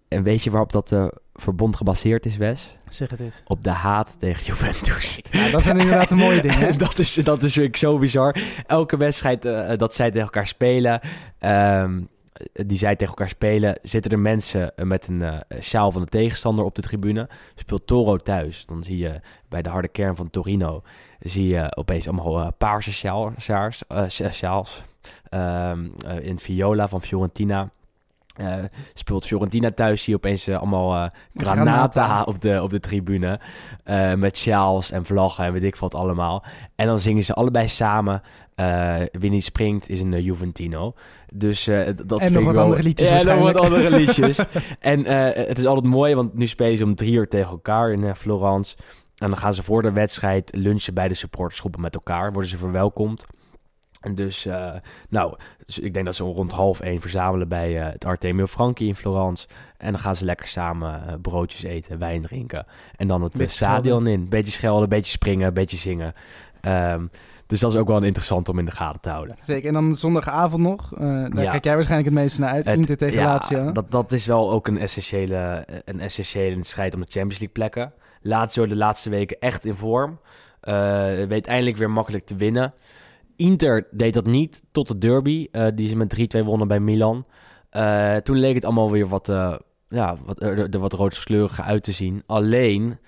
En 0.09 0.23
weet 0.23 0.43
je 0.43 0.51
waarop 0.51 0.73
dat 0.73 0.93
eh, 0.93 1.07
verbond 1.35 1.77
gebaseerd 1.77 2.27
is, 2.27 2.37
Wes? 2.37 2.75
Zeg 2.89 3.11
het 3.11 3.21
eens. 3.21 3.43
Op 3.45 3.65
de 3.65 3.71
haat 3.71 4.19
tegen 4.19 4.45
Juventus. 4.45 5.21
Ja, 5.31 5.51
dat 5.51 5.63
zijn 5.63 5.79
inderdaad 5.79 6.09
de 6.09 6.15
mooie 6.15 6.43
dingen. 6.43 6.79
dat, 6.79 6.99
is, 6.99 7.15
dat 7.15 7.43
is 7.43 7.53
zo 7.73 7.99
bizar. 7.99 8.37
Elke 8.67 8.97
wedstrijd 8.97 9.45
eh, 9.45 9.79
dat 9.79 9.95
zij 9.95 10.11
tegen 10.11 10.25
elkaar 10.25 10.47
spelen, 10.47 11.01
ehm, 11.39 12.01
die 12.53 12.79
zij 12.79 12.97
tegen 12.97 13.07
elkaar 13.15 13.29
spelen, 13.29 13.79
zitten 13.83 14.11
er 14.11 14.19
mensen 14.19 14.77
eh, 14.77 14.85
met 14.85 15.09
een 15.09 15.23
eh, 15.23 15.39
sjaal 15.61 15.91
van 15.93 16.03
de 16.03 16.09
tegenstander 16.09 16.65
op 16.65 16.75
de 16.75 16.83
tribune. 16.83 17.29
Speelt 17.55 17.87
Toro 17.87 18.17
thuis, 18.17 18.67
dan 18.67 18.83
zie 18.83 18.99
je 18.99 19.21
bij 19.49 19.63
de 19.63 19.69
harde 19.69 19.89
kern 19.89 20.17
van 20.17 20.31
Torino, 20.31 20.83
zie 21.19 21.47
je 21.47 21.77
opeens 21.77 22.09
allemaal 22.09 22.41
eh, 22.41 22.49
paarse 22.59 22.93
sjaal- 22.93 23.33
sjaars, 23.39 23.83
eh, 23.89 24.05
sja- 24.07 24.31
sjaals. 24.31 24.85
Ehm, 25.29 25.89
eh, 26.07 26.27
in 26.27 26.39
Viola 26.39 26.89
van 26.89 27.03
Fiorentina. 27.03 27.71
Eh, 28.33 28.55
speelt 28.95 29.27
Fiorentina 29.27 29.71
thuis, 29.71 30.03
zie 30.03 30.11
je 30.13 30.19
opeens 30.19 30.47
eh, 30.47 30.57
allemaal 30.59 30.95
eh, 30.95 31.11
granata, 31.35 31.63
Granata. 31.91 32.23
Op, 32.23 32.41
de, 32.41 32.63
op 32.63 32.71
de 32.71 32.81
tribune. 32.81 33.41
met 34.17 34.39
sjaals 34.39 34.91
en 34.91 35.05
vlaggen 35.05 35.45
en 35.45 35.53
weet 35.53 35.63
ik 35.63 35.77
wat 35.77 35.95
allemaal. 35.95 36.45
En 36.75 36.87
dan 36.87 37.01
zingen 37.01 37.25
ze 37.25 37.35
allebei 37.35 37.69
samen. 37.69 38.23
Winnie 39.13 39.41
Springt 39.41 39.89
is 39.89 40.01
een 40.01 40.23
Juventino. 40.23 40.95
Dus 41.33 41.65
dat 41.65 42.19
En 42.19 42.19
vind 42.19 42.33
nog 42.33 42.45
wat 42.45 42.55
wel- 42.55 42.65
andere 42.65 42.83
liedjes 42.83 43.09
Ja, 43.09 43.35
nog 43.35 43.43
wat 43.53 43.61
andere 43.61 43.91
liedjes. 44.01 44.39
en 44.81 45.05
het 45.47 45.59
is 45.59 45.67
altijd 45.67 45.87
mooi, 45.93 46.15
want 46.15 46.35
nu 46.35 46.47
spelen 46.47 46.77
ze 46.77 46.85
om 46.85 46.95
drie 46.95 47.13
uur 47.13 47.29
tegen 47.29 47.51
elkaar 47.51 47.93
in 47.93 48.15
Florence. 48.15 48.77
En 49.17 49.29
dan 49.29 49.37
gaan 49.39 49.55
ze 49.55 49.63
voor 49.63 49.83
de 49.83 49.93
wedstrijd 49.93 50.51
lunchen 50.57 50.95
bij 50.95 51.09
de 51.09 51.15
supportersgroepen 51.15 51.81
met 51.81 51.95
elkaar. 51.95 52.33
Worden 52.33 52.51
ze 52.51 52.57
verwelkomd. 52.59 53.27
En 54.03 54.15
dus, 54.15 54.47
eh, 54.47 54.73
nou, 55.09 55.35
dus 55.67 55.79
ik 55.79 55.95
denk 55.95 56.07
dat 56.07 56.15
ze 56.15 56.25
rond 56.25 56.53
half 56.53 56.81
één 56.81 57.01
verzamelen 57.01 57.49
bij 57.49 57.81
eh, 57.81 57.93
het 57.93 58.05
Artemio 58.05 58.47
Franchi 58.47 58.87
in 58.89 58.97
Florence. 58.97 59.47
En 59.77 59.93
dan 59.93 60.01
gaan 60.01 60.17
ze 60.17 60.25
lekker 60.25 60.47
samen 60.49 61.07
eh, 61.09 61.15
broodjes 61.23 61.63
eten, 61.63 61.99
wijn 61.99 62.23
drinken. 62.23 62.67
En 62.97 63.09
dan 63.09 63.23
het 63.23 63.33
Beetje 63.33 63.49
stadion 63.57 63.83
schelden. 64.01 64.13
in. 64.23 64.29
Beetje 64.29 64.51
schelden, 64.53 64.89
beetje 64.89 65.13
springen, 65.13 65.55
beetje 65.55 65.77
zingen. 65.77 66.15
Ehm, 66.61 67.07
dus 67.47 67.61
dat 67.61 67.73
is 67.73 67.79
ook 67.79 67.87
wel 67.89 68.03
interessant 68.03 68.49
om 68.49 68.59
in 68.59 68.65
de 68.65 68.71
gaten 68.71 69.01
te 69.01 69.09
houden. 69.09 69.37
Zeker. 69.41 69.67
En 69.69 69.73
dan 69.75 69.97
zondagavond 69.97 70.63
nog. 70.63 70.89
daar 70.99 71.43
Ja. 71.43 71.51
kijk 71.51 71.65
jij 71.65 71.75
waarschijnlijk 71.75 72.11
het 72.15 72.19
meeste 72.25 72.41
naar 72.41 72.51
uit. 72.51 72.65
Het- 72.65 72.79
Inter 72.79 72.97
tegen 72.97 73.19
ja, 73.21 73.33
Lazio. 73.33 73.73
Dat, 73.73 73.91
dat 73.91 74.13
is 74.13 74.27
wel 74.27 74.51
ook 74.51 74.67
een 74.69 74.79
essentiële, 74.79 75.67
een 75.85 76.01
essentiële 76.01 76.65
strijd 76.65 76.95
om 76.95 77.01
de 77.01 77.07
Champions 77.07 77.39
League 77.39 77.49
plekken. 77.55 77.93
Lazio 78.23 78.67
de 78.67 78.77
laatste 78.77 79.11
weken 79.11 79.39
echt 79.41 79.65
in 79.65 79.75
vorm. 79.75 80.19
Weet 81.29 81.47
eindelijk 81.47 81.77
weer 81.77 81.91
makkelijk 81.91 82.27
te 82.27 82.37
winnen. 82.37 82.73
Inter 83.43 83.87
deed 83.91 84.15
dat 84.15 84.27
niet 84.27 84.63
tot 84.73 84.89
de 84.89 84.99
derby, 84.99 85.49
eh, 85.53 85.67
die 85.75 85.89
ze 85.89 85.97
met 85.97 86.09
3-2 86.09 86.45
wonnen 86.45 86.69
bij 86.69 86.81
Milan. 86.81 87.27
Eh, 87.71 88.17
toen 88.17 88.39
leek 88.39 88.55
het 88.55 88.65
allemaal 88.65 88.91
weer 88.91 89.09
wat, 89.09 89.29
eh, 89.29 89.55
ja, 89.89 90.17
wat, 90.25 90.43
er, 90.43 90.79
wat 90.79 91.61
uit 91.61 91.83
te 91.83 91.93
zien. 91.93 92.23
Alleen 92.27 92.99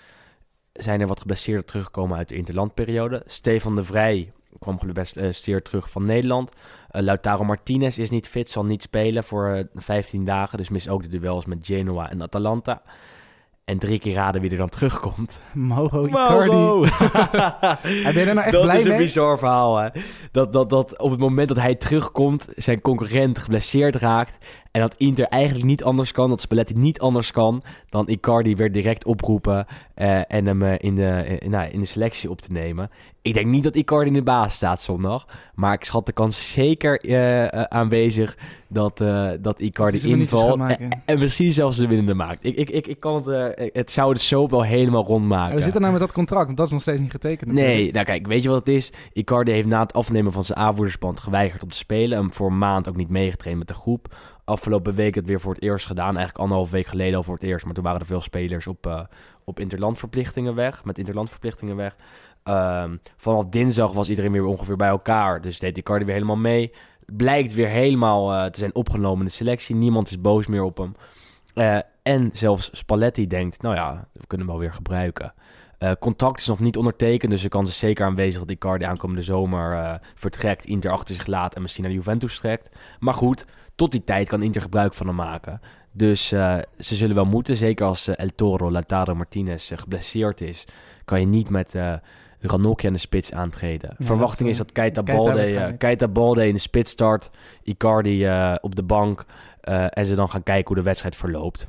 zijn 0.73 1.01
er 1.01 1.07
wat 1.07 1.21
geblesseerden 1.21 1.67
teruggekomen 1.67 2.17
uit 2.17 2.29
de 2.29 2.37
interlandperiode. 2.37 3.23
Stefan 3.27 3.75
de 3.75 3.85
Vrij 3.85 4.33
kwam 4.59 4.79
geblesseerd 4.79 5.65
terug 5.65 5.91
van 5.91 6.05
Nederland. 6.05 6.51
Lautaro 6.91 7.45
Martinez 7.45 7.99
is 7.99 8.11
niet 8.11 8.29
fit, 8.29 8.51
zal 8.51 8.65
niet 8.65 8.83
spelen 8.83 9.25
voor 9.25 9.49
eh, 9.49 9.65
15 9.75 10.25
dagen. 10.25 10.59
Dus 10.59 10.69
mist 10.69 10.89
ook 10.89 11.03
de 11.03 11.09
duels 11.09 11.47
met 11.47 11.67
Genoa 11.67 12.11
en 12.11 12.23
Atalanta. 12.23 12.83
En 13.65 13.79
drie 13.79 13.99
keer 13.99 14.15
raden 14.15 14.41
wie 14.41 14.51
er 14.51 14.57
dan 14.57 14.69
terugkomt. 14.69 15.41
Mauro 15.53 16.05
Icardi. 16.05 16.53
Ben 18.05 18.13
je 18.13 18.25
er 18.25 18.35
nou 18.35 18.39
echt 18.39 18.53
dat 18.53 18.63
blij 18.63 18.77
is 18.77 18.85
een 18.85 18.89
mee? 18.89 18.99
bizar 18.99 19.39
verhaal, 19.39 19.77
hè. 19.77 19.89
Dat, 20.33 20.53
dat, 20.53 20.71
dat 20.71 20.99
op 20.99 21.11
het 21.11 21.21
moment 21.21 21.49
dat 21.49 21.57
hij 21.57 21.75
terugkomt, 21.75 22.47
zijn 22.57 22.81
concurrent 22.81 23.39
geblesseerd 23.39 23.97
raakt... 23.97 24.39
en 24.75 24.81
dat 24.81 24.95
Inter 24.97 25.27
eigenlijk 25.27 25.65
niet 25.65 25.85
anders 25.85 26.13
kan, 26.13 26.29
dat 26.29 26.41
Spalletti 26.41 26.75
niet 26.77 27.01
anders 27.01 27.33
kan... 27.33 27.63
dan 27.89 28.09
Icardi 28.09 28.57
weer 28.57 28.73
direct 28.73 29.05
oproepen 29.05 29.67
eh, 29.95 30.33
en 30.33 30.47
hem 30.47 30.63
eh, 30.63 30.75
in, 30.79 30.95
de, 30.95 31.07
eh, 31.07 31.49
nou, 31.49 31.71
in 31.71 31.81
de 31.81 31.87
selectie 31.87 32.31
op 32.31 32.41
te 32.41 32.53
nemen. 32.53 32.91
Ik 33.23 33.35
denk 33.35 33.47
niet 33.47 33.63
dat 33.63 33.75
Icardi 33.75 34.07
in 34.07 34.13
de 34.13 34.23
baas 34.23 34.55
staat 34.55 34.83
zondag... 34.83 35.27
maar 35.55 35.73
ik 35.73 35.85
schat 35.85 36.07
de 36.07 36.13
kans 36.13 36.53
zeker 36.53 37.01
aanwezig 37.69 38.37
dat, 38.69 39.05
dat 39.41 39.61
Icardi 39.61 40.09
invalt... 40.09 40.61
En, 40.61 41.03
en 41.05 41.19
misschien 41.19 41.53
zelfs 41.53 41.77
de 41.77 41.87
winnende 41.87 42.15
maakt. 42.15 42.45
Ik, 42.45 42.57
ik, 42.57 42.71
ik, 42.71 42.87
ik 42.87 43.01
kan 43.01 43.29
het, 43.29 43.71
het 43.73 43.91
zou 43.91 44.13
het 44.13 44.21
zo 44.21 44.49
wel 44.49 44.63
helemaal 44.63 45.05
rondmaken. 45.05 45.57
We 45.57 45.63
zitten 45.63 45.81
nou 45.81 45.93
met 45.93 46.03
dat 46.03 46.13
contract, 46.13 46.45
want 46.45 46.57
dat 46.57 46.67
is 46.67 46.73
nog 46.73 46.83
steeds 46.83 47.01
niet 47.01 47.11
getekend. 47.11 47.53
Nee, 47.53 47.93
nou 47.93 48.05
kijk, 48.05 48.27
weet 48.27 48.43
je 48.43 48.49
wat 48.49 48.67
het 48.67 48.75
is? 48.75 48.93
Icardi 49.13 49.53
heeft 49.53 49.69
na 49.69 49.83
het 49.83 49.93
afnemen 49.93 50.33
van 50.33 50.45
zijn 50.45 50.59
aanvoerdersband 50.59 51.21
geweigerd 51.21 51.63
om 51.63 51.71
te 51.71 51.77
spelen. 51.77 52.19
En 52.19 52.33
voor 52.33 52.47
een 52.51 52.59
maand 52.59 52.89
ook 52.89 52.97
niet 52.97 53.11
meegetraind 53.11 53.59
met 53.59 53.69
de 53.69 53.75
groep. 53.75 54.15
Afgelopen 54.45 54.95
week 54.95 55.15
het 55.15 55.27
weer 55.27 55.41
voor 55.41 55.55
het 55.55 55.63
eerst 55.63 55.87
gedaan. 55.87 56.17
Eigenlijk 56.17 56.39
anderhalf 56.39 56.71
week 56.71 56.87
geleden 56.87 57.17
al 57.17 57.23
voor 57.23 57.35
het 57.35 57.43
eerst. 57.43 57.65
Maar 57.65 57.75
toen 57.75 57.85
waren 57.85 58.01
er 58.01 58.07
veel 58.07 58.21
spelers 58.21 58.67
op, 58.67 58.87
eh, 58.87 59.01
op 59.45 59.61
interlandverplichtingen 59.61 60.55
weg. 60.55 60.85
Met 60.85 60.99
interlandverplichtingen 60.99 61.77
weg. 61.77 61.97
Ehm, 62.43 62.97
vanaf 63.17 63.47
dinsdag 63.47 63.93
was 63.93 64.09
iedereen 64.09 64.33
weer 64.33 64.45
ongeveer 64.45 64.77
bij 64.77 64.89
elkaar. 64.89 65.41
Dus 65.41 65.59
deed 65.59 65.79
Icardi 65.79 66.05
weer 66.05 66.15
helemaal 66.15 66.37
mee. 66.37 66.73
Blijkt 67.07 67.55
weer 67.55 67.69
helemaal 67.69 68.33
eh, 68.33 68.45
te 68.45 68.59
zijn 68.59 68.75
opgenomen 68.75 69.19
in 69.19 69.25
de 69.25 69.31
selectie. 69.31 69.75
Niemand 69.75 70.09
is 70.09 70.21
boos 70.21 70.47
meer 70.47 70.63
op 70.63 70.79
hem. 70.79 70.95
Eh, 71.55 71.79
en 72.03 72.29
zelfs 72.33 72.71
Spalletti 72.73 73.27
denkt, 73.27 73.63
nou 73.63 73.75
ja, 73.75 74.09
we 74.13 74.27
kunnen 74.27 74.47
hem 74.47 74.57
wel 74.57 74.65
weer 74.65 74.75
gebruiken. 74.75 75.35
Eh, 75.85 75.93
contact 75.99 76.41
is 76.41 76.47
nog 76.47 76.61
niet 76.61 76.77
ondertekend, 76.77 77.31
dus 77.31 77.43
de 77.43 77.49
kans 77.49 77.69
is 77.69 77.79
zeker 77.79 78.05
aanwezig 78.07 78.39
dat 78.41 78.51
Icardi 78.51 78.85
aankomende 78.85 79.23
zomer 79.23 79.73
eh, 79.73 79.95
vertrekt, 80.15 80.65
Inter 80.65 80.91
achter 80.91 81.15
zich 81.15 81.27
laat 81.27 81.55
en 81.55 81.63
misschien 81.63 81.85
naar 81.85 81.93
Juventus 81.93 82.39
trekt. 82.39 82.71
Maar 82.99 83.15
goed, 83.15 83.47
tot 83.75 83.91
die 83.91 84.05
tijd 84.05 84.29
kan 84.29 84.43
Inter 84.43 84.63
gebruik 84.63 84.95
van 84.95 85.07
hem 85.07 85.17
maken. 85.17 85.61
Dus 85.93 86.33
eh, 86.33 86.57
ze 86.79 86.95
zullen 86.95 87.15
wel 87.15 87.25
moeten, 87.25 87.57
zeker 87.57 87.87
als 87.87 88.09
El 88.09 88.29
Toro, 88.35 88.71
Lautaro 88.71 89.15
Martinez 89.15 89.73
geblesseerd 89.75 90.41
is, 90.41 90.65
kan 91.05 91.21
je 91.21 91.27
niet 91.27 91.51
met 91.51 91.75
Ranocchia 92.41 92.89
in 92.89 92.95
de 92.95 93.01
spits 93.01 93.33
aantreden. 93.33 93.95
Ja, 93.99 94.07
Verwachting 94.07 94.49
is 94.49 94.57
dat 94.57 94.73
Keita 94.73 95.03
Keita 95.03 95.23
Balde. 95.23 95.75
Keita 95.79 96.09
Balde 96.09 96.47
in 96.47 96.55
de 96.55 96.61
spits 96.61 96.91
start, 96.91 97.31
Icardi 97.63 98.29
op 98.61 98.75
de 98.75 98.83
bank 98.83 99.25
en 99.91 100.07
ze 100.07 100.15
dan 100.15 100.31
gaan 100.31 100.43
kijken 100.43 100.67
hoe 100.67 100.77
de 100.77 100.83
wedstrijd 100.83 101.17
verloopt. 101.17 101.69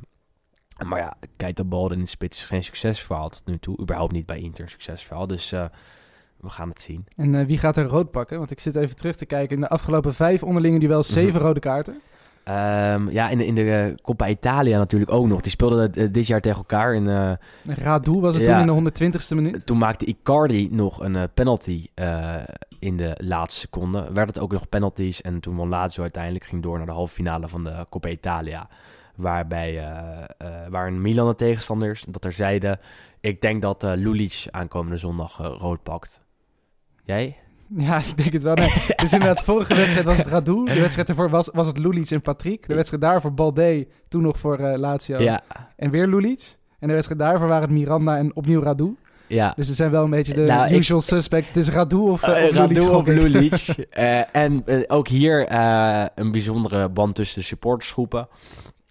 Maar 0.84 0.98
ja, 0.98 1.14
Keita 1.36 1.64
Balde 1.64 1.94
in 1.94 2.00
de 2.00 2.06
spits 2.06 2.38
is 2.38 2.44
geen 2.44 2.64
succesverhaal 2.64 3.28
tot 3.28 3.42
nu 3.44 3.58
toe. 3.58 3.80
Überhaupt 3.80 4.12
niet 4.12 4.26
bij 4.26 4.38
Inter 4.40 4.68
succesverhaal. 4.70 5.26
Dus 5.26 5.52
eh, 5.52 5.64
we 6.40 6.48
gaan 6.50 6.68
het 6.68 6.80
zien. 6.82 7.06
En 7.16 7.34
eh, 7.34 7.46
wie 7.46 7.58
gaat 7.58 7.76
er 7.76 7.84
rood 7.84 8.10
pakken? 8.10 8.38
Want 8.38 8.50
ik 8.50 8.60
zit 8.60 8.76
even 8.76 8.96
terug 8.96 9.16
te 9.16 9.26
kijken. 9.26 9.54
In 9.56 9.60
de 9.62 9.68
afgelopen 9.68 10.14
vijf 10.14 10.42
onderlinge 10.42 10.78
duels 10.78 11.12
zeven 11.12 11.34
Mhm. 11.34 11.42
rode 11.46 11.60
kaarten. 11.60 12.00
Ehm, 12.44 13.08
ja, 13.10 13.28
in 13.28 13.38
de, 13.38 13.46
in 13.46 13.54
de 13.54 13.72
eh, 13.76 13.94
Coppa 14.02 14.28
Italia 14.28 14.78
natuurlijk 14.78 15.12
ook 15.12 15.26
nog. 15.26 15.40
Die 15.40 15.50
speelden 15.50 16.12
dit 16.12 16.26
jaar 16.26 16.40
tegen 16.40 16.58
elkaar. 16.58 16.94
In, 16.94 17.06
Radu 17.66 18.12
was 18.20 18.34
het 18.34 18.46
Ja. 18.46 18.52
toen 18.52 18.60
in 18.60 18.66
de 18.66 18.72
120ste 18.72 19.34
minuut. 19.34 19.66
toen 19.66 19.78
maakte 19.78 20.04
Icardi 20.04 20.68
nog 20.70 21.00
een 21.02 21.28
penalty 21.34 21.86
in 22.78 22.96
de 22.96 23.14
laatste 23.24 23.60
seconde. 23.60 24.08
Werd 24.12 24.28
het 24.28 24.38
ook 24.38 24.52
nog 24.52 24.68
penalties. 24.68 25.22
En 25.22 25.40
toen 25.40 25.56
won 25.56 25.68
Lazio 25.68 26.02
uiteindelijk. 26.02 26.44
Ging 26.44 26.62
door 26.62 26.76
naar 26.76 26.86
de 26.86 26.92
halve 26.92 27.14
finale 27.14 27.48
van 27.48 27.64
de 27.64 27.86
Coppa 27.90 28.08
Italia. 28.08 28.68
Waarbij, 29.16 29.78
eh 29.78 30.22
eh 30.38 30.48
waar 30.70 30.86
een 30.86 31.00
Milan 31.00 31.28
de 31.28 31.34
tegenstander 31.34 31.90
is. 31.90 32.04
Dat 32.08 32.24
er 32.24 32.32
zeiden, 32.32 32.78
ik 33.20 33.40
denk 33.40 33.62
dat 33.62 33.84
eh 33.84 33.92
Lulic 33.94 34.46
aankomende 34.50 34.96
zondag 34.96 35.36
rood 35.58 35.82
pakt. 35.82 36.20
Jij? 37.04 37.36
Ja, 37.76 37.98
ik 37.98 38.16
denk 38.16 38.32
het 38.32 38.42
wel. 38.42 38.54
Nee. 38.54 38.72
dus 38.96 39.12
inderdaad, 39.12 39.42
vorige 39.50 39.74
wedstrijd 39.74 40.06
was 40.06 40.16
het 40.16 40.26
Radu. 40.26 40.64
De 40.64 40.80
wedstrijd 40.80 41.08
ervoor 41.08 41.30
was, 41.30 41.50
was 41.52 41.66
het 41.66 41.78
Lulic 41.78 42.10
en 42.10 42.20
Patrick. 42.20 42.68
De 42.68 42.74
wedstrijd 42.74 43.02
daarvoor 43.02 43.34
Balde, 43.34 43.86
toen 44.08 44.22
nog 44.22 44.38
voor 44.38 44.58
eh, 44.58 44.78
Lazio. 44.78 45.18
Ja. 45.18 45.42
En 45.76 45.90
weer 45.90 46.06
Lulic. 46.06 46.56
En 46.78 46.88
de 46.88 46.94
wedstrijd 46.94 47.20
daarvoor 47.20 47.48
waren 47.48 47.62
het 47.68 47.78
Miranda 47.78 48.16
en 48.16 48.36
opnieuw 48.36 48.62
Radu. 48.62 48.96
Ja. 49.26 49.52
Dus 49.56 49.66
het 49.66 49.76
zijn 49.76 49.90
wel 49.90 50.04
een 50.04 50.10
beetje 50.10 50.34
de 50.34 50.40
Nou, 50.44 50.68
ik- 50.70 50.76
usual 50.78 51.00
suspects. 51.00 51.48
Het 51.48 51.56
is 51.56 51.68
Radu 51.68 51.96
of, 51.96 52.22
of 52.22 52.28
Lulic. 52.28 52.54
Radu 52.54 52.80
of. 52.80 53.06
Lulic. 53.06 53.74
En 54.32 54.64
ook 54.88 55.08
hier 55.08 55.52
een 56.14 56.32
bijzondere 56.32 56.88
band 56.88 57.14
tussen 57.14 57.40
de 57.40 57.46
supportersgroepen. 57.46 58.28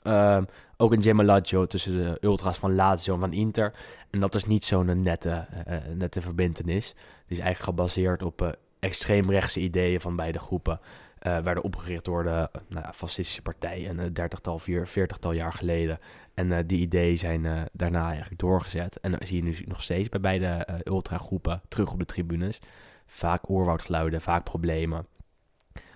Ehm, 0.05 0.43
ook 0.77 0.93
een 0.93 1.01
Gemelagio 1.01 1.65
tussen 1.65 1.93
de 1.93 2.17
ultras 2.21 2.57
van 2.57 2.75
Lazio 2.75 3.13
en 3.13 3.19
van 3.19 3.33
Inter. 3.33 3.73
En 4.09 4.19
dat 4.19 4.35
is 4.35 4.45
niet 4.45 4.65
zo'n 4.65 5.01
nette, 5.01 5.29
eh, 5.29 5.75
eh, 5.75 5.83
nette 5.95 6.21
verbintenis. 6.21 6.93
Die 6.93 7.37
is 7.37 7.43
eigenlijk 7.43 7.63
gebaseerd 7.63 8.23
op 8.23 8.41
eh, 8.41 8.49
extreemrechtse 8.79 9.59
ideeën 9.59 10.01
van 10.01 10.15
beide 10.15 10.39
groepen. 10.39 10.79
werden 11.19 11.63
opgericht 11.63 12.05
door 12.05 12.23
de 12.23 12.49
nou 12.67 12.85
fascistische 12.93 13.41
partij 13.41 13.89
een 13.89 14.13
dertigtal, 14.13 14.59
vier, 14.59 14.87
veertigtal 14.87 15.31
jaar 15.31 15.53
geleden. 15.53 15.99
En 16.33 16.67
die 16.67 16.79
ideeën 16.79 17.17
zijn 17.17 17.69
daarna 17.73 18.07
eigenlijk 18.07 18.39
doorgezet. 18.39 18.99
En 18.99 19.11
dan 19.11 19.19
zie 19.23 19.35
je 19.35 19.43
nu 19.43 19.57
nog 19.65 19.81
steeds 19.81 20.09
bij 20.09 20.19
beide 20.19 20.67
ultragroepen 20.83 21.61
terug 21.67 21.91
op 21.91 21.99
de 21.99 22.05
tribunes. 22.05 22.59
Vaak 23.05 23.49
oerwoudgeluiden, 23.49 24.21
vaak 24.21 24.43
problemen. 24.43 25.07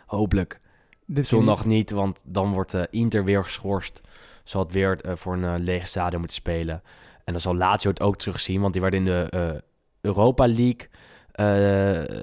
Hopelijk 0.06 0.60
Dit 1.12 1.28
zondag 1.28 1.66
niet. 1.66 1.92
want 1.92 2.22
dan 2.26 2.54
wordt 2.54 2.74
eh, 2.74 2.84
Inter 2.90 3.24
weer 3.24 3.44
geschorst. 3.44 4.02
Zal 4.44 4.64
het 4.64 4.72
weer 4.72 5.02
eh, 5.02 5.16
voor 5.16 5.34
een 5.34 5.44
eh, 5.44 5.54
leeg 5.58 5.88
stadion 5.88 6.20
moeten 6.20 6.38
spelen. 6.38 6.82
En 7.24 7.34
dan 7.34 7.42
zal 7.42 7.56
Lazio 7.56 7.90
het 7.90 8.02
ook 8.02 8.18
terugzien, 8.18 8.62
want 8.62 8.74
die 8.74 8.82
werden 8.82 9.00
in 9.00 9.06
de 9.06 9.64
Europa 10.02 10.48
League... 10.48 10.88
eh 11.40 12.18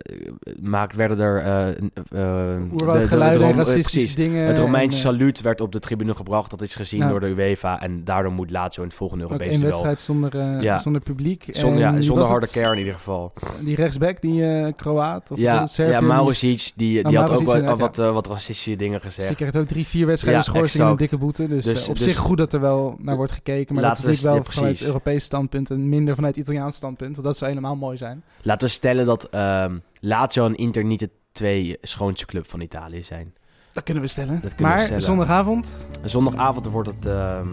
maakt, 0.61 0.97
werden 0.97 1.21
er... 1.21 1.39
eh, 1.43 1.69
eh, 1.69 1.77
de- 2.11 2.67
Oerwoudgeluiden 2.73 3.43
en 3.43 3.49
Rome- 3.49 3.63
racistische 3.65 3.91
precies. 3.99 4.15
dingen 4.15 4.47
Het 4.47 4.59
en, 4.59 4.75
eh, 4.75 4.91
saluut 4.91 5.41
werd 5.41 5.61
op 5.61 5.73
de 5.73 5.79
tribune 5.79 6.15
gebracht. 6.15 6.51
Dat 6.51 6.63
is 6.63 6.75
gezien 6.75 6.99
Nou. 7.01 7.11
door 7.11 7.21
de 7.21 7.27
UEFA. 7.27 7.81
En 7.81 8.05
daardoor 8.05 8.33
moet 8.33 8.51
Lazio 8.51 8.83
in 8.83 8.89
het 8.89 8.97
volgende 8.97 9.23
Europese 9.25 9.51
duel... 9.53 9.63
wedstrijd 9.63 10.01
zonder, 10.01 10.63
Ja. 10.63 10.79
zonder 10.79 11.01
publiek. 11.03 11.45
Zonder, 11.51 11.81
ja, 11.81 12.01
zonder 12.01 12.25
harde 12.25 12.49
kern 12.49 12.73
in 12.73 12.79
ieder 12.79 12.95
geval. 12.95 13.33
Die 13.65 13.75
rechtsback, 13.75 14.21
die 14.21 14.73
Kroaat? 14.73 15.31
Of 15.31 15.39
Ja, 15.39 15.67
ja 15.77 15.99
Die- 15.99 16.09
Mauricic, 16.09 16.73
die, 16.77 17.03
die 17.09 17.17
had 17.19 17.31
ook 17.31 17.43
wel, 17.43 17.77
wat, 17.77 17.97
wat 17.97 18.27
racistische 18.27 18.77
dingen 18.77 19.01
Dus 19.01 19.07
gezegd. 19.09 19.29
die 19.29 19.37
krijgt 19.37 19.57
ook 19.57 19.67
drie, 19.67 19.87
vier 19.87 20.07
wedstrijden 20.07 20.43
schorsing 20.43 20.85
en 20.85 20.91
een 20.91 20.97
dikke 20.97 21.19
boete. 21.19 21.49
Dus, 21.49 21.65
Dus- 21.65 21.89
op 21.89 21.95
dus- 21.97 22.05
zich 22.05 22.17
goed 22.17 22.37
dat 22.39 22.53
er 22.53 22.61
wel 22.61 22.97
naar 23.01 23.17
wordt 23.17 23.33
gekeken. 23.33 23.75
Maar 23.75 23.85
dat 23.85 24.05
is 24.07 24.23
wel 24.23 24.45
vanuit. 24.45 24.83
Europees 24.87 25.25
standpunt 25.25 25.71
en 25.71 25.89
minder 25.89 26.15
vanuit 26.15 26.37
Italiaans 26.37 26.77
standpunt. 26.77 27.15
Want 27.15 27.27
dat 27.27 27.37
zou 27.37 27.51
helemaal 27.51 27.77
mooi 27.77 27.97
zijn. 27.97 28.23
Laten 28.43 28.67
we 28.69 28.73
stellen 28.75 29.06
dat 29.07 29.25
ehm 29.31 29.79
Lazio 30.01 30.47
en 30.47 30.55
Inter 30.55 30.85
niet 30.85 30.99
de 31.01 31.11
twee 31.33 31.79
schoonste 31.83 32.27
club 32.27 32.49
van 32.49 32.61
Italië 32.61 33.03
zijn. 33.03 33.35
Dat 33.73 33.85
kunnen 33.85 34.03
we 34.03 34.09
stellen. 34.09 34.41
Dat 34.43 34.55
kunnen 34.55 34.73
we 34.73 34.79
maar 34.79 34.85
stellen. 34.85 35.03
zondagavond? 35.03 35.69
Zondagavond 36.05 36.67
wordt 36.67 36.89
het 36.89 37.07
ehm 37.07 37.49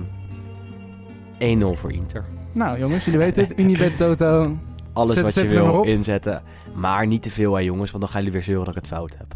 1-0 1.75 1.79
voor 1.79 1.91
Inter. 1.91 2.25
Nou 2.53 2.79
jongens, 2.79 3.05
jullie 3.05 3.19
weten 3.19 3.43
het. 3.43 3.57
Unibet 3.59 3.97
Toto. 3.97 4.57
Alles 4.93 5.15
Zet- 5.15 5.23
wat 5.23 5.33
je 5.33 5.39
zet 5.39 5.49
wil 5.49 5.83
inzetten. 5.83 6.43
Maar 6.75 7.07
niet 7.07 7.21
te 7.21 7.31
veel 7.31 7.53
hè 7.55 7.61
jongens, 7.61 7.91
want 7.91 8.03
dan 8.03 8.11
gaan 8.11 8.21
jullie 8.23 8.35
weer 8.37 8.45
zeuren 8.45 8.65
dat 8.65 8.75
ik 8.75 8.81
het 8.81 8.91
fout 8.91 9.17
heb. 9.17 9.35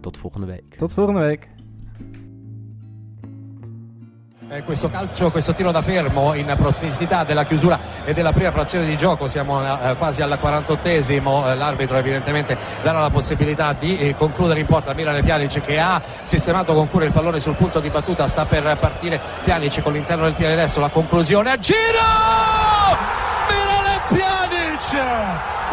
Tot 0.00 0.16
volgende 0.18 0.46
week. 0.46 0.74
Tot 0.74 0.94
volgende 0.94 1.20
week. 1.20 1.48
Eh, 4.54 4.64
questo 4.64 4.90
calcio, 4.90 5.30
questo 5.30 5.54
tiro 5.54 5.70
da 5.70 5.80
fermo 5.80 6.34
in 6.34 6.52
prossimità 6.58 7.24
della 7.24 7.44
chiusura 7.44 7.78
e 8.04 8.12
della 8.12 8.32
prima 8.32 8.52
frazione 8.52 8.84
di 8.84 8.98
gioco, 8.98 9.26
siamo 9.26 9.64
eh, 9.64 9.96
quasi 9.96 10.20
al 10.20 10.38
48esimo, 10.38 11.48
eh, 11.48 11.54
l'arbitro 11.54 11.96
evidentemente 11.96 12.58
darà 12.82 13.00
la 13.00 13.08
possibilità 13.08 13.72
di 13.72 13.96
eh, 13.96 14.14
concludere 14.14 14.60
in 14.60 14.66
porta 14.66 14.92
Milan 14.92 15.18
Pjanic 15.22 15.60
che 15.62 15.80
ha 15.80 16.02
sistemato 16.24 16.74
con 16.74 16.90
cura 16.90 17.06
il 17.06 17.12
pallone 17.12 17.40
sul 17.40 17.54
punto 17.54 17.80
di 17.80 17.88
battuta, 17.88 18.28
sta 18.28 18.44
per 18.44 18.76
partire 18.78 19.18
Pjanic 19.42 19.80
con 19.80 19.94
l'interno 19.94 20.24
del 20.24 20.34
piede 20.34 20.54
destro, 20.54 20.82
la 20.82 20.90
conclusione 20.90 21.50
a 21.50 21.56
giro! 21.56 21.78
Milan 23.48 24.00
Pjanic! 24.08 25.02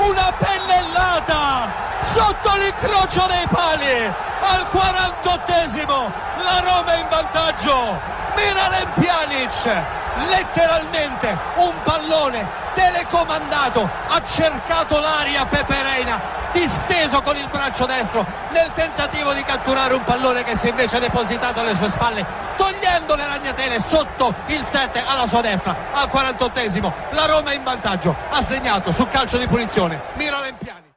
Una 0.07 0.33
pennellata 0.37 1.69
sotto 1.99 2.55
l'incrocio 2.55 3.27
dei 3.27 3.45
pali 3.49 4.05
al 4.39 4.65
48esimo 4.71 6.27
la 6.41 6.59
Roma 6.63 6.95
in 6.95 7.07
vantaggio 7.09 8.18
Miralem 8.35 8.87
Pjanic 8.93 9.83
letteralmente 10.27 11.37
un 11.55 11.71
pallone 11.83 12.45
telecomandato 12.73 13.89
ha 14.07 14.21
cercato 14.25 14.99
l'aria 14.99 15.45
Pepe 15.45 15.81
Reina 15.81 16.19
disteso 16.51 17.21
con 17.21 17.37
il 17.37 17.47
braccio 17.49 17.85
destro 17.85 18.25
nel 18.49 18.71
tentativo 18.73 19.33
di 19.33 19.43
catturare 19.43 19.93
un 19.93 20.03
pallone 20.03 20.43
che 20.43 20.57
si 20.57 20.67
è 20.67 20.69
invece 20.69 20.99
depositato 20.99 21.59
alle 21.59 21.75
sue 21.75 21.89
spalle 21.89 22.25
togliendo 22.57 23.15
le 23.15 23.27
ragnatele 23.27 23.79
sotto 23.85 24.33
il 24.47 24.65
7 24.65 25.03
alla 25.05 25.27
sua 25.27 25.41
destra 25.41 25.75
al 25.93 26.09
48esimo 26.11 26.91
la 27.11 27.25
Roma 27.25 27.53
in 27.53 27.63
vantaggio 27.63 28.15
ha 28.31 28.41
segnato 28.41 28.91
sul 28.91 29.09
calcio 29.09 29.37
di 29.37 29.47
punizione 29.47 29.99
Miralem 30.13 30.55
Pjanic 30.57 30.88